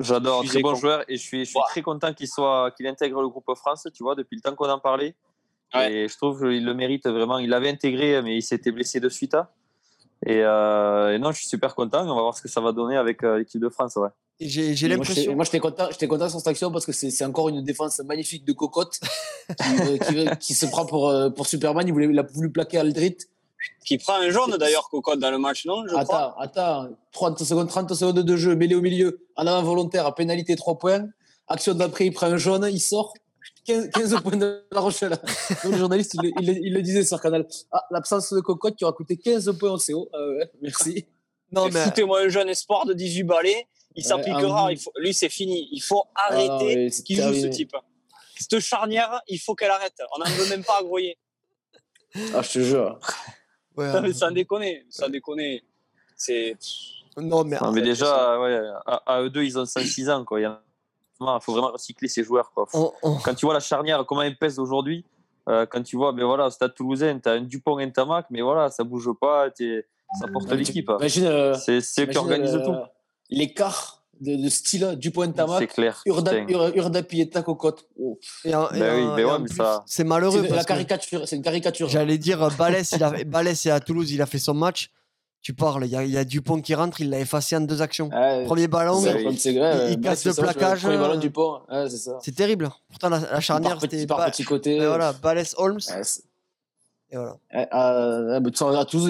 J'adore, 0.00 0.44
très 0.44 0.60
bon 0.60 0.74
joueur 0.74 1.04
et 1.08 1.16
je 1.16 1.22
suis, 1.22 1.44
je 1.44 1.50
suis 1.50 1.58
Ouah. 1.58 1.64
très 1.68 1.80
content 1.80 2.12
qu'il 2.12 2.26
soit, 2.28 2.72
qu'il 2.76 2.86
intègre 2.88 3.20
le 3.22 3.28
groupe 3.28 3.54
France, 3.54 3.86
tu 3.94 4.02
vois, 4.02 4.16
depuis 4.16 4.34
le 4.36 4.42
temps 4.42 4.54
qu'on 4.56 4.68
en 4.68 4.80
parlait. 4.80 5.14
Ouais. 5.74 5.92
Et 5.92 6.08
je 6.08 6.16
trouve 6.16 6.40
qu'il 6.40 6.64
le 6.64 6.74
mérite 6.74 7.06
vraiment. 7.06 7.38
Il 7.38 7.50
l'avait 7.50 7.70
intégré, 7.70 8.20
mais 8.22 8.36
il 8.36 8.42
s'était 8.42 8.72
blessé 8.72 9.00
de 9.00 9.08
suite. 9.08 9.34
hein. 9.34 9.48
Et, 10.26 10.42
euh, 10.42 11.14
et 11.14 11.18
non, 11.18 11.32
je 11.32 11.38
suis 11.38 11.48
super 11.48 11.74
content. 11.74 12.02
On 12.02 12.14
va 12.14 12.22
voir 12.22 12.36
ce 12.36 12.42
que 12.42 12.48
ça 12.48 12.60
va 12.60 12.72
donner 12.72 12.96
avec 12.96 13.22
euh, 13.22 13.38
l'équipe 13.38 13.60
de 13.60 13.68
France. 13.68 13.96
Ouais. 13.96 14.08
J'ai 14.40 14.88
l'impression. 14.88 15.34
moi, 15.34 15.44
j'étais 15.44 15.60
content, 15.60 15.88
content 16.08 16.28
sur 16.28 16.38
cette 16.38 16.48
action 16.48 16.70
parce 16.70 16.86
que 16.86 16.92
c'est 16.92 17.24
encore 17.24 17.48
une 17.48 17.62
défense 17.62 18.00
magnifique 18.00 18.44
de 18.44 18.52
Cocotte 18.52 19.00
qui, 19.48 20.18
euh, 20.18 20.34
qui, 20.34 20.54
se 20.54 20.66
prend 20.66 20.86
pour, 20.86 21.12
pour 21.34 21.46
Superman. 21.46 21.86
Il, 21.86 21.92
voulait, 21.92 22.06
il 22.10 22.18
a 22.18 22.22
voulu 22.22 22.50
plaquer 22.50 22.78
Aldrit. 22.78 23.16
Qui 23.84 23.98
prend 23.98 24.14
un 24.14 24.30
jaune 24.30 24.56
d'ailleurs, 24.58 24.88
Cocotte, 24.88 25.18
dans 25.18 25.30
le 25.30 25.38
match, 25.38 25.66
non 25.66 25.84
je 25.86 25.94
crois. 26.04 26.34
Attends, 26.38 26.88
30 27.12 27.42
secondes, 27.44 27.68
30 27.68 27.94
secondes 27.94 28.20
de 28.20 28.36
jeu, 28.36 28.54
mêlé 28.56 28.74
au 28.74 28.80
milieu, 28.80 29.20
en 29.36 29.46
avant 29.46 29.62
volontaire, 29.62 30.14
pénalité 30.14 30.56
3 30.56 30.78
points. 30.78 31.04
Action 31.46 31.74
d'après, 31.74 32.06
il 32.06 32.12
prend 32.12 32.26
un 32.28 32.36
jaune, 32.38 32.66
il 32.72 32.80
sort. 32.80 33.12
15, 33.64 33.90
15 33.90 34.22
points 34.22 34.36
de 34.36 34.64
la 34.70 34.80
Rochelle. 34.80 35.10
Donc, 35.10 35.72
le 35.72 35.78
journaliste, 35.78 36.14
il, 36.14 36.22
le- 36.22 36.32
il 36.40 36.46
le- 36.46 36.66
il 36.66 36.72
le 36.74 36.82
disait 36.82 37.04
sur 37.04 37.20
Canal. 37.20 37.46
Ah, 37.72 37.84
l'absence 37.90 38.32
de 38.32 38.40
Cocotte 38.40 38.76
qui 38.76 38.84
aura 38.84 38.92
coûté 38.92 39.16
15 39.16 39.56
points 39.58 39.70
au 39.72 39.78
CO. 39.78 40.08
Ah 40.12 40.18
ouais, 40.28 40.50
merci. 40.62 41.06
Non, 41.52 41.68
mais 41.68 41.82
Foutez-moi 41.84 42.20
un 42.22 42.28
jeune 42.28 42.48
espoir 42.48 42.86
de 42.86 42.94
18 42.94 43.24
balais. 43.24 43.66
Il 43.96 44.04
s'appliquera. 44.04 44.70
faut- 44.76 44.92
Lui, 44.98 45.12
c'est 45.12 45.28
fini. 45.28 45.68
Il 45.72 45.80
faut 45.82 46.04
Ah, 46.14 46.32
arrêter 46.32 46.76
ouais, 46.84 46.88
c'est 46.90 47.02
qu'il 47.02 47.20
joue 47.20 47.34
ce 47.34 47.46
type. 47.48 47.74
Cette 48.38 48.60
charnière, 48.60 49.20
il 49.28 49.38
faut 49.38 49.54
qu'elle 49.54 49.70
arrête. 49.70 49.94
On 50.14 50.18
n'en 50.20 50.30
veut 50.30 50.48
même 50.48 50.64
pas 50.64 50.78
à 50.78 50.82
Groyer. 50.82 51.18
Ah, 52.34 52.42
je 52.42 52.52
te 52.52 52.58
jure. 52.60 52.98
ouais, 53.76 53.92
Non, 53.92 54.00
mais 54.00 54.12
sans 54.12 54.30
déconner. 54.30 54.86
Sans 54.88 55.08
déconner. 55.08 55.62
C'est. 56.16 56.56
non, 57.16 57.44
mais 57.44 57.58
Non, 57.60 57.72
mais 57.72 57.82
déjà, 57.82 58.38
ouais, 58.40 58.60
à, 58.86 59.02
à 59.14 59.22
eux 59.22 59.30
deux, 59.30 59.42
ils 59.44 59.58
ont 59.58 59.64
5-6 59.66 60.08
ans. 60.08 60.24
Quoi. 60.24 60.40
Il 60.40 60.42
y 60.44 60.46
a- 60.46 60.62
il 61.20 61.40
faut 61.42 61.52
vraiment 61.52 61.72
recycler 61.72 62.08
ces 62.08 62.24
joueurs. 62.24 62.50
Quoi. 62.52 62.66
on- 62.74 62.92
on- 63.02 63.16
Quand 63.18 63.34
tu 63.34 63.44
vois 63.46 63.54
la 63.54 63.60
charnière, 63.60 64.04
comment 64.06 64.22
elle 64.22 64.36
pèse 64.36 64.58
aujourd'hui, 64.58 65.04
euh, 65.48 65.66
quand 65.66 65.82
tu 65.82 65.96
vois, 65.96 66.12
ben 66.12 66.24
voilà, 66.24 66.46
au 66.46 66.50
Stade 66.50 66.74
Toulousain, 66.74 67.18
tu 67.18 67.28
as 67.28 67.32
un 67.32 67.40
Dupont 67.42 67.78
et 67.78 67.84
un 67.84 67.90
Tamac, 67.90 68.26
mais 68.30 68.40
voilà, 68.40 68.70
ça 68.70 68.84
bouge 68.84 69.10
pas, 69.20 69.48
ça 70.18 70.26
porte 70.32 70.50
l'équipe. 70.52 70.90
Imagine, 70.98 71.24
euh, 71.26 71.54
C'est 71.54 72.02
eux 72.02 72.06
qui 72.06 72.16
organisent 72.18 72.54
euh, 72.56 72.64
tout. 72.64 72.74
L'écart 73.28 74.02
de, 74.20 74.36
de 74.36 74.48
style 74.50 74.96
du 74.98 75.10
point 75.10 75.28
de 75.28 75.32
C'est 75.32 75.36
Tamac, 75.46 75.68
clair. 75.72 76.02
Urda. 76.04 76.34
Ur- 76.48 76.76
Urda 76.76 77.02
Pieta 77.02 77.42
Cocotte. 77.42 77.86
Oh. 77.98 78.18
et 78.44 78.54
en- 78.54 78.68
et 78.70 78.78
Ben 78.78 78.96
oui, 78.96 79.02
en- 79.06 79.14
ben 79.14 79.18
et 79.18 79.24
ouais, 79.24 79.30
en 79.30 79.38
mais 79.38 79.46
plus, 79.46 79.56
ça- 79.56 79.82
C'est 79.86 80.04
malheureux 80.04 80.42
C'est 80.42 80.48
la 80.48 80.54
parce 80.56 80.64
que 80.64 80.68
caricature, 80.68 81.26
c'est 81.28 81.36
une 81.36 81.42
caricature. 81.42 81.88
j'allais 81.88 82.18
dire 82.18 82.48
Balès, 82.58 82.92
il 82.92 83.02
a, 83.02 83.24
Balès 83.24 83.64
est 83.66 83.70
à 83.70 83.80
Toulouse, 83.80 84.10
il 84.12 84.20
a 84.20 84.26
fait 84.26 84.38
son 84.38 84.52
match. 84.54 84.90
Tu 85.42 85.54
parles, 85.54 85.86
il 85.86 85.90
y 85.90 85.96
a, 85.96 86.04
y 86.04 86.18
a 86.18 86.24
Dupont 86.24 86.60
qui 86.60 86.74
rentre, 86.74 87.00
il 87.00 87.08
l'a 87.08 87.18
effacé 87.18 87.56
en 87.56 87.62
deux 87.62 87.80
actions. 87.80 88.10
Ouais, 88.10 88.44
Premier 88.44 88.68
ballon, 88.68 89.00
il- 89.02 89.92
il 89.92 90.00
casse 90.00 90.24
le 90.26 90.32
ça, 90.32 90.42
plaquage, 90.42 90.82
Premier 90.82 90.98
ballon 90.98 91.18
du 91.18 91.30
pont, 91.30 91.60
ouais, 91.70 91.88
c'est 91.88 91.96
ça. 91.96 92.18
c'est 92.22 92.34
terrible. 92.34 92.68
Pourtant, 92.90 93.08
la, 93.08 93.40
charnière, 93.40 93.76
petit, 93.78 93.82
c'était 93.96 94.06
part 94.06 94.18
Ba- 94.18 94.30
petit 94.30 94.44
côté. 94.44 94.76
et 94.76 94.86
voilà, 94.86 95.14
Balès 95.14 95.54
Holmes. 95.56 95.78
Et 97.12 97.16
voilà. 97.16 97.38
euh, 97.54 98.36
à 98.36 98.40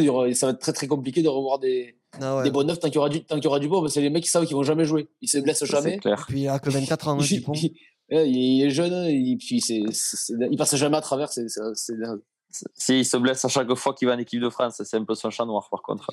aura- 0.08 0.32
ça 0.32 0.46
va 0.46 0.52
être 0.52 0.60
très 0.60 0.72
très 0.72 0.86
compliqué 0.86 1.20
de 1.22 1.28
revoir 1.28 1.58
des, 1.58 1.96
Ah 2.20 2.36
ouais. 2.36 2.44
des 2.44 2.50
bons 2.50 2.62
neufs 2.64 2.78
tant 2.78 2.88
qu'il 2.88 2.94
y 2.94 2.98
aura 2.98 3.08
du, 3.10 3.22
tant 3.24 3.34
qu'il 3.34 3.44
y 3.44 3.48
aura 3.48 3.58
du 3.58 3.68
bon, 3.68 3.80
parce 3.80 3.92
que 3.92 3.94
c'est 3.94 4.00
les 4.00 4.08
mecs 4.10 4.22
qui 4.24 4.30
savent 4.30 4.46
qu'ils 4.46 4.56
vont 4.56 4.62
jamais 4.62 4.84
jouer. 4.84 5.08
Ils 5.20 5.28
se 5.28 5.38
blessent 5.38 5.64
jamais. 5.64 5.94
C'est 5.94 5.98
clair. 5.98 6.24
Puis 6.28 6.42
il 6.42 6.48
a 6.48 6.58
que 6.60 6.70
24 6.70 7.08
ans, 7.08 7.18
hein, 7.20 7.24
Dupont. 7.28 7.52
il- 7.54 8.62
est 8.62 8.70
jeune, 8.70 9.06
il, 9.10 9.36
puis 9.36 9.60
c'est, 9.60 9.82
c'est- 9.92 10.16
c'est- 10.16 10.32
il 10.50 10.56
passe 10.56 10.74
jamais 10.76 10.96
à 10.96 11.00
travers. 11.02 11.30
C'est, 11.30 11.48
c'est, 11.48 11.60
c'est- 11.74 11.92
S'il 12.74 13.04
se 13.06 13.16
blesse 13.16 13.44
à 13.44 13.48
chaque 13.48 13.72
fois 13.74 13.94
qu'il 13.94 14.08
va 14.08 14.14
en 14.14 14.18
équipe 14.18 14.40
de 14.40 14.48
France, 14.50 14.82
c'est 14.84 14.96
un 14.96 15.04
peu 15.04 15.14
son 15.14 15.30
chat 15.30 15.44
noir 15.44 15.68
par 15.70 15.82
contre. 15.82 16.08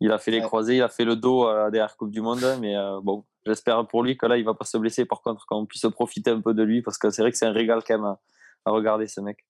Il 0.00 0.10
a 0.12 0.18
fait 0.18 0.30
les 0.30 0.38
Ouais. 0.38 0.44
croisés, 0.44 0.76
il 0.76 0.82
a 0.82 0.88
fait 0.88 1.04
le 1.04 1.14
dos 1.14 1.46
à 1.46 1.54
la 1.64 1.70
dernière 1.70 1.96
Coupe 1.96 2.10
du 2.10 2.20
Monde, 2.22 2.40
mais 2.60 2.74
euh, 2.76 3.00
bon, 3.02 3.24
j'espère 3.44 3.86
pour 3.86 4.02
lui 4.02 4.16
que 4.16 4.24
là, 4.26 4.38
il 4.38 4.44
va 4.44 4.54
pas 4.54 4.64
se 4.64 4.78
blesser. 4.78 5.04
Par 5.04 5.20
contre, 5.20 5.44
qu'on 5.46 5.66
puisse 5.66 5.84
profiter 5.92 6.30
un 6.30 6.40
peu 6.40 6.54
de 6.54 6.62
lui, 6.62 6.80
parce 6.82 6.96
que 6.96 7.10
c'est 7.10 7.20
vrai 7.22 7.30
que 7.30 7.36
c'est 7.36 7.44
un 7.46 7.52
régal 7.52 7.82
quand 7.86 7.96
même 7.98 8.04
à, 8.06 8.18
à 8.64 8.70
regarder 8.70 9.06
ce 9.06 9.20
mec. 9.20 9.44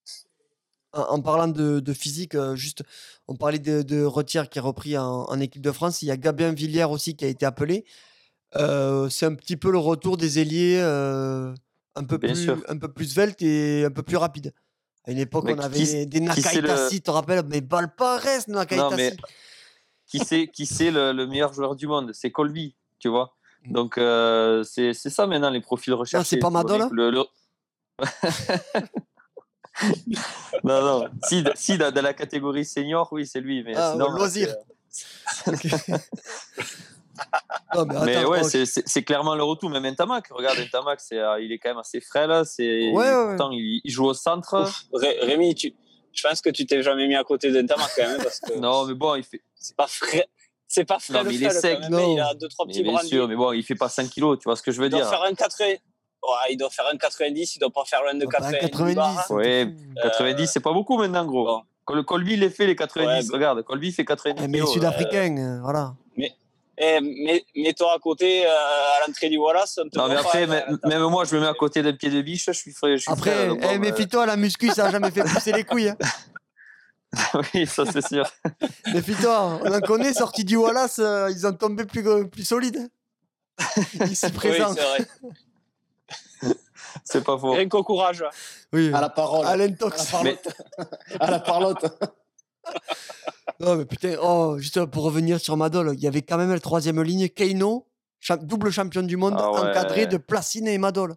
En, 0.92 1.02
en 1.02 1.20
parlant 1.22 1.46
de, 1.46 1.78
de 1.78 1.92
physique, 1.92 2.34
euh, 2.34 2.56
juste, 2.56 2.82
on 3.28 3.36
parlait 3.36 3.60
de, 3.60 3.82
de 3.82 4.02
Retière 4.02 4.48
qui 4.48 4.58
est 4.58 4.62
repris 4.62 4.98
en, 4.98 5.22
en 5.28 5.38
équipe 5.38 5.62
de 5.62 5.70
France. 5.70 6.02
Il 6.02 6.06
y 6.06 6.10
a 6.10 6.16
Gabin 6.16 6.52
Villiers 6.52 6.82
aussi 6.90 7.14
qui 7.14 7.24
a 7.24 7.28
été 7.28 7.46
appelé. 7.46 7.84
Euh, 8.56 9.08
c'est 9.08 9.26
un 9.26 9.36
petit 9.36 9.56
peu 9.56 9.70
le 9.70 9.78
retour 9.78 10.16
des 10.16 10.40
ailiers 10.40 10.80
euh, 10.82 11.54
un, 11.94 12.02
peu 12.02 12.18
Bien 12.18 12.32
plus, 12.32 12.42
sûr. 12.42 12.58
un 12.68 12.76
peu 12.76 12.92
plus 12.92 13.04
svelte 13.12 13.40
et 13.42 13.84
un 13.84 13.92
peu 13.92 14.02
plus 14.02 14.16
rapide. 14.16 14.52
À 15.06 15.10
une 15.12 15.18
époque, 15.18 15.44
Mais 15.44 15.54
on 15.54 15.58
avait 15.58 15.78
qui- 15.78 16.06
des, 16.06 16.20
Nakaitasi, 16.20 16.96
tu 16.96 17.02
te 17.02 17.10
rappelles? 17.10 17.42
Mais 17.48 17.60
reste, 18.18 18.48
Nakaitasi. 18.48 18.90
Non, 18.90 18.96
mais 18.96 19.16
qui 20.06 20.18
c'est 20.18 20.48
qui 20.48 20.66
c'est 20.66 20.90
le, 20.90 21.12
le 21.12 21.26
meilleur 21.26 21.52
joueur 21.52 21.74
du 21.74 21.86
monde? 21.86 22.12
C'est 22.12 22.30
Colby, 22.30 22.74
tu 22.98 23.08
vois? 23.08 23.34
Donc 23.66 23.98
euh, 23.98 24.62
c'est 24.64 24.92
ça 24.94 25.26
maintenant 25.26 25.50
les 25.50 25.60
profils 25.60 25.92
recherchés. 25.94 26.28
c'est 26.28 26.36
pas 26.38 26.50
Madola? 26.50 26.88
le- 26.92 27.10
le- 27.10 27.24
non, 30.64 30.82
non. 30.82 31.10
Si, 31.22 31.44
si 31.54 31.78
dans 31.78 31.92
dans 31.92 32.02
la 32.02 32.14
catégorie 32.14 32.64
senior, 32.64 33.08
oui, 33.12 33.26
c'est 33.26 33.40
lui. 33.40 33.62
Mais 33.62 33.74
Ah, 33.76 33.90
sinon, 33.92 34.10
loisir. 34.10 34.54
c'est- 34.88 35.06
Non, 37.74 37.84
mais 37.86 37.94
Mais 38.04 38.16
attends, 38.16 38.30
ouais, 38.30 38.40
oh, 38.42 38.48
c'est- 38.48 38.66
c'est 38.66 38.82
c'est 38.86 39.02
clairement 39.02 39.34
le 39.34 39.42
retour. 39.42 39.70
Même 39.70 39.86
Ntamak, 39.90 40.28
regarde 40.30 40.58
Ntamak, 40.58 41.00
c'est, 41.00 41.18
euh, 41.18 41.40
il 41.40 41.52
est 41.52 41.58
quand 41.58 41.70
même 41.70 41.78
assez 41.78 42.00
frais 42.00 42.26
là. 42.26 42.44
C'est, 42.44 42.90
Ouais, 42.90 42.94
ouais, 42.94 43.14
ouais. 43.14 43.26
pourtant, 43.36 43.50
il, 43.52 43.80
il 43.84 43.90
joue 43.90 44.06
au 44.06 44.14
centre. 44.14 44.64
Ré- 44.92 45.18
Rémi, 45.22 45.54
tu... 45.54 45.74
je 46.12 46.26
pense 46.26 46.40
que 46.40 46.50
tu 46.50 46.66
t'es 46.66 46.82
jamais 46.82 47.06
mis 47.06 47.16
à 47.16 47.24
côté 47.24 47.50
d'un 47.52 47.66
Tamac 47.66 47.90
quand 47.96 48.06
même. 48.08 48.22
Parce 48.22 48.40
que 48.40 48.54
Non, 48.58 48.84
mais 48.86 48.94
bon, 48.94 49.14
il 49.16 49.22
fait. 49.24 49.42
c'est 49.54 49.76
pas 49.76 49.86
frais. 49.86 50.26
C'est 50.66 50.84
pas 50.84 50.98
frais 51.00 51.14
Non, 51.14 51.24
mais 51.24 51.34
il 51.34 51.44
est 51.44 51.50
sec, 51.50 51.80
même, 51.80 51.90
non. 51.90 52.14
Il 52.16 52.20
a 52.20 52.32
deux, 52.34 52.48
trois 52.48 52.64
mais 52.66 52.72
petits 52.72 52.82
bien 52.84 52.92
brandis. 52.92 53.08
sûr, 53.08 53.26
mais 53.28 53.34
bon, 53.36 53.52
il 53.52 53.62
fait 53.64 53.74
pas 53.74 53.88
5 53.88 54.08
kilos, 54.08 54.38
tu 54.38 54.44
vois 54.44 54.54
ce 54.56 54.62
que 54.62 54.70
je 54.72 54.78
veux 54.80 54.86
Il 54.86 54.90
doit 54.90 55.00
dire. 55.00 55.08
faire 55.10 55.22
un 55.22 55.34
80. 55.34 55.66
Ouais, 55.66 55.78
il 56.50 56.56
doit 56.56 56.70
faire 56.70 56.84
un 56.92 56.96
90, 56.96 57.56
il 57.56 57.58
doit 57.58 57.70
pas 57.70 57.84
faire 57.84 58.02
loin 58.02 58.14
de 58.14 58.24
bah, 58.26 58.30
80. 58.38 58.58
90. 58.60 58.94
barres. 58.94 59.24
c'est 59.26 59.34
Ouais, 59.34 59.66
fou. 59.66 59.94
90, 60.02 60.46
c'est 60.46 60.60
pas 60.60 60.72
beaucoup 60.72 60.96
maintenant, 60.98 61.24
gros. 61.24 61.44
bon. 61.44 61.62
Col- 61.86 62.04
Colby, 62.04 62.34
il 62.34 62.40
les 62.40 62.50
fait 62.50 62.66
les 62.66 62.76
90. 62.76 63.06
Ouais, 63.08 63.22
bah- 63.22 63.34
Regarde, 63.34 63.62
Colby 63.64 63.90
fait 63.90 64.04
90 64.04 64.42
Eh, 64.44 64.46
mais 64.46 64.58
les 64.58 64.64
kilos. 64.64 64.72
Sud-Africains, 64.74 65.60
euh. 66.80 66.98
Eh, 66.98 67.00
mets- 67.00 67.44
Mets-toi 67.56 67.92
à 67.94 67.98
côté, 67.98 68.46
euh, 68.46 68.50
à 68.50 69.06
l'entrée 69.06 69.28
du 69.28 69.38
Wallace. 69.38 69.78
on 69.84 69.88
te 69.88 69.98
Non, 69.98 70.08
mais 70.08 70.14
voit 70.14 70.22
après, 70.22 70.46
pas, 70.46 70.54
même, 70.54 70.78
euh, 70.84 70.88
même 70.88 71.02
moi, 71.04 71.24
je 71.24 71.34
me 71.36 71.40
mets 71.40 71.46
à 71.46 71.54
côté 71.54 71.82
d'un 71.82 71.92
pied 71.92 72.10
de 72.10 72.22
biche, 72.22 72.46
je 72.46 72.52
suis 72.52 72.72
frais. 72.72 72.96
Je 72.96 73.02
suis 73.02 73.12
Après, 73.12 73.32
frais, 73.32 73.46
donc 73.48 73.60
eh, 73.62 73.74
euh, 73.74 73.78
méfie-toi, 73.78 74.26
la 74.26 74.36
muscu, 74.36 74.68
ça 74.70 74.86
a 74.86 74.90
jamais 74.90 75.10
fait 75.10 75.22
pousser 75.22 75.52
les 75.52 75.64
couilles. 75.64 75.88
hein. 75.90 75.96
oui, 77.54 77.66
ça 77.66 77.84
c'est 77.92 78.06
sûr. 78.06 78.24
Méfie-toi, 78.94 79.60
on 79.64 79.74
en 79.74 79.80
connaît, 79.80 80.14
sortis 80.14 80.44
du 80.44 80.56
Wallace, 80.56 80.98
euh, 81.00 81.28
ils 81.30 81.46
ont 81.46 81.52
tombé 81.52 81.84
plus, 81.84 82.02
plus 82.28 82.44
solides. 82.44 82.88
Ici 83.60 83.98
Oui, 84.00 84.14
c'est 84.14 84.32
vrai. 84.32 84.98
C'est 87.04 87.22
pas 87.22 87.38
faux. 87.38 87.52
Rien 87.52 87.68
qu'au 87.68 87.82
courage. 87.84 88.24
Oui, 88.72 88.90
à 88.92 89.00
la 89.00 89.08
parole. 89.10 89.46
À 89.46 89.56
la 89.56 89.68
Tox. 89.68 90.10
parlotte. 90.10 90.48
à 91.20 91.30
la 91.30 91.38
parlotte. 91.40 91.84
Non, 93.60 93.76
mais 93.76 93.84
putain, 93.84 94.16
oh, 94.22 94.56
juste 94.58 94.84
pour 94.86 95.04
revenir 95.04 95.38
sur 95.38 95.56
Madol, 95.56 95.92
il 95.94 96.00
y 96.00 96.06
avait 96.06 96.22
quand 96.22 96.38
même 96.38 96.50
la 96.50 96.60
troisième 96.60 97.02
ligne, 97.02 97.28
Keino, 97.28 97.86
cha- 98.18 98.36
double 98.38 98.70
champion 98.70 99.02
du 99.02 99.16
monde, 99.16 99.34
Ah 99.36 99.52
ouais. 99.52 99.58
encadré 99.70 100.06
de 100.06 100.16
Placine 100.16 100.66
et 100.66 100.78
Madol. 100.78 101.14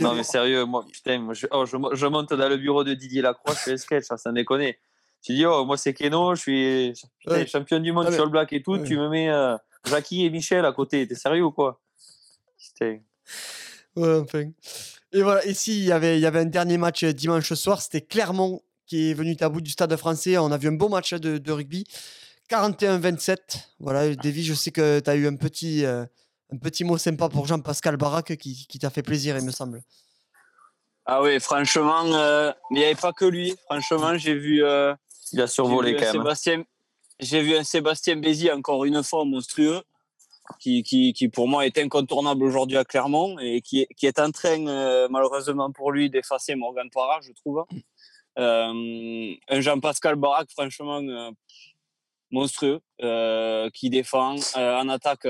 Non, 0.00 0.14
mais 0.14 0.24
sérieux, 0.24 0.64
moi, 0.64 0.84
putain, 0.90 1.18
moi, 1.20 1.34
je, 1.34 1.46
oh, 1.52 1.64
je, 1.66 1.76
mo- 1.76 1.94
je 1.94 2.06
monte 2.06 2.32
dans 2.32 2.48
le 2.48 2.56
bureau 2.56 2.82
de 2.84 2.94
Didier 2.94 3.22
Lacroix, 3.22 3.54
je 3.54 3.58
fais 3.60 3.72
un 3.72 3.76
sketch, 3.76 4.04
ça, 4.06 4.16
sans 4.16 4.32
déconner. 4.32 4.78
Tu 5.22 5.34
dis, 5.34 5.46
oh, 5.46 5.64
moi 5.64 5.76
c'est 5.78 5.94
Keno, 5.94 6.34
je 6.34 6.40
suis 6.40 6.92
putain, 7.20 7.36
Ouais. 7.36 7.46
champion 7.46 7.78
du 7.78 7.92
monde, 7.92 8.04
Ah, 8.06 8.10
je 8.10 8.14
suis 8.14 8.22
All 8.22 8.28
Black 8.30 8.52
et 8.52 8.62
tout. 8.62 8.72
Ouais. 8.72 8.84
Tu 8.84 8.96
me 8.98 9.08
mets 9.08 9.30
euh, 9.30 9.56
Jackie 9.86 10.24
et 10.26 10.30
Michel 10.30 10.64
à 10.66 10.72
côté. 10.72 11.06
T'es 11.08 11.14
sérieux 11.14 11.44
ou 11.44 11.50
quoi? 11.52 11.80
Putain. 12.58 12.98
Ouais, 13.96 14.18
enfin. 14.18 14.50
Et 15.12 15.22
voilà, 15.22 15.40
si, 15.54 15.78
il 15.78 15.84
y 15.84 15.92
avait, 15.92 16.18
il 16.18 16.20
y 16.20 16.26
avait 16.26 16.40
un 16.40 16.44
dernier 16.46 16.76
match 16.76 17.04
euh, 17.04 17.12
dimanche 17.12 17.52
soir, 17.54 17.80
c'était 17.80 18.00
Clermont 18.02 18.60
qui 18.86 19.10
est 19.10 19.14
venu 19.14 19.36
à 19.40 19.48
bout 19.48 19.60
du 19.60 19.70
stade 19.70 19.94
français. 19.96 20.36
On 20.38 20.50
a 20.52 20.58
vu 20.58 20.68
un 20.68 20.72
beau 20.72 20.88
match 20.88 21.12
hein, 21.12 21.18
de, 21.18 21.38
de 21.38 21.52
rugby. 21.52 21.84
41-27. 22.50 23.36
Voilà, 23.80 24.14
Davy, 24.14 24.44
je 24.44 24.54
sais 24.54 24.70
que 24.70 25.00
tu 25.00 25.10
as 25.10 25.14
eu 25.16 25.26
un 25.26 25.36
petit, 25.36 25.84
euh, 25.84 26.04
un 26.52 26.58
petit 26.58 26.84
mot 26.84 26.98
sympa 26.98 27.28
pour 27.28 27.46
Jean-Pascal 27.46 27.96
Barak 27.96 28.36
qui, 28.36 28.66
qui 28.68 28.78
t'a 28.78 28.90
fait 28.90 29.02
plaisir, 29.02 29.36
il 29.38 29.44
me 29.44 29.50
semble. 29.50 29.82
Ah 31.06 31.22
oui, 31.22 31.38
franchement, 31.40 32.04
euh, 32.14 32.52
mais 32.70 32.76
il 32.76 32.80
n'y 32.80 32.84
avait 32.86 32.94
pas 32.94 33.12
que 33.12 33.24
lui. 33.24 33.54
Franchement, 33.66 34.16
j'ai 34.16 34.34
vu, 34.34 34.64
euh, 34.64 34.94
Il 35.32 35.40
a 35.40 35.46
survolé 35.46 35.92
quand 35.96 36.00
même. 36.00 36.08
hein. 36.08 36.12
Sébastien, 36.12 36.64
j'ai 37.20 37.42
vu 37.42 37.56
un 37.56 37.64
Sébastien 37.64 38.16
Bézi 38.16 38.50
encore 38.50 38.84
une 38.84 39.02
fois 39.02 39.24
monstrueux, 39.24 39.82
qui, 40.60 40.82
qui, 40.82 41.12
qui 41.14 41.28
pour 41.28 41.48
moi 41.48 41.64
est 41.66 41.76
incontournable 41.78 42.44
aujourd'hui 42.44 42.76
à 42.76 42.84
Clermont 42.84 43.38
et 43.38 43.60
qui, 43.62 43.80
est- 43.82 43.88
qui 43.96 44.06
est 44.06 44.18
en 44.18 44.30
train, 44.30 44.66
euh, 44.66 45.08
malheureusement 45.10 45.70
pour 45.72 45.92
lui, 45.92 46.08
d'effacer 46.10 46.54
Morgan 46.54 46.88
Parra, 46.92 47.20
je 47.22 47.32
trouve. 47.32 47.64
Euh, 48.38 49.34
un 49.48 49.60
Jean-Pascal 49.60 50.16
Barak, 50.16 50.50
franchement, 50.50 51.00
euh, 51.02 51.30
monstrueux, 52.30 52.80
euh, 53.02 53.70
qui 53.70 53.90
défend 53.90 54.36
en 54.56 54.88
attaque, 54.88 55.26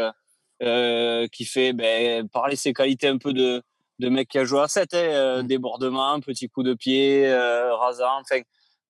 qui 1.32 1.44
fait 1.44 1.72
ben, 1.72 2.28
parler 2.28 2.56
ses 2.56 2.72
qualités 2.72 3.08
un 3.08 3.18
peu 3.18 3.32
de, 3.32 3.62
de 3.98 4.08
mec 4.08 4.28
qui 4.28 4.38
a 4.38 4.44
joué 4.44 4.60
à 4.60 4.68
7, 4.68 4.94
hein, 4.94 4.96
euh, 4.98 5.42
Mm. 5.42 5.46
débordement, 5.46 6.20
petit 6.20 6.48
coup 6.48 6.62
de 6.62 6.74
pied, 6.74 7.30
rasant. 7.34 8.20
Enfin, 8.20 8.40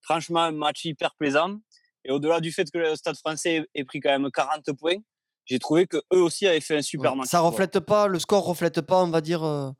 franchement, 0.01 0.41
un 0.43 0.53
match 0.53 0.85
hyper 0.85 1.15
plaisant. 1.17 1.57
Et 2.05 2.11
au-delà 2.11 2.41
du 2.41 2.53
fait 2.53 2.71
que 2.71 2.79
le 2.79 2.95
Stade 2.97 3.17
français 3.17 3.65
ait 3.75 3.85
pris 3.85 3.99
quand 4.01 4.11
même 4.11 4.31
40 4.31 4.71
points, 4.79 4.99
j'ai 5.47 5.59
trouvé 5.59 5.87
que 5.87 5.97
eux 6.13 6.23
aussi 6.23 6.47
avaient 6.47 6.61
fait 6.61 6.77
un 6.77 6.83
super 6.83 7.13
Ouais. 7.13 7.19
match. 7.19 7.29
Ça 7.29 7.41
reflète 7.41 7.81
pas, 7.81 8.07
le 8.07 8.19
score 8.19 8.45
reflète 8.45 8.81
pas, 8.83 9.03
on 9.03 9.09
va 9.11 9.21
dire, 9.21 9.43
euh, 9.43 9.71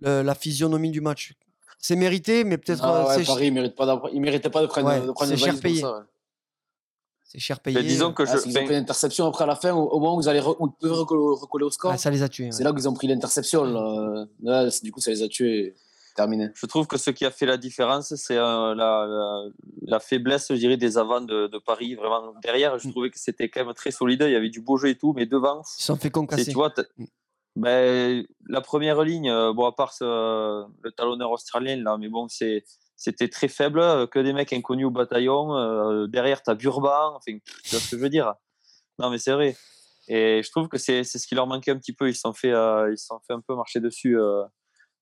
le- 0.00 0.22
la 0.22 0.34
physionomie 0.34 0.90
du 0.92 1.00
match. 1.00 1.32
C'est 1.78 1.96
mérité, 1.96 2.44
mais 2.44 2.58
peut-être 2.58 2.80
Ah 2.82 3.04
euh, 3.12 3.16
ouais, 3.18 3.24
Paris, 3.24 3.46
il 3.48 3.52
mérite 3.52 3.74
pas 3.76 3.86
d'appre- 3.86 4.10
il 4.12 4.20
méritait 4.20 4.50
pas 4.50 4.62
de 4.62 4.66
prendre, 4.66 4.88
Ouais, 4.88 5.00
de 5.00 5.12
prendre 5.12 5.30
une 5.32 5.38
cher 5.38 5.54
payé. 5.60 5.80
ça, 5.82 5.92
ouais. 5.92 6.02
c'est 7.24 7.38
cher 7.38 7.58
Mais 7.66 7.72
payé. 7.74 7.86
disons 7.86 8.12
que 8.12 8.22
Ah, 8.26 8.36
je. 8.36 8.42
qu'ils 8.42 8.58
ont 8.58 8.64
pris 8.64 8.74
l'interception 8.74 9.26
après 9.26 9.44
à 9.44 9.46
la 9.46 9.56
fin, 9.56 9.72
au, 9.72 9.82
au 9.88 10.00
moment 10.00 10.16
où 10.16 10.20
ils, 10.20 10.28
allaient 10.28 10.40
re- 10.40 10.56
où 10.58 10.66
ils 10.68 10.72
pouvaient 10.80 10.92
recoller, 10.94 11.64
au 11.64 11.70
score. 11.70 11.90
Ouais, 11.92 11.98
ça 11.98 12.10
les 12.10 12.22
a 12.22 12.28
tués. 12.28 12.50
C'est 12.52 12.64
là 12.64 12.72
qu'ils 12.72 12.88
ont 12.88 12.94
pris 12.94 13.06
l'interception. 13.06 13.64
Là. 13.64 14.26
Là, 14.42 14.70
c'est- 14.70 14.82
du 14.84 14.90
coup, 14.92 15.00
ça 15.00 15.10
les 15.10 15.22
a 15.22 15.28
tués. 15.28 15.74
Terminé. 16.16 16.48
Je 16.54 16.64
trouve 16.64 16.86
que 16.86 16.96
ce 16.96 17.10
qui 17.10 17.26
a 17.26 17.30
fait 17.30 17.44
la 17.44 17.58
différence, 17.58 18.14
c'est 18.14 18.38
euh, 18.38 18.74
la, 18.74 19.06
la, 19.06 19.42
la 19.82 20.00
faiblesse, 20.00 20.46
je 20.48 20.54
dirais, 20.54 20.78
des 20.78 20.96
avants 20.96 21.20
de, 21.20 21.46
de 21.46 21.58
Paris. 21.58 21.94
Vraiment, 21.94 22.32
derrière, 22.42 22.78
je 22.78 22.88
Mm. 22.88 22.90
trouvais 22.90 23.10
que 23.10 23.18
c'était 23.18 23.50
quand 23.50 23.62
même 23.66 23.74
très 23.74 23.90
solide. 23.90 24.22
Il 24.26 24.32
y 24.32 24.34
avait 24.34 24.48
du 24.48 24.62
beau 24.62 24.78
jeu 24.78 24.88
et 24.88 24.94
tout, 24.96 25.12
mais 25.14 25.26
devant, 25.26 25.60
Ils 25.60 25.78
se 25.78 25.82
sont 25.84 25.96
fait 25.96 26.04
c'est, 26.04 26.10
concasser. 26.12 26.44
tu 26.46 26.52
vois, 26.54 26.70
t'as-. 26.70 26.84
Ben, 27.56 28.24
la 28.48 28.60
première 28.60 29.02
ligne, 29.02 29.30
euh, 29.30 29.52
bon, 29.52 29.64
à 29.66 29.72
part 29.72 29.92
ce- 29.92 30.64
le 30.82 30.92
talonneur 30.92 31.30
australien, 31.32 31.76
là, 31.82 31.96
mais 31.98 32.08
bon, 32.08 32.28
c'est, 32.28 32.64
c'était 32.96 33.28
très 33.28 33.48
faible, 33.48 33.80
euh, 33.80 34.06
que 34.06 34.18
des 34.18 34.32
mecs 34.32 34.52
inconnus 34.52 34.86
au 34.86 34.90
bataillon. 34.90 35.56
euh, 35.56 36.06
derrière, 36.06 36.42
tu 36.42 36.50
as 36.50 36.54
Burban, 36.54 37.14
enfin, 37.16 37.36
tu 37.64 37.70
vois 37.70 37.80
ce 37.80 37.90
que 37.90 37.96
je 37.96 38.02
veux 38.02 38.08
dire. 38.10 38.34
Non, 38.98 39.10
mais 39.10 39.18
c'est 39.18 39.32
vrai. 39.32 39.56
Et 40.08 40.42
je 40.42 40.50
trouve 40.50 40.68
que 40.68 40.78
c'est, 40.78 41.02
c'est 41.02 41.18
ce 41.18 41.26
qui 41.26 41.34
leur 41.34 41.46
manquait 41.46 41.72
un 41.72 41.78
petit 41.78 41.92
peu. 41.92 42.08
Ils 42.08 42.14
se 42.14 42.20
sont 42.20 42.32
fait, 42.32 42.52
euh, 42.52 42.92
ils 42.92 42.96
fait 43.26 43.32
un 43.32 43.40
peu 43.40 43.54
marcher 43.56 43.80
dessus 43.80 44.18
euh, 44.18 44.44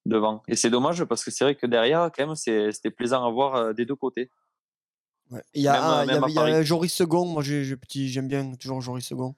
devant. 0.06 0.42
Et 0.48 0.56
c'est 0.56 0.70
dommage 0.70 1.04
parce 1.04 1.22
que 1.24 1.30
c'est 1.30 1.44
vrai 1.44 1.54
que 1.54 1.66
derrière, 1.66 2.10
quand 2.16 2.26
même, 2.26 2.34
c'était 2.36 2.90
plaisant 2.90 3.26
à 3.26 3.30
voir 3.30 3.54
euh, 3.54 3.72
des 3.72 3.84
deux 3.84 3.94
côtés. 3.96 4.30
Ouais. 5.30 5.42
Il 5.54 5.62
y 5.62 5.68
a, 5.68 5.72
Même, 5.72 5.82
un- 5.82 5.98
euh, 5.98 6.04
il 6.04 6.04
y 6.04 6.06
même 6.14 6.24
il 6.28 6.34
y 6.34 6.38
a 6.38 6.40
Paris. 6.42 6.64
Joris 6.66 6.92
Second, 6.94 7.26
moi 7.26 7.42
j'aime 7.42 8.28
bien 8.28 8.54
toujours 8.54 8.80
Joris 8.80 9.06
Second. 9.06 9.34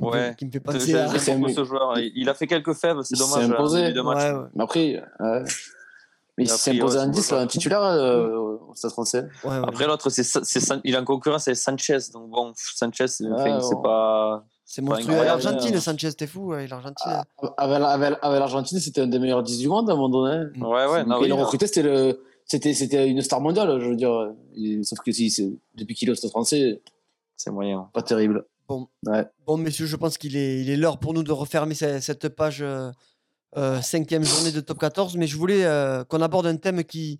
Qui 0.00 0.06
me 0.06 0.10
fait- 0.12 0.18
Ouais. 0.18 0.34
Qui 0.36 0.44
me 0.46 0.50
fait 0.50 0.58
J'aime 0.58 0.62
penser 0.62 0.94
à. 0.94 1.18
C'est 1.18 1.34
beaucoup 1.36 1.50
un- 1.50 1.54
ce 1.54 1.64
joueur. 1.64 1.98
Il 1.98 2.12
il 2.16 2.28
a 2.28 2.34
fait 2.34 2.46
quelques 2.46 2.72
fèves, 2.74 2.98
c'est 3.02 3.18
dommage. 3.18 3.48
euh, 3.50 3.52
imposé. 3.54 3.82
début 3.82 3.92
de 3.94 4.00
match. 4.02 4.16
Ouais, 4.18 4.32
ouais. 4.38 4.46
Mais 4.54 4.62
après, 4.64 5.02
ouais. 5.20 5.42
mais 6.38 6.44
Et 6.44 6.46
s'est 6.46 6.70
imposé 6.76 6.96
ouais, 6.98 7.02
un 7.02 7.06
c'est 7.06 7.10
10, 7.20 7.30
bon, 7.30 7.36
là, 7.36 7.42
un 7.42 7.46
titulaire 7.46 7.82
euh, 7.82 8.36
au 8.68 8.74
Stade 8.74 8.90
français. 8.92 9.26
Ouais, 9.44 9.50
ouais. 9.50 9.56
Après, 9.68 9.86
l'autre, 9.86 10.08
c'est, 10.10 10.22
c'est, 10.22 10.60
San- 10.60 10.80
il 10.84 10.94
est 10.94 10.98
en 10.98 11.04
concurrence 11.04 11.48
avec 11.48 11.58
Sanchez. 11.58 11.98
Donc 12.12 12.30
bon, 12.30 12.52
Sanchez, 12.56 13.06
c'est, 13.08 13.26
Ouais, 13.26 13.58
c'est 13.60 13.74
bon. 13.74 13.82
pas. 13.82 14.44
c'est 14.64 14.80
monstrueux. 14.82 15.12
incroyable, 15.12 15.42
L'Argentine, 15.42 15.76
hein. 15.76 15.80
Sanchez, 15.80 16.12
t'es 16.14 16.26
fou, 16.26 16.46
ouais, 16.52 16.66
l'Argentine. 16.66 17.06
Ah, 17.12 17.24
Avec, 17.58 17.82
avec- 17.82 18.18
avec 18.22 18.38
l'Argentine, 18.38 18.78
c'était 18.78 19.00
un 19.02 19.06
des 19.08 19.18
meilleurs 19.18 19.42
10 19.42 19.58
du 19.58 19.68
monde 19.68 19.90
à 19.90 19.92
un 19.92 19.96
moment 19.96 20.08
donné. 20.08 20.44
Ouais, 20.60 20.86
ouais, 20.86 21.04
non, 21.04 21.20
il 21.22 21.28
l'a 21.28 21.34
non. 21.36 21.42
recruté, 21.42 21.66
c'était, 21.66 21.82
le, 21.82 22.22
c'était, 22.46 22.72
c'était 22.72 23.06
une 23.08 23.20
star 23.20 23.40
mondiale, 23.40 23.78
je 23.80 23.88
veux 23.90 23.96
dire. 23.96 24.30
Sauf 24.84 25.00
que 25.00 25.12
si, 25.12 25.28
c'est- 25.30 25.52
depuis 25.74 25.94
qu'il 25.94 26.08
est 26.08 26.12
au 26.12 26.14
Stade 26.14 26.30
français, 26.30 26.80
c'est 27.36 27.50
moyen. 27.50 27.88
pas 27.92 28.02
terrible. 28.02 28.44
Bon, 29.46 29.56
messieurs, 29.56 29.86
je 29.86 29.96
pense 29.96 30.16
qu'il 30.18 30.36
est, 30.36 30.60
il 30.60 30.70
est 30.70 30.76
l'heure 30.76 30.98
pour 31.00 31.12
nous 31.14 31.22
de 31.22 31.32
refermer 31.32 31.74
ce- 31.74 32.00
cette 32.00 32.28
page 32.28 32.62
euh, 32.62 32.90
euh, 33.56 33.80
cinquième 33.82 34.24
journée 34.24 34.52
de 34.52 34.60
top 34.60 34.78
14. 34.78 35.16
Mais 35.16 35.26
je 35.26 35.36
voulais 35.36 35.64
euh, 35.64 36.04
qu'on 36.04 36.22
aborde 36.22 36.46
un 36.46 36.56
thème 36.56 36.84
qui, 36.84 37.18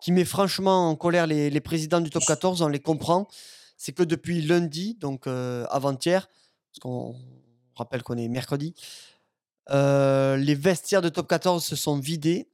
qui 0.00 0.10
met 0.12 0.24
franchement 0.24 0.88
en 0.90 0.96
colère 0.96 1.26
les, 1.26 1.50
les 1.50 1.60
présidents 1.60 2.00
du 2.00 2.10
top 2.10 2.24
14. 2.26 2.62
On 2.62 2.68
les 2.68 2.80
comprend. 2.80 3.28
C'est 3.76 3.92
que 3.92 4.02
depuis 4.02 4.40
lundi, 4.42 4.94
donc 4.94 5.26
euh, 5.26 5.66
avant-hier, 5.70 6.28
parce 6.72 6.78
qu'on 6.80 7.14
rappelle 7.74 8.02
qu'on 8.02 8.16
est 8.16 8.28
mercredi, 8.28 8.74
les 9.70 10.54
vestiaires 10.54 11.02
de 11.02 11.08
top 11.08 11.28
14 11.28 11.64
se 11.64 11.76
sont 11.76 11.98
vidés. 11.98 12.48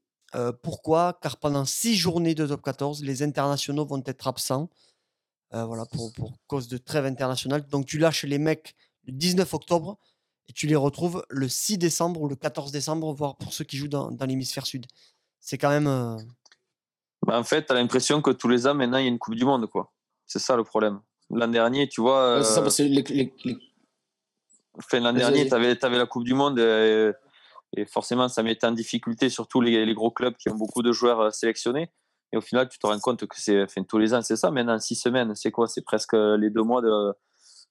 Pourquoi? 0.62 1.18
Car 1.22 1.36
pendant 1.36 1.64
six 1.64 1.94
journées 1.94 2.34
de 2.34 2.46
top 2.46 2.62
14, 2.62 3.02
les 3.04 3.22
internationaux 3.22 3.84
vont 3.84 4.02
être 4.06 4.26
absents. 4.26 4.68
Euh, 5.54 5.64
voilà, 5.66 5.84
pour, 5.86 6.12
pour 6.14 6.32
cause 6.46 6.66
de 6.68 6.78
trêve 6.78 7.04
internationale. 7.04 7.66
Donc 7.68 7.84
tu 7.86 7.98
lâches 7.98 8.24
les 8.24 8.38
mecs 8.38 8.74
le 9.06 9.12
19 9.12 9.52
octobre 9.52 9.98
et 10.48 10.52
tu 10.52 10.66
les 10.66 10.76
retrouves 10.76 11.24
le 11.28 11.46
6 11.48 11.76
décembre 11.76 12.22
ou 12.22 12.28
le 12.28 12.36
14 12.36 12.72
décembre, 12.72 13.12
voire 13.12 13.36
pour 13.36 13.52
ceux 13.52 13.64
qui 13.64 13.76
jouent 13.76 13.88
dans, 13.88 14.10
dans 14.10 14.24
l'hémisphère 14.26 14.64
sud. 14.66 14.86
C'est 15.40 15.58
quand 15.58 15.68
même. 15.68 15.86
euh, 15.88 16.16
Bah, 17.26 17.38
en 17.38 17.44
fait, 17.44 17.66
tu 17.66 17.72
as 17.72 17.74
l'impression 17.74 18.22
que 18.22 18.30
tous 18.30 18.48
les 18.48 18.66
ans, 18.66 18.74
maintenant, 18.74 18.98
il 18.98 19.02
y 19.04 19.06
a 19.06 19.10
une 19.10 19.18
Coupe 19.18 19.34
du 19.34 19.44
Monde. 19.44 19.66
quoi. 19.68 19.92
C'est 20.26 20.38
ça 20.38 20.56
le 20.56 20.64
problème. 20.64 21.00
L'an 21.30 21.48
dernier, 21.48 21.86
tu 21.88 22.00
vois. 22.00 22.40
C'est 22.42 22.52
ça, 22.54 22.60
euh, 22.60 22.62
parce 22.62 22.76
que 22.78 22.82
les, 22.84 23.02
les- 23.02 23.32
les- 23.44 23.58
Enfin, 24.78 25.00
l'an 25.00 25.12
dernier, 25.12 25.46
tu 25.46 25.54
avais, 25.54 25.98
la 25.98 26.06
Coupe 26.06 26.24
du 26.24 26.32
Monde 26.32 26.58
et, 26.58 27.10
et 27.76 27.84
forcément, 27.84 28.28
ça 28.28 28.42
mettait 28.42 28.66
en 28.66 28.72
difficulté 28.72 29.28
surtout 29.28 29.60
les, 29.60 29.84
les 29.84 29.94
gros 29.94 30.10
clubs 30.10 30.34
qui 30.36 30.48
ont 30.48 30.54
beaucoup 30.54 30.82
de 30.82 30.92
joueurs 30.92 31.20
euh, 31.20 31.30
sélectionnés. 31.30 31.90
Et 32.32 32.36
au 32.36 32.40
final, 32.40 32.68
tu 32.68 32.78
te 32.78 32.86
rends 32.86 32.98
compte 32.98 33.26
que 33.26 33.38
c'est 33.38 33.62
enfin, 33.62 33.82
tous 33.82 33.98
les 33.98 34.14
ans, 34.14 34.22
c'est 34.22 34.36
ça. 34.36 34.50
Maintenant, 34.50 34.78
six 34.78 34.94
semaines, 34.94 35.34
c'est 35.34 35.50
quoi? 35.50 35.66
C'est 35.66 35.82
presque 35.82 36.14
les 36.14 36.50
deux 36.50 36.62
mois 36.62 36.80
de, 36.80 37.14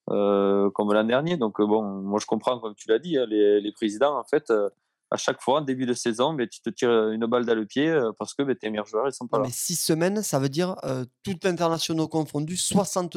euh, 0.09 0.69
comme 0.71 0.91
l'an 0.93 1.03
dernier. 1.03 1.37
Donc, 1.37 1.59
euh, 1.59 1.65
bon, 1.65 1.83
moi, 1.83 2.19
je 2.19 2.25
comprends, 2.25 2.59
comme 2.59 2.75
tu 2.75 2.89
l'as 2.89 2.99
dit, 2.99 3.17
hein, 3.17 3.25
les, 3.27 3.61
les 3.61 3.71
présidents, 3.71 4.17
en 4.17 4.23
fait, 4.23 4.49
euh, 4.49 4.69
à 5.11 5.17
chaque 5.17 5.41
fois, 5.41 5.59
en 5.59 5.61
début 5.61 5.85
de 5.85 5.93
saison, 5.93 6.33
ben, 6.33 6.47
tu 6.47 6.61
te 6.61 6.69
tires 6.69 7.09
une 7.09 7.25
balle 7.25 7.45
dans 7.45 7.55
le 7.55 7.65
pied 7.65 7.93
parce 8.17 8.33
que 8.33 8.43
ben, 8.43 8.55
tes 8.55 8.69
meilleurs 8.69 8.85
joueurs, 8.85 9.07
ils 9.07 9.13
sont 9.13 9.27
pas 9.27 9.37
non, 9.37 9.43
là. 9.43 9.49
mais 9.49 9.53
six 9.53 9.75
semaines, 9.75 10.21
ça 10.21 10.39
veut 10.39 10.49
dire 10.49 10.75
euh, 10.83 11.05
tout 11.23 11.37
internationaux 11.43 12.07
confondus, 12.07 12.57
60, 12.57 13.11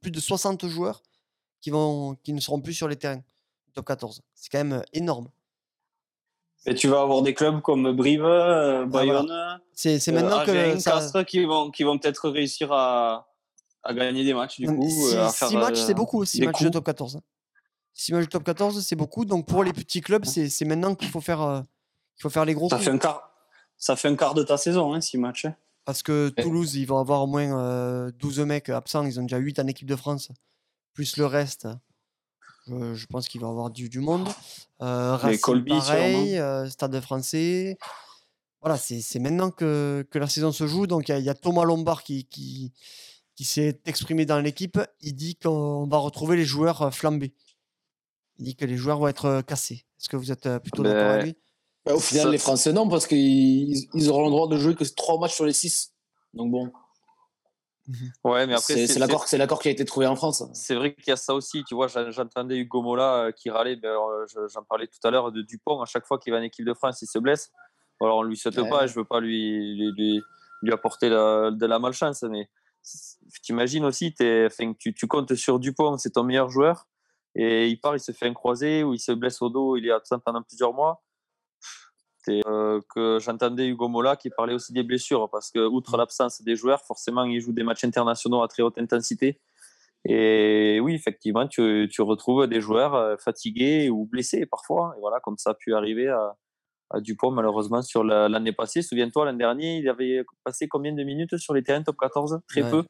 plus 0.00 0.10
de 0.10 0.20
60 0.20 0.66
joueurs 0.66 1.02
qui, 1.60 1.70
vont, 1.70 2.16
qui 2.22 2.32
ne 2.32 2.40
seront 2.40 2.60
plus 2.60 2.72
sur 2.72 2.88
les 2.88 2.96
terrains. 2.96 3.22
Top 3.74 3.86
14. 3.86 4.22
C'est 4.34 4.50
quand 4.50 4.64
même 4.64 4.82
énorme. 4.92 5.28
Et 6.66 6.74
tu 6.74 6.88
vas 6.88 7.02
avoir 7.02 7.22
des 7.22 7.34
clubs 7.34 7.60
comme 7.60 7.92
Brive, 7.92 8.24
euh, 8.24 8.86
Bayonne, 8.86 9.30
C'est 9.74 9.98
c'est 9.98 10.10
euh, 10.12 10.14
maintenant 10.14 10.44
que 10.44 10.50
Agen, 10.50 10.80
ça. 10.80 10.92
Castres 10.92 11.24
qui 11.26 11.44
vont, 11.44 11.70
qui 11.70 11.82
vont 11.84 11.98
peut-être 11.98 12.30
réussir 12.30 12.72
à, 12.72 13.28
à 13.82 13.92
gagner 13.92 14.24
des 14.24 14.32
matchs 14.32 14.60
du 14.60 14.66
coup. 14.66 14.88
six, 14.88 15.14
euh, 15.14 15.58
matchs, 15.58 15.80
euh, 15.80 15.84
c'est 15.86 15.94
beaucoup. 15.94 16.24
6 16.24 16.40
des 16.40 16.46
matchs 16.46 16.62
de 16.62 16.68
top 16.70 16.84
14. 16.86 17.20
6 17.92 18.12
matchs 18.12 18.24
de 18.24 18.30
top 18.30 18.44
14, 18.44 18.80
c'est 18.84 18.96
beaucoup. 18.96 19.24
Donc 19.26 19.46
pour 19.46 19.62
les 19.62 19.72
petits 19.74 20.00
clubs, 20.00 20.24
c'est 20.24 20.48
c'est 20.48 20.64
maintenant 20.64 20.94
qu'il 20.94 21.08
faut, 21.08 21.20
faire, 21.20 21.42
euh, 21.42 21.60
qu'il 22.16 22.22
faut 22.22 22.30
faire 22.30 22.44
les 22.46 22.54
gros 22.54 22.68
Ça 22.70 22.76
coups. 22.76 22.86
fait 22.86 22.94
un 22.94 22.98
quart, 22.98 23.30
ça 23.76 23.94
fait 23.96 24.08
un 24.08 24.16
quart 24.16 24.32
de 24.34 24.42
ta 24.42 24.56
saison, 24.56 24.94
hein, 24.94 25.00
six 25.02 25.18
matchs. 25.18 25.44
hein. 25.44 25.54
Parce 25.84 26.02
que 26.02 26.30
Toulouse, 26.30 26.76
ils 26.76 26.86
vont 26.86 26.98
avoir 26.98 27.22
au 27.22 27.26
moins 27.26 27.58
euh, 27.60 28.10
12 28.18 28.40
mecs 28.40 28.70
absents. 28.70 29.04
Ils 29.04 29.20
ont 29.20 29.24
déjà 29.24 29.36
8 29.36 29.58
en 29.58 29.66
équipe 29.66 29.86
de 29.86 29.96
France. 29.96 30.30
Plus 30.94 31.18
le 31.18 31.26
reste. 31.26 31.68
Euh, 32.70 32.94
je 32.94 33.06
pense 33.06 33.28
qu'il 33.28 33.40
va 33.40 33.46
y 33.48 33.50
avoir 33.50 33.70
du, 33.70 33.88
du 33.88 34.00
monde. 34.00 34.28
Euh, 34.82 35.16
Racing, 35.16 35.40
Colby, 35.40 35.70
pareil. 35.70 36.38
euh, 36.38 36.68
Stade 36.68 36.98
français. 37.00 37.76
Voilà, 38.60 38.78
c'est 38.78 39.18
maintenant 39.18 39.50
que, 39.50 40.06
que 40.10 40.18
la 40.18 40.26
saison 40.26 40.50
se 40.52 40.66
joue. 40.66 40.86
Donc 40.86 41.08
il 41.08 41.12
y, 41.12 41.14
a- 41.14 41.18
il 41.18 41.24
y 41.24 41.28
a 41.28 41.34
Thomas 41.34 41.64
Lombard 41.64 42.02
qui, 42.02 42.24
qui, 42.24 42.72
qui 43.36 43.44
s'est 43.44 43.78
exprimé 43.84 44.24
dans 44.26 44.40
l'équipe. 44.40 44.78
Il 45.02 45.14
dit 45.14 45.36
qu'on 45.36 45.86
va 45.86 45.98
retrouver 45.98 46.36
les 46.36 46.44
joueurs 46.46 46.80
euh, 46.82 46.90
flambés. 46.90 47.34
Il 48.38 48.46
dit 48.46 48.56
que 48.56 48.64
les 48.64 48.76
joueurs 48.76 48.98
vont 48.98 49.08
être 49.08 49.26
euh, 49.26 49.42
cassés. 49.42 49.84
Est-ce 50.00 50.08
que 50.08 50.16
vous 50.16 50.32
êtes 50.32 50.48
plutôt 50.58 50.82
d'accord 50.82 51.02
Ben, 51.04 51.10
avec 51.20 51.24
lui? 51.24 51.36
Bah, 51.84 51.94
au 51.94 52.00
final, 52.00 52.24
Ça- 52.24 52.30
les 52.30 52.38
Français, 52.38 52.72
non, 52.72 52.88
parce 52.88 53.06
qu'ils 53.06 53.86
ils 53.94 54.08
auront 54.08 54.24
le 54.24 54.30
droit 54.30 54.48
de 54.48 54.56
jouer 54.56 54.74
que 54.74 54.84
3 54.84 55.18
matchs 55.20 55.34
sur 55.34 55.44
les 55.44 55.52
6. 55.52 55.92
Donc 56.32 56.50
bon, 56.50 56.72
Ouais, 58.24 58.46
mais 58.46 58.54
après, 58.54 58.86
c'est 58.86 58.98
l'accord 58.98 59.26
c'est 59.28 59.36
l'accord 59.38 59.60
qui 59.60 59.68
a 59.68 59.70
été 59.70 59.84
trouvé 59.84 60.06
en 60.06 60.16
France. 60.16 60.42
C'est 60.54 60.74
vrai 60.74 60.94
qu'il 60.94 61.08
y 61.08 61.12
a 61.12 61.16
ça 61.16 61.34
aussi. 61.34 61.64
Tu 61.64 61.74
vois, 61.74 61.86
j'en- 61.88 62.10
j'entendais 62.10 62.56
Hugo 62.56 62.82
Mola 62.82 63.26
euh, 63.26 63.32
qui 63.32 63.50
râlait. 63.50 63.76
ben, 63.76 63.88
euh, 63.90 64.26
je- 64.26 64.48
J'en 64.52 64.62
parlais 64.62 64.86
tout 64.86 65.06
à 65.06 65.10
l'heure 65.10 65.32
de 65.32 65.42
Dupont. 65.42 65.80
À 65.82 65.86
chaque 65.86 66.06
fois 66.06 66.18
qu'il 66.18 66.32
va 66.32 66.38
en 66.38 66.42
équipe 66.42 66.64
de 66.64 66.74
France, 66.74 67.02
il 67.02 67.06
se 67.06 67.18
blesse. 67.18 67.50
Alors, 68.00 68.18
on 68.18 68.22
lui 68.22 68.36
souhaite 68.36 68.56
Ouais. 68.56 68.68
pas. 68.70 68.86
Je 68.86 68.94
veux 68.94 69.04
pas 69.04 69.20
lui, 69.20 69.76
lui, 69.76 69.92
lui, 69.92 70.22
lui 70.62 70.72
apporter 70.72 71.08
la- 71.10 71.50
de 71.50 71.66
la 71.66 71.78
malchance. 71.78 72.22
Mais 72.22 72.48
t'imagines 73.42 73.84
aussi, 73.84 74.14
enfin, 74.20 74.72
tu, 74.78 74.94
tu 74.94 75.06
comptes 75.06 75.34
sur 75.34 75.58
Dupont, 75.58 75.96
c'est 75.98 76.10
ton 76.10 76.22
meilleur 76.24 76.50
joueur, 76.50 76.86
et 77.34 77.68
il 77.68 77.78
part, 77.80 77.96
il 77.96 78.00
se 78.00 78.12
fait 78.12 78.26
un 78.26 78.34
croisé 78.34 78.82
ou 78.84 78.94
il 78.94 78.98
se 78.98 79.12
blesse 79.12 79.40
au 79.42 79.48
dos, 79.48 79.76
il 79.76 79.86
est 79.86 79.90
absent 79.90 80.18
pendant 80.18 80.42
plusieurs 80.42 80.72
mois. 80.72 81.02
C'est, 82.24 82.40
euh, 82.46 82.80
que 82.94 83.18
j'entendais 83.20 83.66
Hugo 83.66 83.88
Mola 83.88 84.16
qui 84.16 84.30
parlait 84.30 84.54
aussi 84.54 84.72
des 84.72 84.82
blessures, 84.82 85.28
parce 85.30 85.50
que 85.50 85.58
outre 85.66 85.96
l'absence 85.96 86.40
des 86.42 86.56
joueurs, 86.56 86.80
forcément, 86.82 87.24
ils 87.24 87.40
jouent 87.40 87.52
des 87.52 87.64
matchs 87.64 87.84
internationaux 87.84 88.42
à 88.42 88.48
très 88.48 88.62
haute 88.62 88.78
intensité. 88.78 89.40
Et 90.06 90.80
oui, 90.82 90.94
effectivement, 90.94 91.46
tu, 91.48 91.88
tu 91.90 92.02
retrouves 92.02 92.46
des 92.46 92.60
joueurs 92.60 92.94
euh, 92.94 93.16
fatigués 93.16 93.88
ou 93.88 94.04
blessés 94.06 94.44
parfois. 94.46 94.94
Et 94.96 95.00
voilà, 95.00 95.18
comme 95.20 95.38
ça 95.38 95.50
a 95.50 95.54
pu 95.54 95.74
arriver 95.74 96.08
à, 96.08 96.34
à 96.90 97.00
Dupont, 97.00 97.30
malheureusement, 97.30 97.80
sur 97.82 98.04
la- 98.04 98.28
l'année 98.28 98.52
passée. 98.52 98.82
Souviens-toi, 98.82 99.24
l'an 99.26 99.32
dernier, 99.36 99.78
il 99.78 99.88
avait 99.88 100.24
passé 100.44 100.68
combien 100.68 100.92
de 100.92 101.02
minutes 101.04 101.36
sur 101.38 101.54
les 101.54 101.62
terrains 101.62 101.82
top 101.82 101.96
14 101.98 102.40
Très 102.48 102.62
Ouais. 102.62 102.70
peu. 102.70 102.84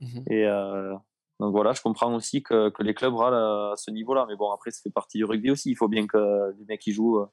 Mhm. 0.00 0.22
Et 0.30 0.46
euh, 0.46 0.94
donc 1.38 1.52
voilà, 1.52 1.72
je 1.72 1.80
comprends 1.80 2.14
aussi 2.14 2.42
que, 2.42 2.68
que 2.70 2.82
les 2.82 2.92
clubs 2.94 3.14
râlent 3.14 3.34
à 3.72 3.74
ce 3.76 3.90
niveau-là. 3.90 4.26
Mais 4.28 4.36
bon, 4.36 4.50
après, 4.52 4.70
ça 4.70 4.80
fait 4.82 4.90
partie 4.90 5.16
du 5.18 5.24
rugby 5.24 5.50
aussi. 5.50 5.70
Il 5.70 5.76
faut 5.76 5.88
bien 5.88 6.06
que 6.06 6.52
les 6.58 6.64
mecs 6.66 6.80
qui 6.80 6.92
jouent 6.92 7.24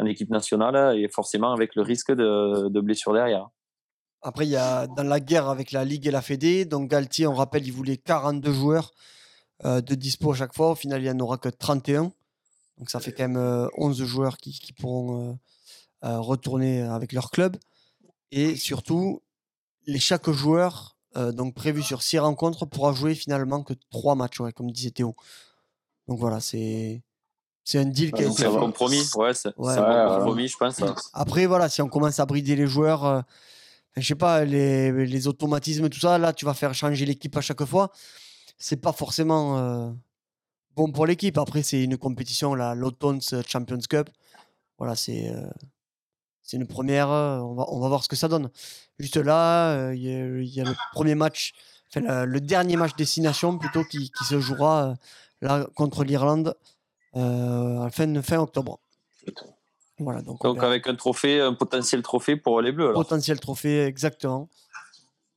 en 0.00 0.06
équipe 0.06 0.30
nationale 0.30 0.98
et 0.98 1.08
forcément 1.08 1.52
avec 1.52 1.74
le 1.74 1.82
risque 1.82 2.12
de, 2.12 2.68
de 2.68 2.80
blessure 2.80 3.12
derrière. 3.12 3.48
Après, 4.22 4.46
il 4.46 4.50
y 4.50 4.56
a 4.56 4.86
dans 4.86 5.02
la 5.02 5.20
guerre 5.20 5.48
avec 5.48 5.72
la 5.72 5.84
Ligue 5.84 6.06
et 6.06 6.10
la 6.10 6.20
Fédé. 6.20 6.64
Donc, 6.64 6.90
Galtier, 6.90 7.26
on 7.26 7.34
rappelle, 7.34 7.66
il 7.66 7.72
voulait 7.72 7.96
42 7.96 8.52
joueurs 8.52 8.92
euh, 9.64 9.80
de 9.80 9.94
dispo 9.94 10.32
à 10.32 10.34
chaque 10.34 10.54
fois. 10.54 10.72
Au 10.72 10.74
final, 10.74 11.00
il 11.00 11.04
n'y 11.04 11.10
en 11.10 11.20
aura 11.20 11.38
que 11.38 11.48
31. 11.48 12.12
Donc, 12.78 12.90
ça 12.90 13.00
fait 13.00 13.12
quand 13.12 13.24
même 13.24 13.38
euh, 13.38 13.66
11 13.78 14.04
joueurs 14.04 14.36
qui, 14.36 14.52
qui 14.52 14.74
pourront 14.74 15.30
euh, 15.30 15.34
euh, 16.04 16.20
retourner 16.20 16.82
avec 16.82 17.12
leur 17.12 17.30
club. 17.30 17.56
Et 18.30 18.56
surtout, 18.56 19.22
les, 19.86 19.98
chaque 19.98 20.30
joueur, 20.30 20.96
euh, 21.16 21.32
donc 21.32 21.54
prévu 21.54 21.82
sur 21.82 22.02
6 22.02 22.20
rencontres, 22.20 22.66
pourra 22.66 22.92
jouer 22.92 23.14
finalement 23.14 23.62
que 23.62 23.74
3 23.90 24.14
matchs, 24.14 24.40
ouais, 24.40 24.52
comme 24.52 24.70
disait 24.70 24.90
Théo. 24.90 25.14
Donc 26.08 26.18
voilà, 26.18 26.40
c'est 26.40 27.02
c'est 27.64 27.78
un 27.78 27.84
deal 27.84 28.12
qui 28.12 28.22
a 28.22 28.26
été 28.26 28.34
C'est 28.36 28.46
un 28.46 28.58
compromis, 28.58 29.02
ouais, 29.16 29.34
c'est 29.34 29.56
Ouais. 29.58 29.72
un 29.78 30.08
Ouais, 30.08 30.16
compromis, 30.16 30.48
je 30.48 30.56
pense. 30.56 30.80
Après, 31.12 31.46
voilà, 31.46 31.68
si 31.68 31.82
on 31.82 31.88
commence 31.88 32.18
à 32.18 32.26
brider 32.26 32.56
les 32.56 32.66
joueurs, 32.66 33.04
euh, 33.04 33.20
je 33.96 34.06
sais 34.06 34.14
pas, 34.14 34.44
les, 34.44 35.06
les 35.06 35.28
automatismes, 35.28 35.88
tout 35.88 36.00
ça, 36.00 36.18
là, 36.18 36.32
tu 36.32 36.44
vas 36.44 36.54
faire 36.54 36.74
changer 36.74 37.04
l'équipe 37.06 37.36
à 37.36 37.40
chaque 37.40 37.64
fois. 37.64 37.90
C'est 38.58 38.76
pas 38.76 38.92
forcément 38.92 39.58
euh, 39.58 39.90
bon 40.76 40.90
pour 40.92 41.06
l'équipe. 41.06 41.38
Après, 41.38 41.62
c'est 41.62 41.82
une 41.84 41.96
compétition, 41.96 42.54
la 42.54 42.74
l'Autumn 42.74 43.20
Champions 43.46 43.78
Cup. 43.88 44.08
Voilà, 44.78 44.96
c'est 44.96 45.28
euh, 45.30 45.46
c'est 46.42 46.56
une 46.56 46.66
première. 46.66 47.08
On 47.08 47.54
va, 47.54 47.64
on 47.68 47.80
va 47.80 47.88
voir 47.88 48.02
ce 48.02 48.08
que 48.08 48.16
ça 48.16 48.28
donne. 48.28 48.50
Juste 48.98 49.16
là, 49.16 49.92
il 49.92 50.02
y, 50.02 50.08
a- 50.14 50.26
il 50.40 50.48
y 50.54 50.60
a 50.60 50.64
le 50.64 50.74
premier 50.92 51.14
match, 51.14 51.52
enfin, 51.88 52.00
le, 52.24 52.24
le 52.26 52.40
dernier 52.40 52.76
match 52.76 52.94
destination 52.96 53.56
plutôt 53.58 53.84
qui, 53.84 54.10
qui 54.10 54.24
se 54.24 54.40
jouera 54.40 54.94
là 55.40 55.66
contre 55.74 56.04
l'Irlande 56.04 56.54
fin, 57.14 58.22
fin 58.22 58.38
octobre. 58.38 58.78
Voilà, 59.98 60.22
donc, 60.22 60.42
on 60.44 60.48
Donc 60.54 60.62
avec 60.62 60.86
un 60.86 60.94
trophée, 60.94 61.40
un 61.40 61.52
potentiel 61.52 62.00
trophée 62.02 62.36
pour 62.36 62.60
les 62.62 62.72
Bleus. 62.72 62.88
alors. 62.88 63.02
potentiel 63.02 63.38
trophée, 63.38 63.84
exactement. 63.84 64.48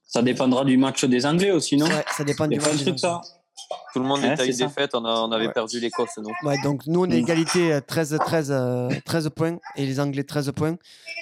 Ça 0.08 0.22
dépendra 0.22 0.64
du 0.64 0.78
match 0.78 1.04
des 1.06 1.26
Anglais 1.26 1.52
aussi, 1.52 1.76
non? 1.76 1.88
Ouais, 1.88 2.06
ça 2.16 2.24
dépend 2.24 2.48
du 2.48 2.60
match. 2.60 2.82
truc 2.82 3.00
ça 3.00 3.20
Tout 3.94 4.00
le 4.00 4.06
monde 4.06 4.22
Ouais, 4.22 4.34
était 4.34 4.44
à 4.44 4.46
une 4.46 4.56
défaite, 4.56 4.92
on, 4.96 5.04
a- 5.06 5.20
on 5.22 5.32
avait 5.32 5.48
Ouais. 5.48 5.54
perdu 5.54 5.80
l'Écosse. 5.80 6.12
Ouais, 6.44 6.56
donc 6.64 6.86
nous, 6.88 7.02
on 7.06 7.10
est 7.10 7.18
égalité 7.18 7.74
euh, 7.74 7.82
13, 7.82 8.18
13, 8.24 8.52
euh, 8.52 8.90
13 9.06 9.30
points 9.36 9.58
et 9.76 9.86
les 9.86 10.00
Anglais 10.00 10.24
13 10.24 10.52
points. 10.52 10.78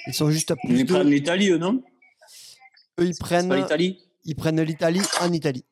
Ils 0.06 0.14
sont 0.14 0.30
juste 0.30 0.50
à 0.50 0.56
plus 0.56 0.80
Ils 0.80 0.84
de. 0.86 0.92
prennent 0.92 1.08
l'Italie, 1.08 1.48
eux, 1.50 1.58
non? 1.58 1.82
Eux, 3.00 3.06
ils 3.06 3.16
prennent 3.16 3.52
l'Italie? 3.52 3.98
ils 4.24 4.36
prennent 4.36 4.60
l'Italie 4.60 5.00
en 5.20 5.32
Italie 5.32 5.64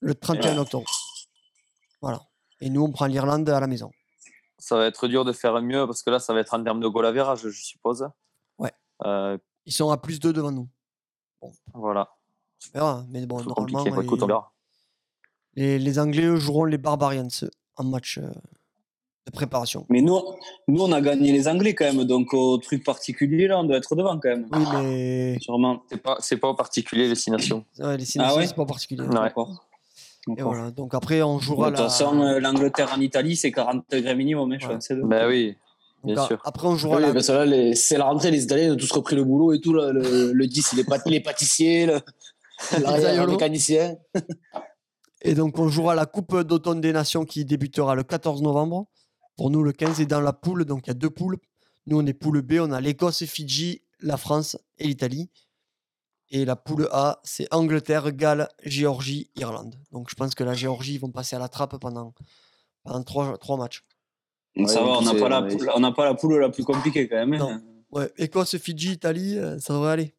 le 0.00 0.14
31 0.14 0.56
octobre. 0.58 0.86
Voilà. 2.00 2.20
Et 2.60 2.70
nous, 2.70 2.82
on 2.82 2.90
prend 2.92 3.06
l'Irlande 3.06 3.48
à 3.50 3.60
la 3.60 3.66
maison. 3.66 3.90
Ça 4.58 4.76
va 4.76 4.86
être 4.86 5.08
dur 5.08 5.24
de 5.24 5.32
faire 5.32 5.60
mieux 5.60 5.86
parce 5.86 6.02
que 6.02 6.10
là, 6.10 6.18
ça 6.18 6.32
va 6.32 6.40
être 6.40 6.54
en 6.54 6.62
termes 6.62 6.80
de 6.80 6.88
goal 6.88 7.06
average, 7.06 7.40
je 7.48 7.50
suppose. 7.50 8.08
Ouais. 8.58 8.72
Euh, 9.04 9.36
Ils 9.66 9.72
sont 9.72 9.90
à 9.90 9.96
plus 9.96 10.20
2 10.20 10.32
devant 10.32 10.52
nous. 10.52 10.68
voilà. 11.74 12.08
On 12.74 12.78
verra. 12.78 13.04
Mais 13.10 13.26
bon, 13.26 13.42
normalement. 13.42 13.84
Bah, 13.84 14.02
écoute, 14.02 14.22
on 14.22 14.26
les, 14.26 14.32
verra. 14.32 14.52
les, 15.54 15.78
les 15.78 15.98
Anglais 15.98 16.24
eux, 16.24 16.36
joueront 16.36 16.64
les 16.64 16.78
Barbarians 16.78 17.28
eux, 17.42 17.50
en 17.76 17.84
match 17.84 18.18
euh, 18.18 18.30
de 19.26 19.30
préparation. 19.32 19.84
Mais 19.90 20.00
nous, 20.00 20.20
nous, 20.68 20.82
on 20.82 20.92
a 20.92 21.00
gagné 21.02 21.32
les 21.32 21.46
Anglais 21.48 21.74
quand 21.74 21.84
même, 21.92 22.04
donc 22.04 22.32
au 22.32 22.56
truc 22.58 22.84
particulier, 22.84 23.48
là, 23.48 23.58
on 23.58 23.64
doit 23.64 23.76
être 23.76 23.94
devant 23.96 24.18
quand 24.18 24.28
même. 24.30 24.48
Oui, 24.52 24.64
mais 24.72 25.38
Sûrement. 25.40 25.82
C'est 25.90 26.02
pas, 26.02 26.16
c'est 26.20 26.36
pas 26.38 26.48
en 26.48 26.54
particulier 26.54 27.08
les 27.08 27.14
six 27.16 27.30
nations. 27.30 27.64
ouais, 27.78 27.96
les 27.98 28.04
Six 28.04 28.18
ouais 28.20 28.46
c'est 28.46 28.54
pas 28.54 28.64
particulier. 28.66 29.02
Ouais. 29.02 29.08
D'accord. 29.14 29.50
Et 30.36 30.42
voilà. 30.42 30.70
Donc 30.70 30.94
après, 30.94 31.22
on 31.22 31.38
jouera 31.38 31.70
De 31.70 31.76
toute 31.76 31.84
la... 31.84 31.88
façon, 31.90 32.20
euh, 32.22 32.40
l'Angleterre 32.40 32.92
en 32.96 33.00
Italie, 33.00 33.36
c'est 33.36 33.52
40 33.52 33.84
degrés 33.90 34.14
minimum, 34.14 34.50
hein, 34.52 34.56
je 34.60 34.66
Ouais. 34.68 34.78
crois. 34.78 35.08
Ben 35.08 35.28
oui, 35.28 35.48
donc, 36.02 36.14
bien 36.14 36.22
a- 36.22 36.26
sûr. 36.26 36.40
Après, 36.44 36.66
on 36.66 36.76
jouera 36.76 36.96
Oui, 36.96 37.02
la... 37.02 37.12
là, 37.34 37.44
les- 37.46 37.74
c'est 37.74 37.98
la 37.98 38.04
rentrée, 38.04 38.30
les 38.30 38.44
Italiens 38.44 38.72
ont 38.72 38.76
tous 38.76 38.90
repris 38.92 39.16
le 39.16 39.24
boulot 39.24 39.52
et 39.52 39.60
tout. 39.60 39.74
Là, 39.74 39.92
le, 39.92 40.32
le 40.32 40.46
10, 40.46 40.72
les, 40.74 40.84
pat- 40.84 41.02
les 41.06 41.20
pâtissiers, 41.20 41.86
le- 41.86 42.00
l'arrière 42.82 43.14
Zaiolo. 43.14 43.32
mécanicien. 43.32 43.96
Et 45.22 45.34
donc, 45.34 45.58
on 45.58 45.68
jouera 45.68 45.94
la 45.94 46.06
Coupe 46.06 46.38
d'automne 46.42 46.80
des 46.80 46.92
Nations 46.92 47.24
qui 47.24 47.44
débutera 47.44 47.94
le 47.94 48.02
14 48.02 48.42
novembre. 48.42 48.86
Pour 49.36 49.50
nous, 49.50 49.62
le 49.62 49.72
15 49.72 50.00
est 50.00 50.06
dans 50.06 50.20
la 50.20 50.32
poule. 50.32 50.64
Donc, 50.64 50.86
il 50.86 50.88
y 50.88 50.90
a 50.90 50.94
deux 50.94 51.10
poules. 51.10 51.38
Nous, 51.86 51.98
on 51.98 52.06
est 52.06 52.12
poule 52.14 52.40
B. 52.42 52.54
On 52.60 52.72
a 52.72 52.80
l'Écosse, 52.80 53.24
Fidji, 53.24 53.82
la 54.00 54.16
France 54.16 54.56
et 54.78 54.86
l'Italie. 54.86 55.28
Et 56.36 56.44
la 56.44 56.56
poule 56.56 56.88
A, 56.90 57.20
c'est 57.22 57.46
Angleterre, 57.54 58.10
Galles, 58.10 58.48
Géorgie, 58.64 59.30
Irlande. 59.36 59.76
Donc, 59.92 60.08
je 60.10 60.16
pense 60.16 60.34
que 60.34 60.42
la 60.42 60.54
Géorgie, 60.54 60.94
ils 60.94 61.00
vont 61.00 61.12
passer 61.12 61.36
à 61.36 61.38
la 61.38 61.46
trappe 61.48 61.76
pendant, 61.78 62.12
pendant 62.82 63.04
trois, 63.04 63.38
trois 63.38 63.56
matchs. 63.56 63.84
Donc 64.56 64.68
ça 64.68 64.82
Ouais, 64.82 64.88
va, 64.90 64.98
on 64.98 65.02
n'a 65.02 65.14
pas, 65.14 65.28
la 65.28 65.42
ouais. 65.42 65.56
poule- 65.56 65.70
on 65.76 65.80
n'a 65.80 65.92
pas 65.92 66.04
la 66.04 66.14
poule 66.14 66.38
la 66.40 66.48
plus 66.50 66.64
compliquée 66.64 67.08
quand 67.08 67.24
même. 67.24 67.34
hein. 67.40 67.62
Ouais, 67.92 68.10
Écosse, 68.16 68.56
Fidji, 68.58 68.90
Italie, 68.92 69.38
euh, 69.38 69.60
ça 69.60 69.74
devrait 69.74 69.92
aller. 69.92 70.13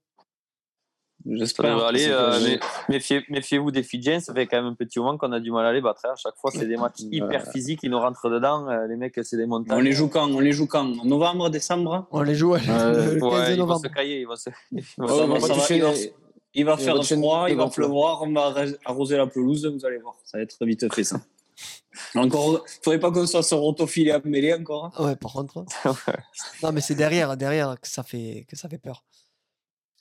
J'espère. 1.27 1.89
C'est 1.95 2.11
euh, 2.11 2.39
mais 2.43 2.59
méfiez- 2.89 3.25
Méfiez-vous 3.29 3.71
des 3.71 3.81
Fidjiens, 3.83 4.19
ça 4.19 4.33
fait 4.33 4.45
quand 4.45 4.57
même 4.57 4.71
un 4.71 4.75
petit 4.75 4.99
moment 4.99 5.17
qu'on 5.17 5.31
a 5.31 5.39
du 5.39 5.51
mal 5.51 5.65
à 5.65 5.73
les 5.73 5.81
battre. 5.81 6.01
hein. 6.05 6.11
À 6.13 6.15
chaque 6.15 6.35
fois, 6.37 6.51
c'est 6.51 6.67
des 6.67 6.77
matchs 6.77 6.99
hyper 7.11 7.51
physiques, 7.51 7.79
ils 7.83 7.89
nous 7.89 7.99
rentrent 7.99 8.29
dedans. 8.29 8.69
euh, 8.69 8.85
Les 8.87 8.95
mecs, 8.95 9.19
c'est 9.23 9.37
des 9.37 9.45
montagnes. 9.47 9.77
On 9.77 9.81
les 9.81 9.91
joue 9.93 10.07
quand 10.07 10.29
On 10.31 10.39
les 10.39 10.51
joue 10.51 10.67
quand? 10.67 10.85
En 10.99 11.05
Novembre, 11.05 11.49
décembre? 11.49 12.07
On 12.11 12.21
les 12.21 12.35
joue 12.35 12.51
ouais, 12.51 12.59
le 12.67 13.19
15 13.19 13.23
Ouais, 13.23 13.53
ils 13.53 13.59
vont 13.59 13.65
novembre. 13.65 13.81
se 13.81 13.87
cailler. 13.87 14.19
Ils 14.21 14.27
vont 14.27 14.35
se... 14.35 14.49
ils 14.71 14.83
vont 14.97 15.05
Ouais, 15.05 15.09
se- 15.09 15.15
Ça 15.17 15.23
on 15.23 15.27
va, 15.27 15.39
ça 15.39 15.75
il 15.75 15.81
va- 15.81 15.89
Il 15.93 15.95
va 15.95 16.11
Il 16.53 16.65
va 16.65 16.77
faire 16.77 17.03
froid, 17.03 17.49
il 17.49 17.55
va 17.57 17.67
pleuvoir, 17.69 18.21
on 18.21 18.31
va 18.31 18.53
arroser 18.85 19.17
la 19.17 19.27
pelouse, 19.27 19.65
vous 19.65 19.85
allez 19.85 19.97
voir. 19.97 20.15
Ça 20.23 20.37
va 20.37 20.43
être 20.43 20.55
vite 20.65 20.93
fait 20.93 21.03
ça. 21.03 21.19
Encore, 22.15 22.63
faudrait 22.83 22.99
pas 22.99 23.11
qu'on 23.11 23.25
soit 23.25 23.41
sur 23.43 23.63
autofilé 23.63 24.11
à 24.11 24.21
mêler 24.23 24.53
encore. 24.53 24.91
hein. 24.97 25.05
Ouais, 25.05 25.15
par 25.15 25.33
contre. 25.33 25.63
non, 26.63 26.71
mais 26.71 26.81
c'est 26.81 26.95
derrière, 26.95 27.35
derrière 27.37 27.79
que 27.79 27.87
ça 27.87 28.03
fait, 28.03 28.45
que 28.49 28.55
ça 28.55 28.69
fait 28.69 28.77
peur. 28.77 29.03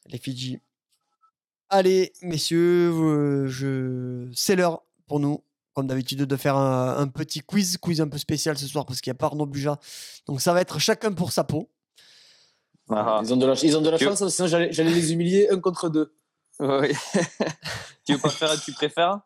Les 0.06 0.18
Fidji. 0.18 0.60
Allez, 1.76 2.12
messieurs, 2.22 2.92
euh, 2.92 3.48
je... 3.48 4.30
c'est 4.32 4.54
l'heure 4.54 4.84
pour 5.08 5.18
nous, 5.18 5.42
comme 5.72 5.88
d'habitude, 5.88 6.20
de 6.20 6.36
faire 6.36 6.54
un, 6.54 6.98
un 6.98 7.08
petit 7.08 7.40
quiz, 7.40 7.78
quiz 7.78 8.00
un 8.00 8.06
peu 8.06 8.16
spécial 8.16 8.56
ce 8.56 8.68
soir 8.68 8.86
parce 8.86 9.00
qu'il 9.00 9.10
n'y 9.10 9.16
a 9.16 9.18
pas 9.18 9.26
Arnaud 9.26 9.46
Buja. 9.46 9.80
Donc 10.28 10.40
ça 10.40 10.52
va 10.52 10.60
être 10.60 10.78
chacun 10.78 11.10
pour 11.10 11.32
sa 11.32 11.42
peau. 11.42 11.68
Ah, 12.90 13.20
Ils 13.24 13.34
ont 13.34 13.36
de 13.36 13.46
la, 13.46 13.54
ils 13.54 13.76
ont 13.76 13.80
de 13.80 13.90
la 13.90 13.98
chance, 13.98 14.24
sinon 14.28 14.46
j'allais 14.46 14.70
les 14.70 15.12
humilier 15.12 15.48
un 15.50 15.58
contre 15.58 15.88
deux. 15.88 16.14
oui. 16.60 16.92
tu 18.06 18.12
veux 18.12 18.20
pas 18.20 18.28
faire 18.28 18.52
un 18.52 18.56
tu 18.56 18.70
préfères? 18.70 19.18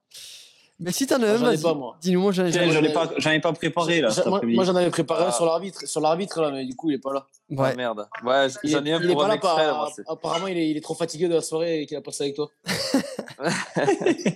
Mais 0.81 0.93
si 0.93 1.09
t'en 1.09 1.21
as 1.23 1.27
un, 1.33 1.37
j'en 1.39 1.51
ai 1.51 1.57
vas-y. 1.57 1.75
Dis-nous, 2.01 2.21
moi 2.21 2.31
j'en 2.31 2.47
ai 2.47 2.53
Tiens, 2.53 2.63
j'en 2.65 2.71
ai- 2.71 2.75
J'en 2.75 2.83
ai 2.85 2.93
pas, 2.93 3.11
j'en 3.17 3.31
ai 3.33 3.41
pas 3.41 3.53
préparé 3.53 4.01
là. 4.01 4.11
Cet 4.11 4.27
moi, 4.27 4.37
après-midi. 4.37 4.55
moi, 4.57 4.65
j'en 4.65 4.77
avais 4.77 4.91
préparé 4.91 5.25
un 5.25 5.29
Ah. 5.29 5.33
sur 5.33 5.45
l'arbitre, 5.45 5.85
sur 5.89 6.01
l'arbitre 6.01 6.41
là, 6.41 6.53
mais 6.53 6.65
du 6.65 6.77
coup 6.77 6.91
il 6.91 6.95
est 6.95 6.99
pas 6.99 7.13
là. 7.13 7.27
Ah, 7.57 7.63
Ouais. 7.63 7.75
merde. 7.75 8.07
Ouais, 8.25 8.47
Il 8.63 8.71
j'en 8.71 8.85
est, 8.85 8.89
ai 8.89 8.93
un 8.93 9.01
il 9.01 9.11
est 9.11 9.13
pour 9.13 9.23
pas 9.23 9.25
un 9.25 9.29
là, 9.29 9.35
extrait. 9.35 9.67
par- 9.67 9.77
moi, 9.77 9.93
c'est- 9.97 10.03
apparemment 10.09 10.47
il 10.47 10.57
est, 10.57 10.71
il 10.71 10.77
est 10.77 10.81
trop 10.81 10.95
fatigué 10.95 11.27
de 11.29 11.35
la 11.35 11.43
soirée 11.43 11.81
et 11.83 11.87
qu'il 11.87 11.97
a 11.97 12.01
passé 12.01 12.23
avec 12.25 12.37
toi. 12.37 12.49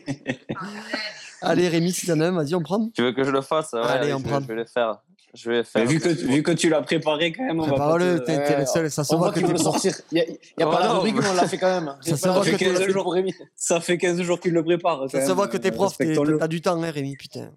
Allez, 1.42 1.68
Rémi, 1.68 1.92
si 1.92 2.06
t'en 2.06 2.20
as 2.20 2.26
un, 2.26 2.32
vas-y, 2.32 2.54
on 2.54 2.62
prend. 2.62 2.88
Tu 2.94 3.02
veux 3.02 3.12
que 3.12 3.24
je 3.24 3.30
le 3.30 3.40
fasse? 3.40 3.72
Ouais, 3.72 3.80
Allez, 3.82 4.14
on 4.14 4.18
je, 4.18 4.24
prend. 4.24 4.40
je 4.40 4.46
vais 4.46 4.54
le 4.54 4.64
faire. 4.64 4.98
Je 5.34 5.48
vais 5.48 5.56
le 5.56 5.62
Mais 5.62 5.64
faire. 5.64 5.86
vu, 5.86 5.98
que, 5.98 6.08
vu 6.10 6.42
que 6.42 6.52
tu 6.52 6.68
l'as 6.68 6.82
préparé 6.82 7.32
quand 7.32 7.42
même, 7.44 7.58
on 7.60 7.66
va 7.66 7.98
te- 7.98 8.18
t'es 8.18 8.44
t'es 8.44 8.58
le 8.58 8.66
seul, 8.66 8.90
ça 8.90 9.02
se 9.02 9.14
voit 9.14 9.32
que 9.32 9.40
veut 9.40 9.52
le 9.52 9.58
sortir. 9.58 9.94
Il 10.10 10.16
n'y 10.16 10.20
a, 10.20 10.24
y 10.26 10.62
a 10.62 10.68
Oh, 10.68 10.70
pas 10.70 10.80
la 10.80 10.88
non, 10.88 10.94
rubrique, 10.96 11.16
mais- 11.22 11.28
on 11.30 11.32
l'a 11.34 11.48
fait 11.48 11.56
quand 11.56 11.80
même. 11.80 11.94
Ça 12.02 12.16
se 12.18 12.22
pas 12.22 12.32
voit 12.34 12.44
fait 12.44 12.50
que 12.52 12.64
pour- 12.64 12.78
t'es- 12.78 12.84
fait 12.86 12.92
pour 12.92 13.12
Rémi. 13.14 13.34
Ça 13.56 13.80
fait 13.80 13.96
15 13.96 14.20
jours 14.20 14.38
qu'il 14.40 14.52
le 14.52 14.62
prépare. 14.62 15.08
Ça 15.10 15.26
se 15.26 15.32
voit 15.32 15.48
que 15.48 15.56
t'es 15.56 15.70
prof, 15.72 15.94
t'as 15.96 16.48
du 16.48 16.60
temps, 16.60 16.82
hein, 16.82 16.90
Rémi, 16.90 17.16
putain. 17.16 17.50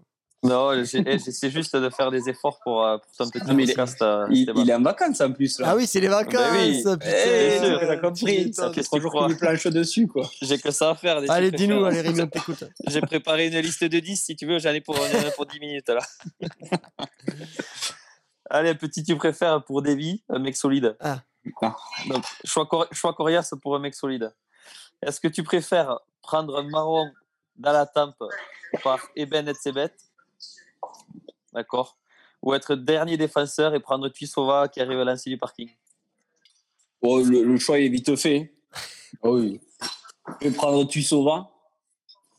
Non, 0.44 0.74
eh, 0.74 0.86
j'essaie 0.86 1.50
juste 1.50 1.76
de 1.76 1.90
faire 1.90 2.12
des 2.12 2.30
efforts 2.30 2.60
pour, 2.64 2.86
euh, 2.86 2.98
pour 3.00 3.12
ton 3.18 3.30
petit 3.32 3.54
mais 3.56 3.64
est- 3.64 3.68
podcast. 3.68 4.00
euh, 4.04 4.28
Il, 4.30 4.52
il 4.56 4.70
est 4.70 4.74
en 4.76 4.82
vacances 4.82 5.20
en 5.22 5.32
plus 5.32 5.60
là. 5.60 5.70
Ah 5.72 5.76
oui, 5.76 5.88
c'est 5.88 6.00
les 6.00 6.08
vacances, 6.08 6.34
Ben 6.34 6.54
oui. 6.54 6.78
putain. 6.78 6.98
Eh, 7.04 7.60
sûr. 7.66 7.80
t'as 7.80 7.98
compris, 7.98 8.54
ça 8.54 8.72
fait 8.72 8.84
trois 8.84 9.00
jours 9.00 9.26
qu'il 9.28 9.38
planche 9.38 9.66
dessus 9.68 10.08
quoi. 10.08 10.30
J'ai 10.44 10.60
que 10.60 10.70
ça 10.70 10.92
à 10.92 10.96
faire. 10.96 11.20
des 11.22 11.30
Allez, 11.32 11.50
dis-nous, 11.50 11.84
allez, 11.84 12.02
Rémi, 12.02 12.22
on 12.22 12.28
t'écoute. 12.28 12.64
J'ai 12.86 13.02
préparé 13.02 13.48
une 13.48 13.58
liste 13.60 13.84
de 13.86 14.00
10 14.00 14.18
si 14.24 14.36
tu 14.36 14.46
veux, 14.46 14.60
j'en 14.60 14.70
ai 14.72 14.82
pour, 14.82 14.96
pour 15.36 15.46
10 15.48 15.60
minutes 15.60 15.90
là. 15.90 16.02
Allez, 18.50 18.76
petit 18.76 19.04
tu 19.04 19.16
préfères 19.16 19.64
pour 19.64 19.82
Davy, 19.82 20.24
un 20.30 20.38
mec 20.40 20.56
solide? 20.56 20.96
Ah. 21.00 21.22
Donc, 22.08 22.24
choix, 22.44 22.66
cor- 22.68 22.88
choix 22.92 23.14
coriace 23.14 23.54
pour 23.62 23.76
un 23.76 23.80
mec 23.80 23.96
solide. 23.96 24.32
Est-ce 25.02 25.20
que 25.20 25.28
tu 25.28 25.42
préfères 25.44 26.00
prendre 26.22 26.58
un 26.60 26.64
marron 26.70 27.10
dans 27.56 27.72
la 27.72 27.86
tempe 27.88 28.16
par 28.84 29.00
Eben 29.16 29.48
Etzebet. 29.48 29.92
D'accord 31.56 31.98
Ou 32.44 32.54
être 32.54 32.76
dernier 32.76 33.18
défenseur 33.18 33.74
et 33.74 33.80
prendre 33.80 34.08
Tuisova 34.10 34.68
qui 34.68 34.82
arrive 34.82 35.00
à 35.00 35.06
lancer 35.06 35.30
du 35.30 35.38
parking. 35.38 35.70
Bon, 37.02 37.18
le, 37.24 37.44
le 37.44 37.58
choix 37.58 37.80
est 37.80 37.88
vite 37.88 38.16
fait. 38.16 38.54
Ah 39.24 39.30
oui. 39.30 39.60
Je 40.42 40.50
vais 40.50 40.54
prendre 40.56 40.84
Tussova. 40.86 41.50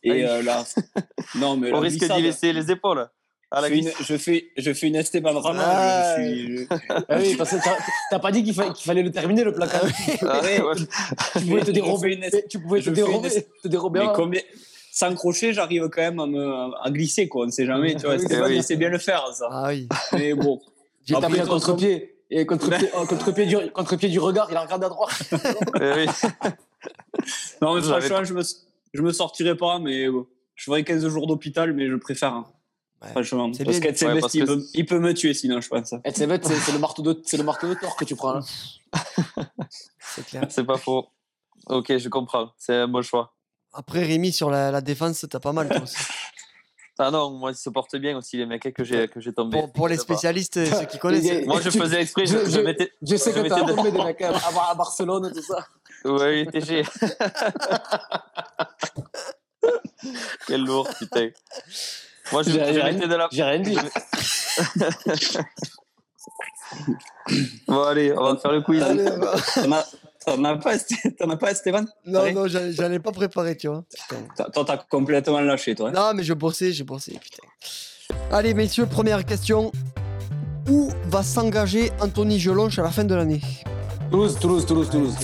Et 0.03 0.25
euh, 0.25 0.43
là. 0.43 0.65
Non, 1.35 1.57
mais 1.57 1.71
la 1.71 1.81
risque 1.81 2.05
d'y 2.05 2.23
laisser 2.23 2.53
les 2.53 2.71
épaules. 2.71 3.09
À 3.51 3.61
la 3.61 3.69
je, 3.69 3.75
fais 3.75 3.79
une, 3.81 3.91
je, 4.01 4.17
fais, 4.17 4.51
je 4.57 4.73
fais 4.75 4.87
une 4.89 4.97
Esteban 4.97 5.39
Rama. 5.41 5.63
Ah, 5.65 6.17
je 6.19 6.23
suis, 6.25 6.57
je- 6.59 6.65
Ah 7.09 7.19
oui, 7.21 7.37
parce 7.37 7.51
que 7.53 7.57
t'as- 8.11 8.19
pas 8.19 8.33
dit 8.33 8.43
qu'il 8.43 8.53
fa- 8.55 8.71
qu'il 8.71 8.85
fallait 8.85 9.05
le 9.05 9.11
terminer 9.13 9.45
le 9.45 9.53
placard. 9.55 9.83
Ah, 10.23 10.41
tu 11.39 11.47
pouvais 11.47 11.63
te 11.65 11.71
dérober. 11.71 12.15
une 12.15 12.29
Tu 12.49 12.61
pouvais 12.61 12.81
te 12.83 12.89
une 12.89 12.95
dérober. 12.95 13.47
Te 13.63 13.69
dérober. 13.69 14.01
Mais 14.01 14.07
combien, 14.15 14.41
sans 14.97 15.15
crochet, 15.15 15.53
j'arrive 15.53 15.91
quand 15.91 16.01
même 16.01 16.19
à, 16.19 16.27
me, 16.27 16.71
à 16.83 16.91
glisser, 16.91 17.29
quoi. 17.29 17.43
On 17.43 17.47
ne 17.47 17.51
sait 17.51 17.67
jamais. 17.67 17.97
Tu 17.97 18.07
vois, 18.07 18.15
Oui, 18.17 18.23
Esteban, 18.23 18.47
oui. 18.47 18.57
il 18.57 18.63
sait 18.63 18.77
bien 18.77 18.89
le 18.89 18.97
faire, 18.97 19.27
ça. 19.35 19.47
Ah 19.51 19.67
oui. 19.69 19.87
Mais 20.15 20.33
bon. 20.33 20.59
J'ai 21.05 21.15
tapé 21.21 21.39
un 21.39 21.47
contre-pied. 21.47 22.17
Et 22.31 22.47
contre-pied 22.47 22.89
oh, 22.97 23.05
contre-pied 23.05 24.09
du, 24.09 24.19
regard, 24.19 24.49
il 24.51 24.57
a 24.57 24.63
regardé 24.63 24.87
à 24.87 24.89
droite. 24.89 25.13
Eh 25.81 25.93
oui. 25.93 26.07
Non, 27.61 27.75
mais 27.75 27.83
franchement, 27.83 28.25
je 28.25 28.33
me, 28.33 28.43
je 28.95 29.03
me 29.03 29.13
sortirai 29.13 29.55
pas, 29.55 29.79
mais 29.79 30.09
bon, 30.09 30.27
je 30.55 30.65
ferai 30.65 30.83
15 30.83 31.07
jours 31.09 31.27
d'hôpital, 31.27 31.75
mais 31.75 31.89
je 31.89 31.97
préfère. 31.97 32.33
hein. 32.33 32.47
Ouais. 33.03 33.11
Franchement. 33.11 33.53
Parce 33.53 33.79
qu'Etzebet, 33.79 34.15
Ouais, 34.15 34.21
il, 34.33 34.47
que 34.47 34.61
il 34.73 34.87
peut 34.87 34.99
me 34.99 35.13
tuer 35.13 35.35
sinon, 35.35 35.61
je 35.61 35.69
pense. 35.69 35.93
Et 35.93 36.11
c'est 36.15 36.25
le 36.27 36.79
marteau 36.79 37.03
de, 37.03 37.23
le 37.37 37.43
marteau 37.45 37.69
de 37.69 37.75
Thor 37.75 37.97
que 37.97 38.07
tu 38.07 38.17
prends 38.17 38.33
là. 38.33 38.41
C'est 40.01 40.25
clair. 40.25 40.47
C'est 40.49 40.65
pas 40.65 40.79
faux. 40.79 41.07
Ok, 41.67 41.95
je 41.99 42.09
comprends. 42.09 42.53
C'est 42.57 42.75
un 42.75 42.89
bon 42.89 43.03
choix. 43.03 43.36
Après, 43.77 44.03
Rémi, 44.05 44.33
sur 44.33 44.51
la, 44.51 44.71
la 44.71 44.81
défense, 44.81 45.25
t'as 45.31 45.39
pas 45.41 45.53
mal 45.53 45.69
toi 45.69 45.83
aussi. 45.83 45.97
Ah 46.99 47.11
non, 47.11 47.29
moi, 47.31 47.51
ils 47.51 47.55
se 47.57 47.69
portent 47.69 47.97
bien 47.97 48.17
aussi, 48.17 48.39
les 48.39 48.47
mecs 48.47 48.73
que 48.73 48.83
j'ai 48.83 49.07
que 49.07 49.21
j'ai 49.21 49.31
tombé. 49.35 49.59
Pour, 49.59 49.71
pour 49.71 49.87
les 49.87 49.99
spécialistes, 49.99 50.55
ceux 50.65 50.87
qui 50.87 50.99
connaissent. 50.99 51.45
Moi, 51.47 51.61
je 51.61 51.69
Tu- 51.69 51.79
faisais 51.79 52.01
exprès, 52.01 52.25
je, 52.25 52.39
je- 52.39 52.45
je 52.47 52.51
je- 52.53 52.61
mettais. 52.61 52.91
Je 53.03 53.17
sais 53.17 53.33
Je 53.35 53.43
que 53.43 53.49
t'as 53.49 53.57
mettais 53.61 53.71
de- 53.71 53.77
tombé 53.77 53.91
des 53.91 54.03
mecs 54.03 54.23
à, 54.23 54.31
à 54.71 54.75
Barcelone 54.75 55.27
et 55.31 55.33
tout 55.35 55.43
ça. 55.43 55.67
Oui, 56.07 56.47
TG. 56.47 56.85
Quel 60.47 60.65
lourd, 60.65 60.89
putain. 60.99 61.29
Moi, 62.33 62.43
je, 62.45 62.51
J'ai- 62.53 62.61
je 62.67 62.73
j'ai 62.73 62.81
rien- 62.81 62.93
mettais 62.93 63.09
de 63.09 63.15
la. 63.15 63.29
J'ai 63.31 63.43
rien 63.45 63.59
dit. 63.61 63.77
Bon, 67.69 67.83
allez, 67.83 68.13
on 68.17 68.23
va 68.33 68.37
faire 68.39 68.53
le 68.53 68.63
quiz. 68.63 68.83
Allez, 68.83 69.05
va- 69.05 69.87
T'en 70.27 70.43
as- 70.45 70.57
pas, 70.57 70.75
t'en 71.19 71.31
as 71.31 71.37
pas, 71.37 71.55
Stéphane? 71.55 71.87
Non, 72.05 72.21
Allez. 72.21 72.33
non, 72.33 72.47
j'en 72.49 72.91
ai 72.91 72.99
pas 72.99 73.13
préparé, 73.13 73.57
tu 73.57 73.69
vois. 73.69 73.85
Toi, 74.53 74.65
t'as 74.67 74.77
complètement 74.77 75.41
lâché, 75.41 75.75
toi. 75.77 75.91
hein? 75.91 75.93
Non, 75.95 76.11
mais 76.15 76.25
je 76.25 76.35
bossais, 76.35 76.73
j'ai 76.73 76.83
bossé, 76.85 77.13
putain. 77.13 77.45
Allez, 78.33 78.53
messieurs, 78.53 78.87
première 78.87 79.25
question. 79.25 79.71
Où 80.69 80.91
va 81.09 81.23
s'engager 81.23 81.93
Anthony 82.01 82.41
Gelonche 82.41 82.77
à 82.81 82.83
la 82.83 82.91
fin 82.91 83.05
de 83.05 83.15
l'année? 83.15 83.41
Toulouse, 84.11 84.37
Toulouse, 84.41 84.67
Toulouse, 84.67 84.89
Toulouse. 84.91 85.15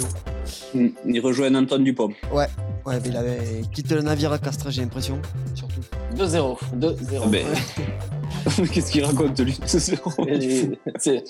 Il 1.05 1.21
rejoint 1.21 1.53
Antoine 1.55 1.83
Dupont. 1.83 2.13
Ouais, 2.33 2.47
mais 2.87 3.01
il 3.05 3.17
avait 3.17 3.63
quitté 3.73 3.95
le 3.97 4.03
navire 4.03 4.33
à 4.33 4.39
Castres, 4.39 4.71
j'ai 4.71 4.83
l'impression. 4.83 5.21
Surtout. 5.55 5.81
2-0. 6.17 6.59
2-0. 6.77 7.45
Qu'est-ce 8.72 8.90
qu'il 8.90 9.05
raconte, 9.05 9.38
lui. 9.40 9.59
Et- 10.28 11.24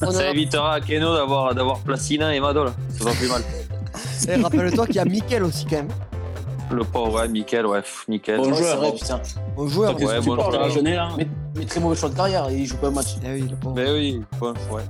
Ça 0.00 0.30
évitera 0.30 0.74
à 0.74 0.80
Keno 0.80 1.14
d'avoir 1.14 1.54
d'avoir 1.54 1.78
Placina 1.80 2.34
et 2.34 2.40
Madol. 2.40 2.72
Ça 2.98 3.04
va 3.04 3.12
plus 3.12 3.28
mal. 3.28 3.42
Eh, 4.28 4.36
Rappelle-toi 4.36 4.86
qu'il 4.86 4.96
y 4.96 4.98
a 5.00 5.04
Mickel 5.04 5.42
aussi, 5.42 5.64
quand 5.64 5.76
même. 5.76 5.88
Le 6.70 6.84
pauvre, 6.84 7.20
ouais, 7.20 7.28
Mickaël, 7.28 7.66
ouais, 7.66 7.80
pff, 7.80 8.04
Mickaël. 8.06 8.38
Bon 8.38 8.50
Ouais, 8.50 8.56
joueur, 8.58 8.76
vrai, 8.76 8.88
hein. 8.88 8.92
putain. 8.96 9.20
Bon 9.56 9.66
joueur. 9.66 9.96
Ouais, 10.00 10.20
bon 10.20 10.34
joueur. 10.36 10.50
là 10.82 11.08
Mais, 11.16 11.26
mais 11.56 11.64
très 11.64 11.80
mauvais 11.80 11.96
choix 11.96 12.08
de 12.10 12.14
carrière, 12.14 12.48
il 12.50 12.64
joue 12.66 12.76
pas 12.76 12.86
un 12.88 12.92
match. 12.92 13.16
Eh 13.24 13.32
oui, 13.32 13.48
le 13.50 13.56
pauvre. 13.56 13.74
Ben 13.74 13.92
oui, 13.92 14.22
bon, 14.38 14.52
ouais. 14.70 14.82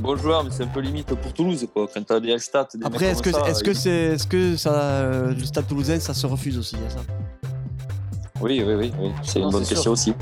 Bon 0.00 0.16
joueur, 0.16 0.42
mais 0.42 0.50
c'est 0.52 0.64
un 0.64 0.68
peu 0.68 0.80
limite 0.80 1.06
pour 1.14 1.32
Toulouse, 1.32 1.64
quoi. 1.72 1.86
Quand 1.92 2.02
t'as 2.04 2.18
des 2.18 2.36
stats, 2.40 2.66
des 2.74 2.84
Après, 2.84 3.06
est-ce 3.06 3.22
que, 3.22 3.30
ça, 3.30 3.42
est-ce 3.48 3.62
que 3.62 3.72
c'est, 3.74 3.90
est-ce 3.90 4.26
que 4.26 4.56
ça, 4.56 4.72
euh, 4.72 5.34
le 5.34 5.44
Stade 5.44 5.68
Toulousain, 5.68 6.00
ça 6.00 6.12
se 6.14 6.26
refuse 6.26 6.58
aussi, 6.58 6.74
il 6.76 6.82
y 6.82 6.86
a 6.86 6.90
ça? 6.90 7.00
Oui, 8.40 8.62
oui, 8.66 8.74
oui, 8.74 8.92
oui. 8.98 9.12
c'est 9.22 9.38
Non, 9.38 9.46
une 9.46 9.52
bonne 9.52 9.64
c'est 9.64 9.74
question 9.74 9.92
aussi. 9.92 10.14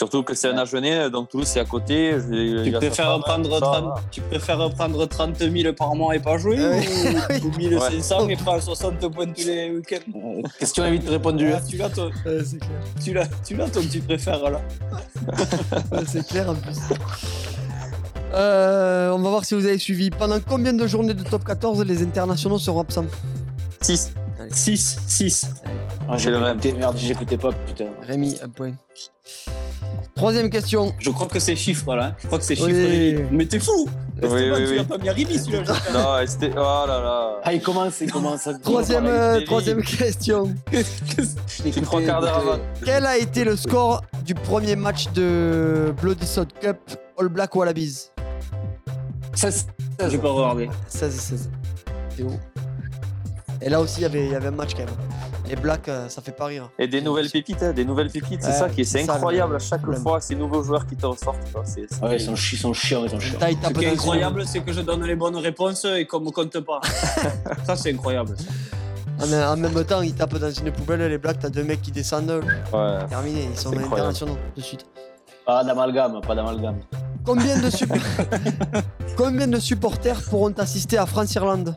Surtout 0.00 0.22
que 0.22 0.32
c'est 0.32 0.48
un 0.48 0.56
Agenais, 0.56 1.10
donc 1.10 1.28
Toulouse 1.28 1.46
c'est 1.46 1.60
à 1.60 1.66
côté. 1.66 2.12
je- 2.12 2.64
Tu 2.64 2.72
préfères, 2.72 3.20
prendre 3.20 3.52
ça, 3.52 3.60
30, 3.60 3.84
voilà. 3.84 3.94
tu 4.10 4.22
préfères 4.22 4.70
prendre 4.70 5.04
30 5.04 5.36
000 5.36 5.74
par 5.74 5.94
mois 5.94 6.16
et 6.16 6.18
pas 6.20 6.38
jouer 6.38 6.56
ou, 6.58 7.46
ou 7.46 7.50
1500 7.58 8.26
et 8.30 8.36
prendre 8.36 8.62
60 8.62 9.12
points 9.12 9.26
tous 9.26 9.44
les 9.44 9.70
week-ends? 9.70 9.98
Euh, 10.16 10.40
Question 10.58 10.90
vite 10.90 11.06
répondue. 11.06 11.52
Ah, 11.54 11.60
Tu 11.68 11.76
l'as, 11.76 11.90
clair. 11.90 12.08
tu 13.04 13.12
l'as, 13.12 13.26
tu 13.46 13.56
l'as, 13.56 13.68
toi, 13.68 13.82
que 13.82 13.88
tu 13.88 14.00
préfères, 14.00 14.42
là. 14.50 14.62
Ouais, 15.92 16.04
c'est 16.06 16.26
clair 16.26 16.48
en 16.48 16.54
plus. 16.54 16.78
Euh, 18.32 19.10
on 19.10 19.18
va 19.18 19.28
voir 19.28 19.44
si 19.44 19.54
vous 19.54 19.66
avez 19.66 19.76
suivi. 19.76 20.08
Pendant 20.08 20.40
combien 20.40 20.72
de 20.72 20.86
journées 20.86 21.12
de 21.12 21.24
top 21.24 21.44
14 21.44 21.84
les 21.84 22.02
internationaux 22.02 22.58
seront 22.58 22.80
absents? 22.80 23.04
6. 23.82 24.12
6, 24.50 24.98
6. 25.06 25.46
Ah, 26.08 26.12
C'est 26.16 26.24
j'ai 26.24 26.30
le 26.30 26.40
même. 26.40 26.58
Merde, 26.78 26.96
j'écoutais 26.96 27.36
pas, 27.36 27.50
putain. 27.52 27.88
Rémi, 28.08 28.38
un 28.42 28.48
point. 28.48 28.72
Troisième 30.14 30.50
question. 30.50 30.94
Je 30.98 31.10
crois 31.10 31.26
que 31.26 31.38
c'est 31.38 31.56
chiffre, 31.56 31.94
là. 31.94 32.04
hein. 32.06 32.14
Je 32.20 32.26
crois 32.26 32.38
que 32.38 32.44
c'est 32.44 32.56
chiffre. 32.56 32.68
Oui. 32.68 33.24
Mais 33.30 33.46
t'es 33.46 33.58
fou 33.58 33.88
Oui, 34.22 34.26
Esteban, 34.28 34.56
oui, 34.56 34.64
tu 34.64 34.70
oui. 34.70 34.76
l'as 34.76 34.84
pas 34.84 34.98
mis 34.98 35.08
à 35.08 35.12
Ribi, 35.12 35.38
celui-là. 35.38 35.62
Non, 35.92 36.26
c'était. 36.26 36.50
Oh 36.52 36.84
là 36.86 37.00
là. 37.02 37.40
Ah, 37.44 37.52
il 37.54 37.62
commence, 37.62 38.00
il 38.00 38.10
commence. 38.12 38.46
à- 38.46 38.54
Troisième, 38.54 39.06
euh, 39.06 39.40
troisième 39.44 39.82
question. 39.82 40.52
C'est 41.46 41.80
trois 41.82 42.02
quarts 42.02 42.20
d'heure 42.20 42.36
avant. 42.38 42.58
Quel 42.84 43.06
a 43.06 43.16
été 43.16 43.44
le 43.44 43.56
score 43.56 44.02
du 44.24 44.34
premier 44.34 44.76
match 44.76 45.10
de 45.12 45.94
Bloody 46.02 46.26
Sod 46.26 46.48
Cup 46.60 46.78
All 47.18 47.28
Black 47.28 47.54
Wallabies? 47.56 48.10
Ça, 49.34 49.50
c'est- 49.50 49.66
J'ai 50.08 50.18
pas 50.18 50.30
regardé. 50.30 50.68
16-16. 50.88 51.50
Théo. 52.16 52.28
Et 53.62 53.68
là 53.68 53.80
aussi, 53.80 54.00
il 54.00 54.02
y 54.02 54.06
avait- 54.06 54.24
il 54.26 54.32
y 54.32 54.34
avait 54.34 54.48
un 54.48 54.52
match 54.52 54.72
quand 54.74 54.84
même. 54.84 54.94
Et 55.50 55.56
Black, 55.56 55.88
euh, 55.88 56.08
ça 56.08 56.22
fait 56.22 56.30
pas 56.30 56.44
rire. 56.44 56.70
Et 56.78 56.86
des 56.86 57.00
nouvelles 57.02 57.28
pépites, 57.28 57.60
hein, 57.60 57.72
des 57.72 57.84
nouvelles 57.84 58.10
pépites, 58.10 58.40
c'est 58.40 58.52
ça 58.52 58.68
qui 58.68 58.82
est, 58.82 58.84
c'est 58.84 59.02
incroyable 59.02 59.56
à 59.56 59.58
chaque 59.58 59.84
fois, 59.96 60.20
ces 60.20 60.36
nouveaux 60.36 60.62
joueurs 60.62 60.86
qui 60.86 60.94
te 60.94 61.04
ressortent. 61.04 61.38
C'est, 61.64 61.86
c'est... 61.90 62.00
Ouais, 62.02 62.16
ils 62.16 62.20
sont, 62.20 62.36
chiants, 62.36 63.02
ils 63.04 63.10
sont 63.10 63.18
chiants. 63.18 63.38
Ce 63.40 63.72
qui 63.72 63.84
est 63.84 63.90
incroyable, 63.90 64.46
c'est 64.46 64.60
que 64.60 64.72
je 64.72 64.80
donne 64.82 65.04
les 65.04 65.16
bonnes 65.16 65.36
réponses 65.36 65.84
et 65.84 66.06
qu'on 66.06 66.20
me 66.20 66.30
compte 66.30 66.60
pas. 66.60 66.80
ça, 67.64 67.74
c'est 67.74 67.92
incroyable. 67.92 68.36
En, 69.20 69.56
même 69.56 69.84
temps, 69.84 70.02
ils 70.02 70.14
tapent 70.14 70.38
dans 70.38 70.52
une 70.52 70.70
poubelle, 70.70 71.00
les 71.00 71.18
Blacks, 71.18 71.40
t'as 71.40 71.50
deux 71.50 71.64
mecs 71.64 71.82
qui 71.82 71.90
descendent. 71.90 72.42
Ouais. 72.72 73.06
Terminé, 73.08 73.48
ils 73.50 73.58
sont 73.58 73.76
internationaux 73.76 74.38
de 74.56 74.62
suite. 74.62 74.86
Pas 75.44 75.64
d'amalgame, 75.64 76.20
pas 76.20 76.36
d'amalgame. 76.36 76.78
Combien 77.24 77.58
de. 77.58 77.70
Combien 79.16 79.48
de 79.48 79.58
supporters 79.58 80.22
pourront 80.22 80.54
assister 80.58 80.96
à 80.96 81.06
France-Irlande? 81.06 81.74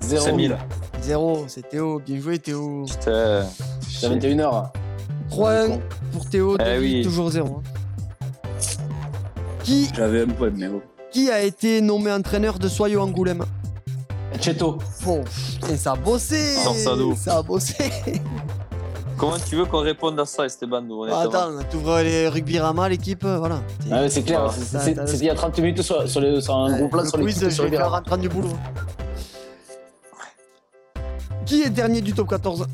0 0.00 0.36
000. 0.36 0.54
4-0, 1.02 1.44
c'est 1.48 1.68
Théo. 1.68 2.00
Bien 2.04 2.20
joué, 2.20 2.38
Théo. 2.38 2.84
Putain, 2.88 3.44
à 4.02 4.08
21h. 4.08 4.70
3-1 5.30 5.80
pour 6.12 6.28
Théo, 6.28 6.56
eh 6.58 7.02
toujours 7.02 7.30
0. 7.30 7.60
Hein. 7.60 7.62
Qui, 9.62 9.88
J'avais 9.94 10.22
un 10.22 10.26
point, 10.26 10.50
mais 10.54 10.68
qui 11.10 11.30
a 11.30 11.42
été 11.42 11.80
nommé 11.80 12.10
entraîneur 12.10 12.58
de 12.58 12.68
Soyeux 12.68 13.00
Angoulême? 13.00 13.44
Cheto. 14.40 14.78
Bon, 15.04 15.22
et 15.70 15.76
ça 15.76 15.92
a 15.92 15.96
bossé. 15.96 16.56
Ça 17.16 17.38
a 17.38 17.42
bossé. 17.42 17.74
Comment 19.18 19.36
tu 19.38 19.56
veux 19.56 19.66
qu'on 19.66 19.82
réponde 19.82 20.18
à 20.18 20.24
ça, 20.24 20.46
Esteban 20.46 20.80
nous, 20.82 21.04
Attends, 21.04 21.50
t'ouvres 21.70 22.00
les 22.00 22.28
rugby 22.28 22.58
Rama, 22.58 22.88
l'équipe, 22.88 23.24
euh, 23.24 23.38
voilà. 23.38 23.60
Ah 23.90 24.08
c'est 24.08 24.22
clair, 24.22 24.50
c'est- 24.52 24.98
ah, 24.98 25.04
il 25.14 25.24
y 25.24 25.30
a 25.30 25.34
30 25.34 25.58
minutes 25.60 25.82
sur, 25.82 26.08
sur, 26.08 26.20
les- 26.20 26.40
sur 26.40 26.56
un 26.56 26.76
gros 26.76 26.88
plan 26.88 27.04
sur 27.04 27.18
les 27.18 27.24
Oui, 27.24 27.32
je 27.38 27.62
vais 27.62 28.18
du 28.18 28.28
boulot. 28.28 28.48
Qui 31.46 31.62
est 31.62 31.70
dernier 31.70 32.00
du 32.00 32.12
top 32.12 32.28
14 32.28 32.66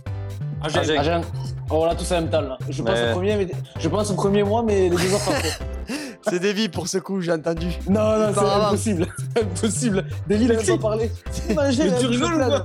Agen. 0.63 0.99
Agen. 0.99 1.23
Oh 1.71 1.85
là, 1.87 1.95
tous 1.95 2.11
en 2.13 2.21
même 2.23 2.31
temps 2.31 2.41
là. 2.41 2.59
Je 2.69 2.83
pense 2.83 2.95
Mais- 2.95 3.11
au 3.11 3.15
premier, 3.15 3.37
mais 3.37 3.49
je 3.79 3.89
pense 3.89 4.11
au 4.11 4.15
premier 4.15 4.43
mois, 4.43 4.63
mais 4.63 4.89
les 4.89 4.91
deux 4.91 5.15
autres 5.15 5.31
après. 5.31 5.53
C'est 6.29 6.41
Davy 6.41 6.69
pour 6.69 6.89
ce 6.89 6.99
coup, 6.99 7.21
j'ai 7.21 7.33
entendu. 7.33 7.69
Non, 7.89 8.19
non, 8.19 8.33
c'est 8.35 8.41
impossible. 8.41 9.07
impossible. 9.41 10.05
David, 10.27 10.51
il 10.51 10.71
a 10.73 10.77
pas 10.77 10.83
parlé. 10.83 11.11
Mais 11.49 11.55
tu 11.71 12.07
bouche 12.07 12.07
rigoles 12.09 12.35
ou 12.35 12.39
quoi 12.49 12.65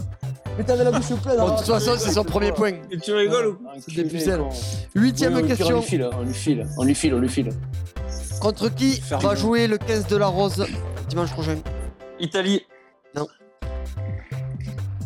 Mais 0.58 0.64
t'avais 0.66 0.84
la 0.84 0.92
bouche 0.92 1.14
pleine. 1.24 1.38
Bon, 1.38 1.52
de 1.52 1.58
toute 1.58 1.68
façon, 1.68 1.92
c'est 1.98 2.12
son 2.12 2.26
premier 2.26 2.52
point. 2.52 2.74
Et 2.92 2.98
tu 2.98 3.14
rigoles 3.14 3.48
ou 3.48 3.58
C'est 3.80 3.96
des 3.96 4.04
pucelles. 4.04 4.42
Huitième 4.96 5.46
question. 5.48 5.78
On 5.78 5.80
lui 5.80 5.84
file, 5.86 6.10
on 6.18 6.24
lui 6.24 6.34
file, 6.34 6.68
on 6.78 6.84
lui 6.84 6.96
file, 6.96 7.14
on 7.14 7.20
lui 7.20 7.30
file. 7.30 7.50
Contre 8.42 8.68
qui 8.70 9.02
va 9.10 9.18
bien. 9.18 9.36
jouer 9.36 9.68
le 9.68 9.78
15 9.78 10.08
de 10.08 10.18
la 10.18 10.28
Rose 10.28 10.66
dimanche 11.08 11.32
prochain? 11.32 11.56
Italie. 12.20 12.64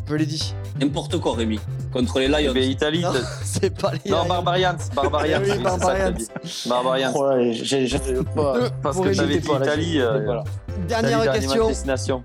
Je 0.09 0.15
l'ai 0.15 0.25
dit. 0.25 0.55
N'importe 0.79 1.17
quoi, 1.19 1.35
Rémi. 1.35 1.59
Contre 1.91 2.19
les 2.19 2.27
Lions. 2.27 2.37
Eh 2.51 2.53
ben, 2.53 2.63
Italie. 2.63 3.01
Non, 3.01 3.11
c'est 3.43 3.69
pas 3.75 3.91
les. 4.03 4.11
Non, 4.11 4.25
Barbarians. 4.25 4.75
Barbarians. 4.93 5.39
Oui, 5.43 5.51
oui, 5.57 5.63
Barbarians. 5.63 6.11
dit. 6.11 6.27
Barbarians. 6.67 7.11
Oh 7.15 7.25
là, 7.29 7.51
j'ai 7.51 7.87
j'ai 7.87 7.99
pas. 8.35 8.59
Deux 8.59 8.69
Parce 8.83 8.99
que 8.99 9.11
J'étais 9.13 9.39
dit 9.39 9.47
Italie. 9.47 9.99
euh. 9.99 10.21
Italie, 10.21 10.43
Dernière 10.87 11.33
question. 11.33 11.67
destination. 11.67 12.23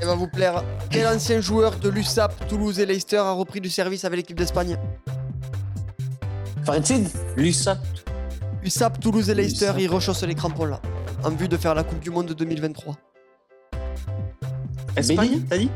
Elle 0.00 0.06
va 0.06 0.14
vous 0.14 0.28
plaire. 0.28 0.62
Quel 0.90 1.06
ancien 1.08 1.40
joueur 1.40 1.76
de 1.76 1.88
l'USAP, 1.88 2.46
Toulouse 2.48 2.78
et 2.78 2.86
Leicester 2.86 3.16
a 3.16 3.32
repris 3.32 3.60
du 3.60 3.68
service 3.70 4.04
avec 4.04 4.18
l'équipe 4.18 4.36
d'Espagne? 4.38 4.76
Farid 6.64 6.86
Sid 6.86 7.08
Lussat. 7.36 7.78
USAP, 8.62 9.00
Toulouse 9.00 9.30
et 9.30 9.34
Leicester, 9.34 9.72
ils 9.78 9.88
rechaussent 9.88 10.22
les 10.24 10.34
crampons 10.34 10.66
là. 10.66 10.80
En 11.24 11.30
vue 11.30 11.48
de 11.48 11.56
faire 11.56 11.74
la 11.74 11.82
Coupe 11.84 12.00
du 12.00 12.10
Monde 12.10 12.26
de 12.26 12.34
2023. 12.34 12.94
Espagne, 14.96 15.40
t'as 15.48 15.58
dit? 15.58 15.70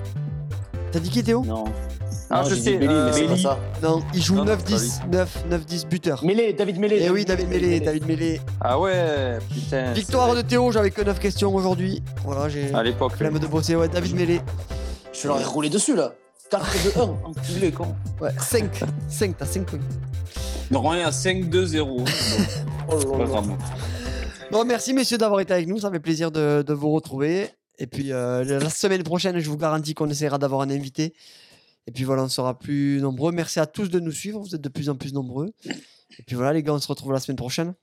T'as 0.92 0.98
dit 1.00 1.10
qui 1.10 1.22
Théo? 1.22 1.44
Non. 1.44 1.64
Ah, 2.34 2.44
je 2.48 2.54
sais, 2.54 2.78
mais 2.78 2.86
c'est 3.12 3.26
pas 3.26 3.36
ça. 3.36 3.58
Non, 3.82 4.02
il 4.14 4.22
joue 4.22 4.36
Non, 4.36 4.44
non, 4.44 4.54
9-10. 4.56 5.00
9, 5.10 5.44
9-10 5.50 5.86
buteur. 5.88 6.24
Mêlé, 6.24 6.52
David 6.54 6.78
Mêlé. 6.78 7.00
Eh 7.02 7.10
oui, 7.10 7.24
David 7.24 7.48
Mélé, 7.48 7.78
David 7.80 8.06
Mélé. 8.06 8.40
Ah 8.60 8.80
ouais, 8.80 9.38
putain. 9.50 9.92
Victoire 9.92 10.34
de 10.34 10.40
Théo, 10.42 10.72
j'avais 10.72 10.90
que 10.90 11.02
9 11.02 11.18
questions 11.18 11.54
aujourd'hui. 11.54 12.02
Voilà, 12.24 12.48
j'ai. 12.48 12.72
À 12.74 12.82
l'époque. 12.82 13.12
flemme 13.16 13.38
de 13.38 13.46
bosser. 13.46 13.76
Ouais, 13.76 13.88
David 13.88 14.14
Mélé. 14.16 14.40
Je 15.12 15.28
leur 15.28 15.40
ai 15.40 15.44
roulé 15.44 15.68
dessus 15.68 15.94
là. 15.94 16.14
4 16.50 16.66
de 16.84 17.00
1, 17.00 17.02
enculé 17.24 17.70
con. 17.72 17.94
Ouais, 18.20 18.30
5. 18.38 18.82
5, 19.08 19.36
t'as 19.38 19.46
5 19.46 19.64
points. 19.66 19.78
Normalement, 20.70 21.00
il 21.00 21.04
y 21.04 21.04
a 21.04 21.10
5-2-0. 21.10 22.08
Oh 22.88 22.96
C'est 22.98 23.06
là 23.06 23.12
pas 23.12 23.18
là. 23.18 23.24
grave. 23.26 23.50
Bon, 24.50 24.64
merci 24.64 24.92
messieurs 24.92 25.16
d'avoir 25.18 25.40
été 25.40 25.52
avec 25.54 25.66
nous. 25.68 25.78
Ça 25.78 25.90
fait 25.90 26.00
plaisir 26.00 26.30
de, 26.30 26.62
de 26.66 26.72
vous 26.74 26.90
retrouver. 26.92 27.48
Et 27.78 27.86
puis 27.86 28.12
euh, 28.12 28.44
la 28.44 28.68
semaine 28.70 29.02
prochaine, 29.02 29.38
je 29.38 29.48
vous 29.48 29.56
garantis 29.56 29.94
qu'on 29.94 30.08
essaiera 30.10 30.36
d'avoir 30.38 30.60
un 30.62 30.70
invité. 30.70 31.14
Et 31.86 31.92
puis 31.92 32.04
voilà, 32.04 32.22
on 32.22 32.28
sera 32.28 32.58
plus 32.58 33.00
nombreux. 33.00 33.32
Merci 33.32 33.58
à 33.60 33.66
tous 33.66 33.88
de 33.90 33.98
nous 34.00 34.12
suivre. 34.12 34.40
Vous 34.40 34.54
êtes 34.54 34.60
de 34.60 34.68
plus 34.68 34.88
en 34.88 34.94
plus 34.96 35.12
nombreux. 35.12 35.52
Et 35.66 36.22
puis 36.26 36.36
voilà, 36.36 36.52
les 36.52 36.62
gars, 36.62 36.74
on 36.74 36.78
se 36.78 36.88
retrouve 36.88 37.12
la 37.12 37.20
semaine 37.20 37.36
prochaine. 37.36 37.74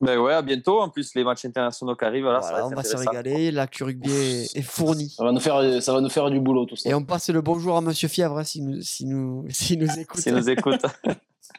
Ben 0.00 0.16
ouais, 0.18 0.32
à 0.32 0.42
bientôt. 0.42 0.80
En 0.80 0.88
plus, 0.90 1.14
les 1.14 1.24
matchs 1.24 1.44
internationaux 1.44 1.96
qui 1.96 2.04
arrivent, 2.04 2.24
là, 2.26 2.40
ça 2.40 2.50
Voilà, 2.50 2.64
va 2.64 2.66
on 2.68 2.74
va 2.74 2.84
se 2.84 2.96
régaler. 2.96 3.50
La 3.50 3.66
Q 3.66 3.82
Rugby 3.84 4.10
est, 4.12 4.56
est 4.56 4.62
fournie. 4.62 5.10
Ça 5.10 5.24
va, 5.24 5.32
nous 5.32 5.40
faire, 5.40 5.82
ça 5.82 5.92
va 5.92 6.00
nous 6.00 6.08
faire 6.08 6.30
du 6.30 6.40
boulot 6.40 6.66
tout 6.66 6.76
ça. 6.76 6.88
Et 6.88 6.94
on 6.94 7.02
passe 7.02 7.28
le 7.30 7.40
bonjour 7.40 7.76
à 7.76 7.80
Monsieur 7.80 8.06
Fièvre 8.08 8.38
hein, 8.38 8.44
s'il 8.44 8.64
nous, 8.64 8.80
s'il 8.80 9.08
nous, 9.08 9.44
s'il 9.50 9.80
nous 9.80 9.98
écoute. 9.98 10.20
S'ils 10.20 10.34
nous 10.34 10.48
écoutent. 10.48 10.86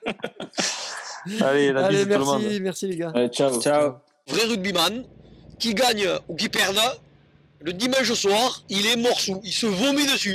Allez, 1.41 1.73
la 1.73 1.87
Allez, 1.87 2.05
bise 2.05 2.15
tout 2.15 2.19
le 2.19 2.25
monde. 2.25 2.41
merci, 2.41 2.61
merci 2.61 2.87
les 2.87 2.95
gars. 2.95 3.11
Allez, 3.13 3.27
ciao. 3.27 3.61
Ciao. 3.61 3.95
Vrai 4.27 4.45
rugbyman, 4.45 5.03
qui 5.59 5.73
gagne 5.73 6.07
ou 6.29 6.35
qui 6.35 6.47
perde, 6.47 6.79
le 7.61 7.73
dimanche 7.73 8.13
soir, 8.13 8.63
il 8.69 8.85
est 8.85 8.95
morceau, 8.95 9.41
il 9.43 9.51
se 9.51 9.65
vomit 9.65 10.05
dessus. 10.05 10.27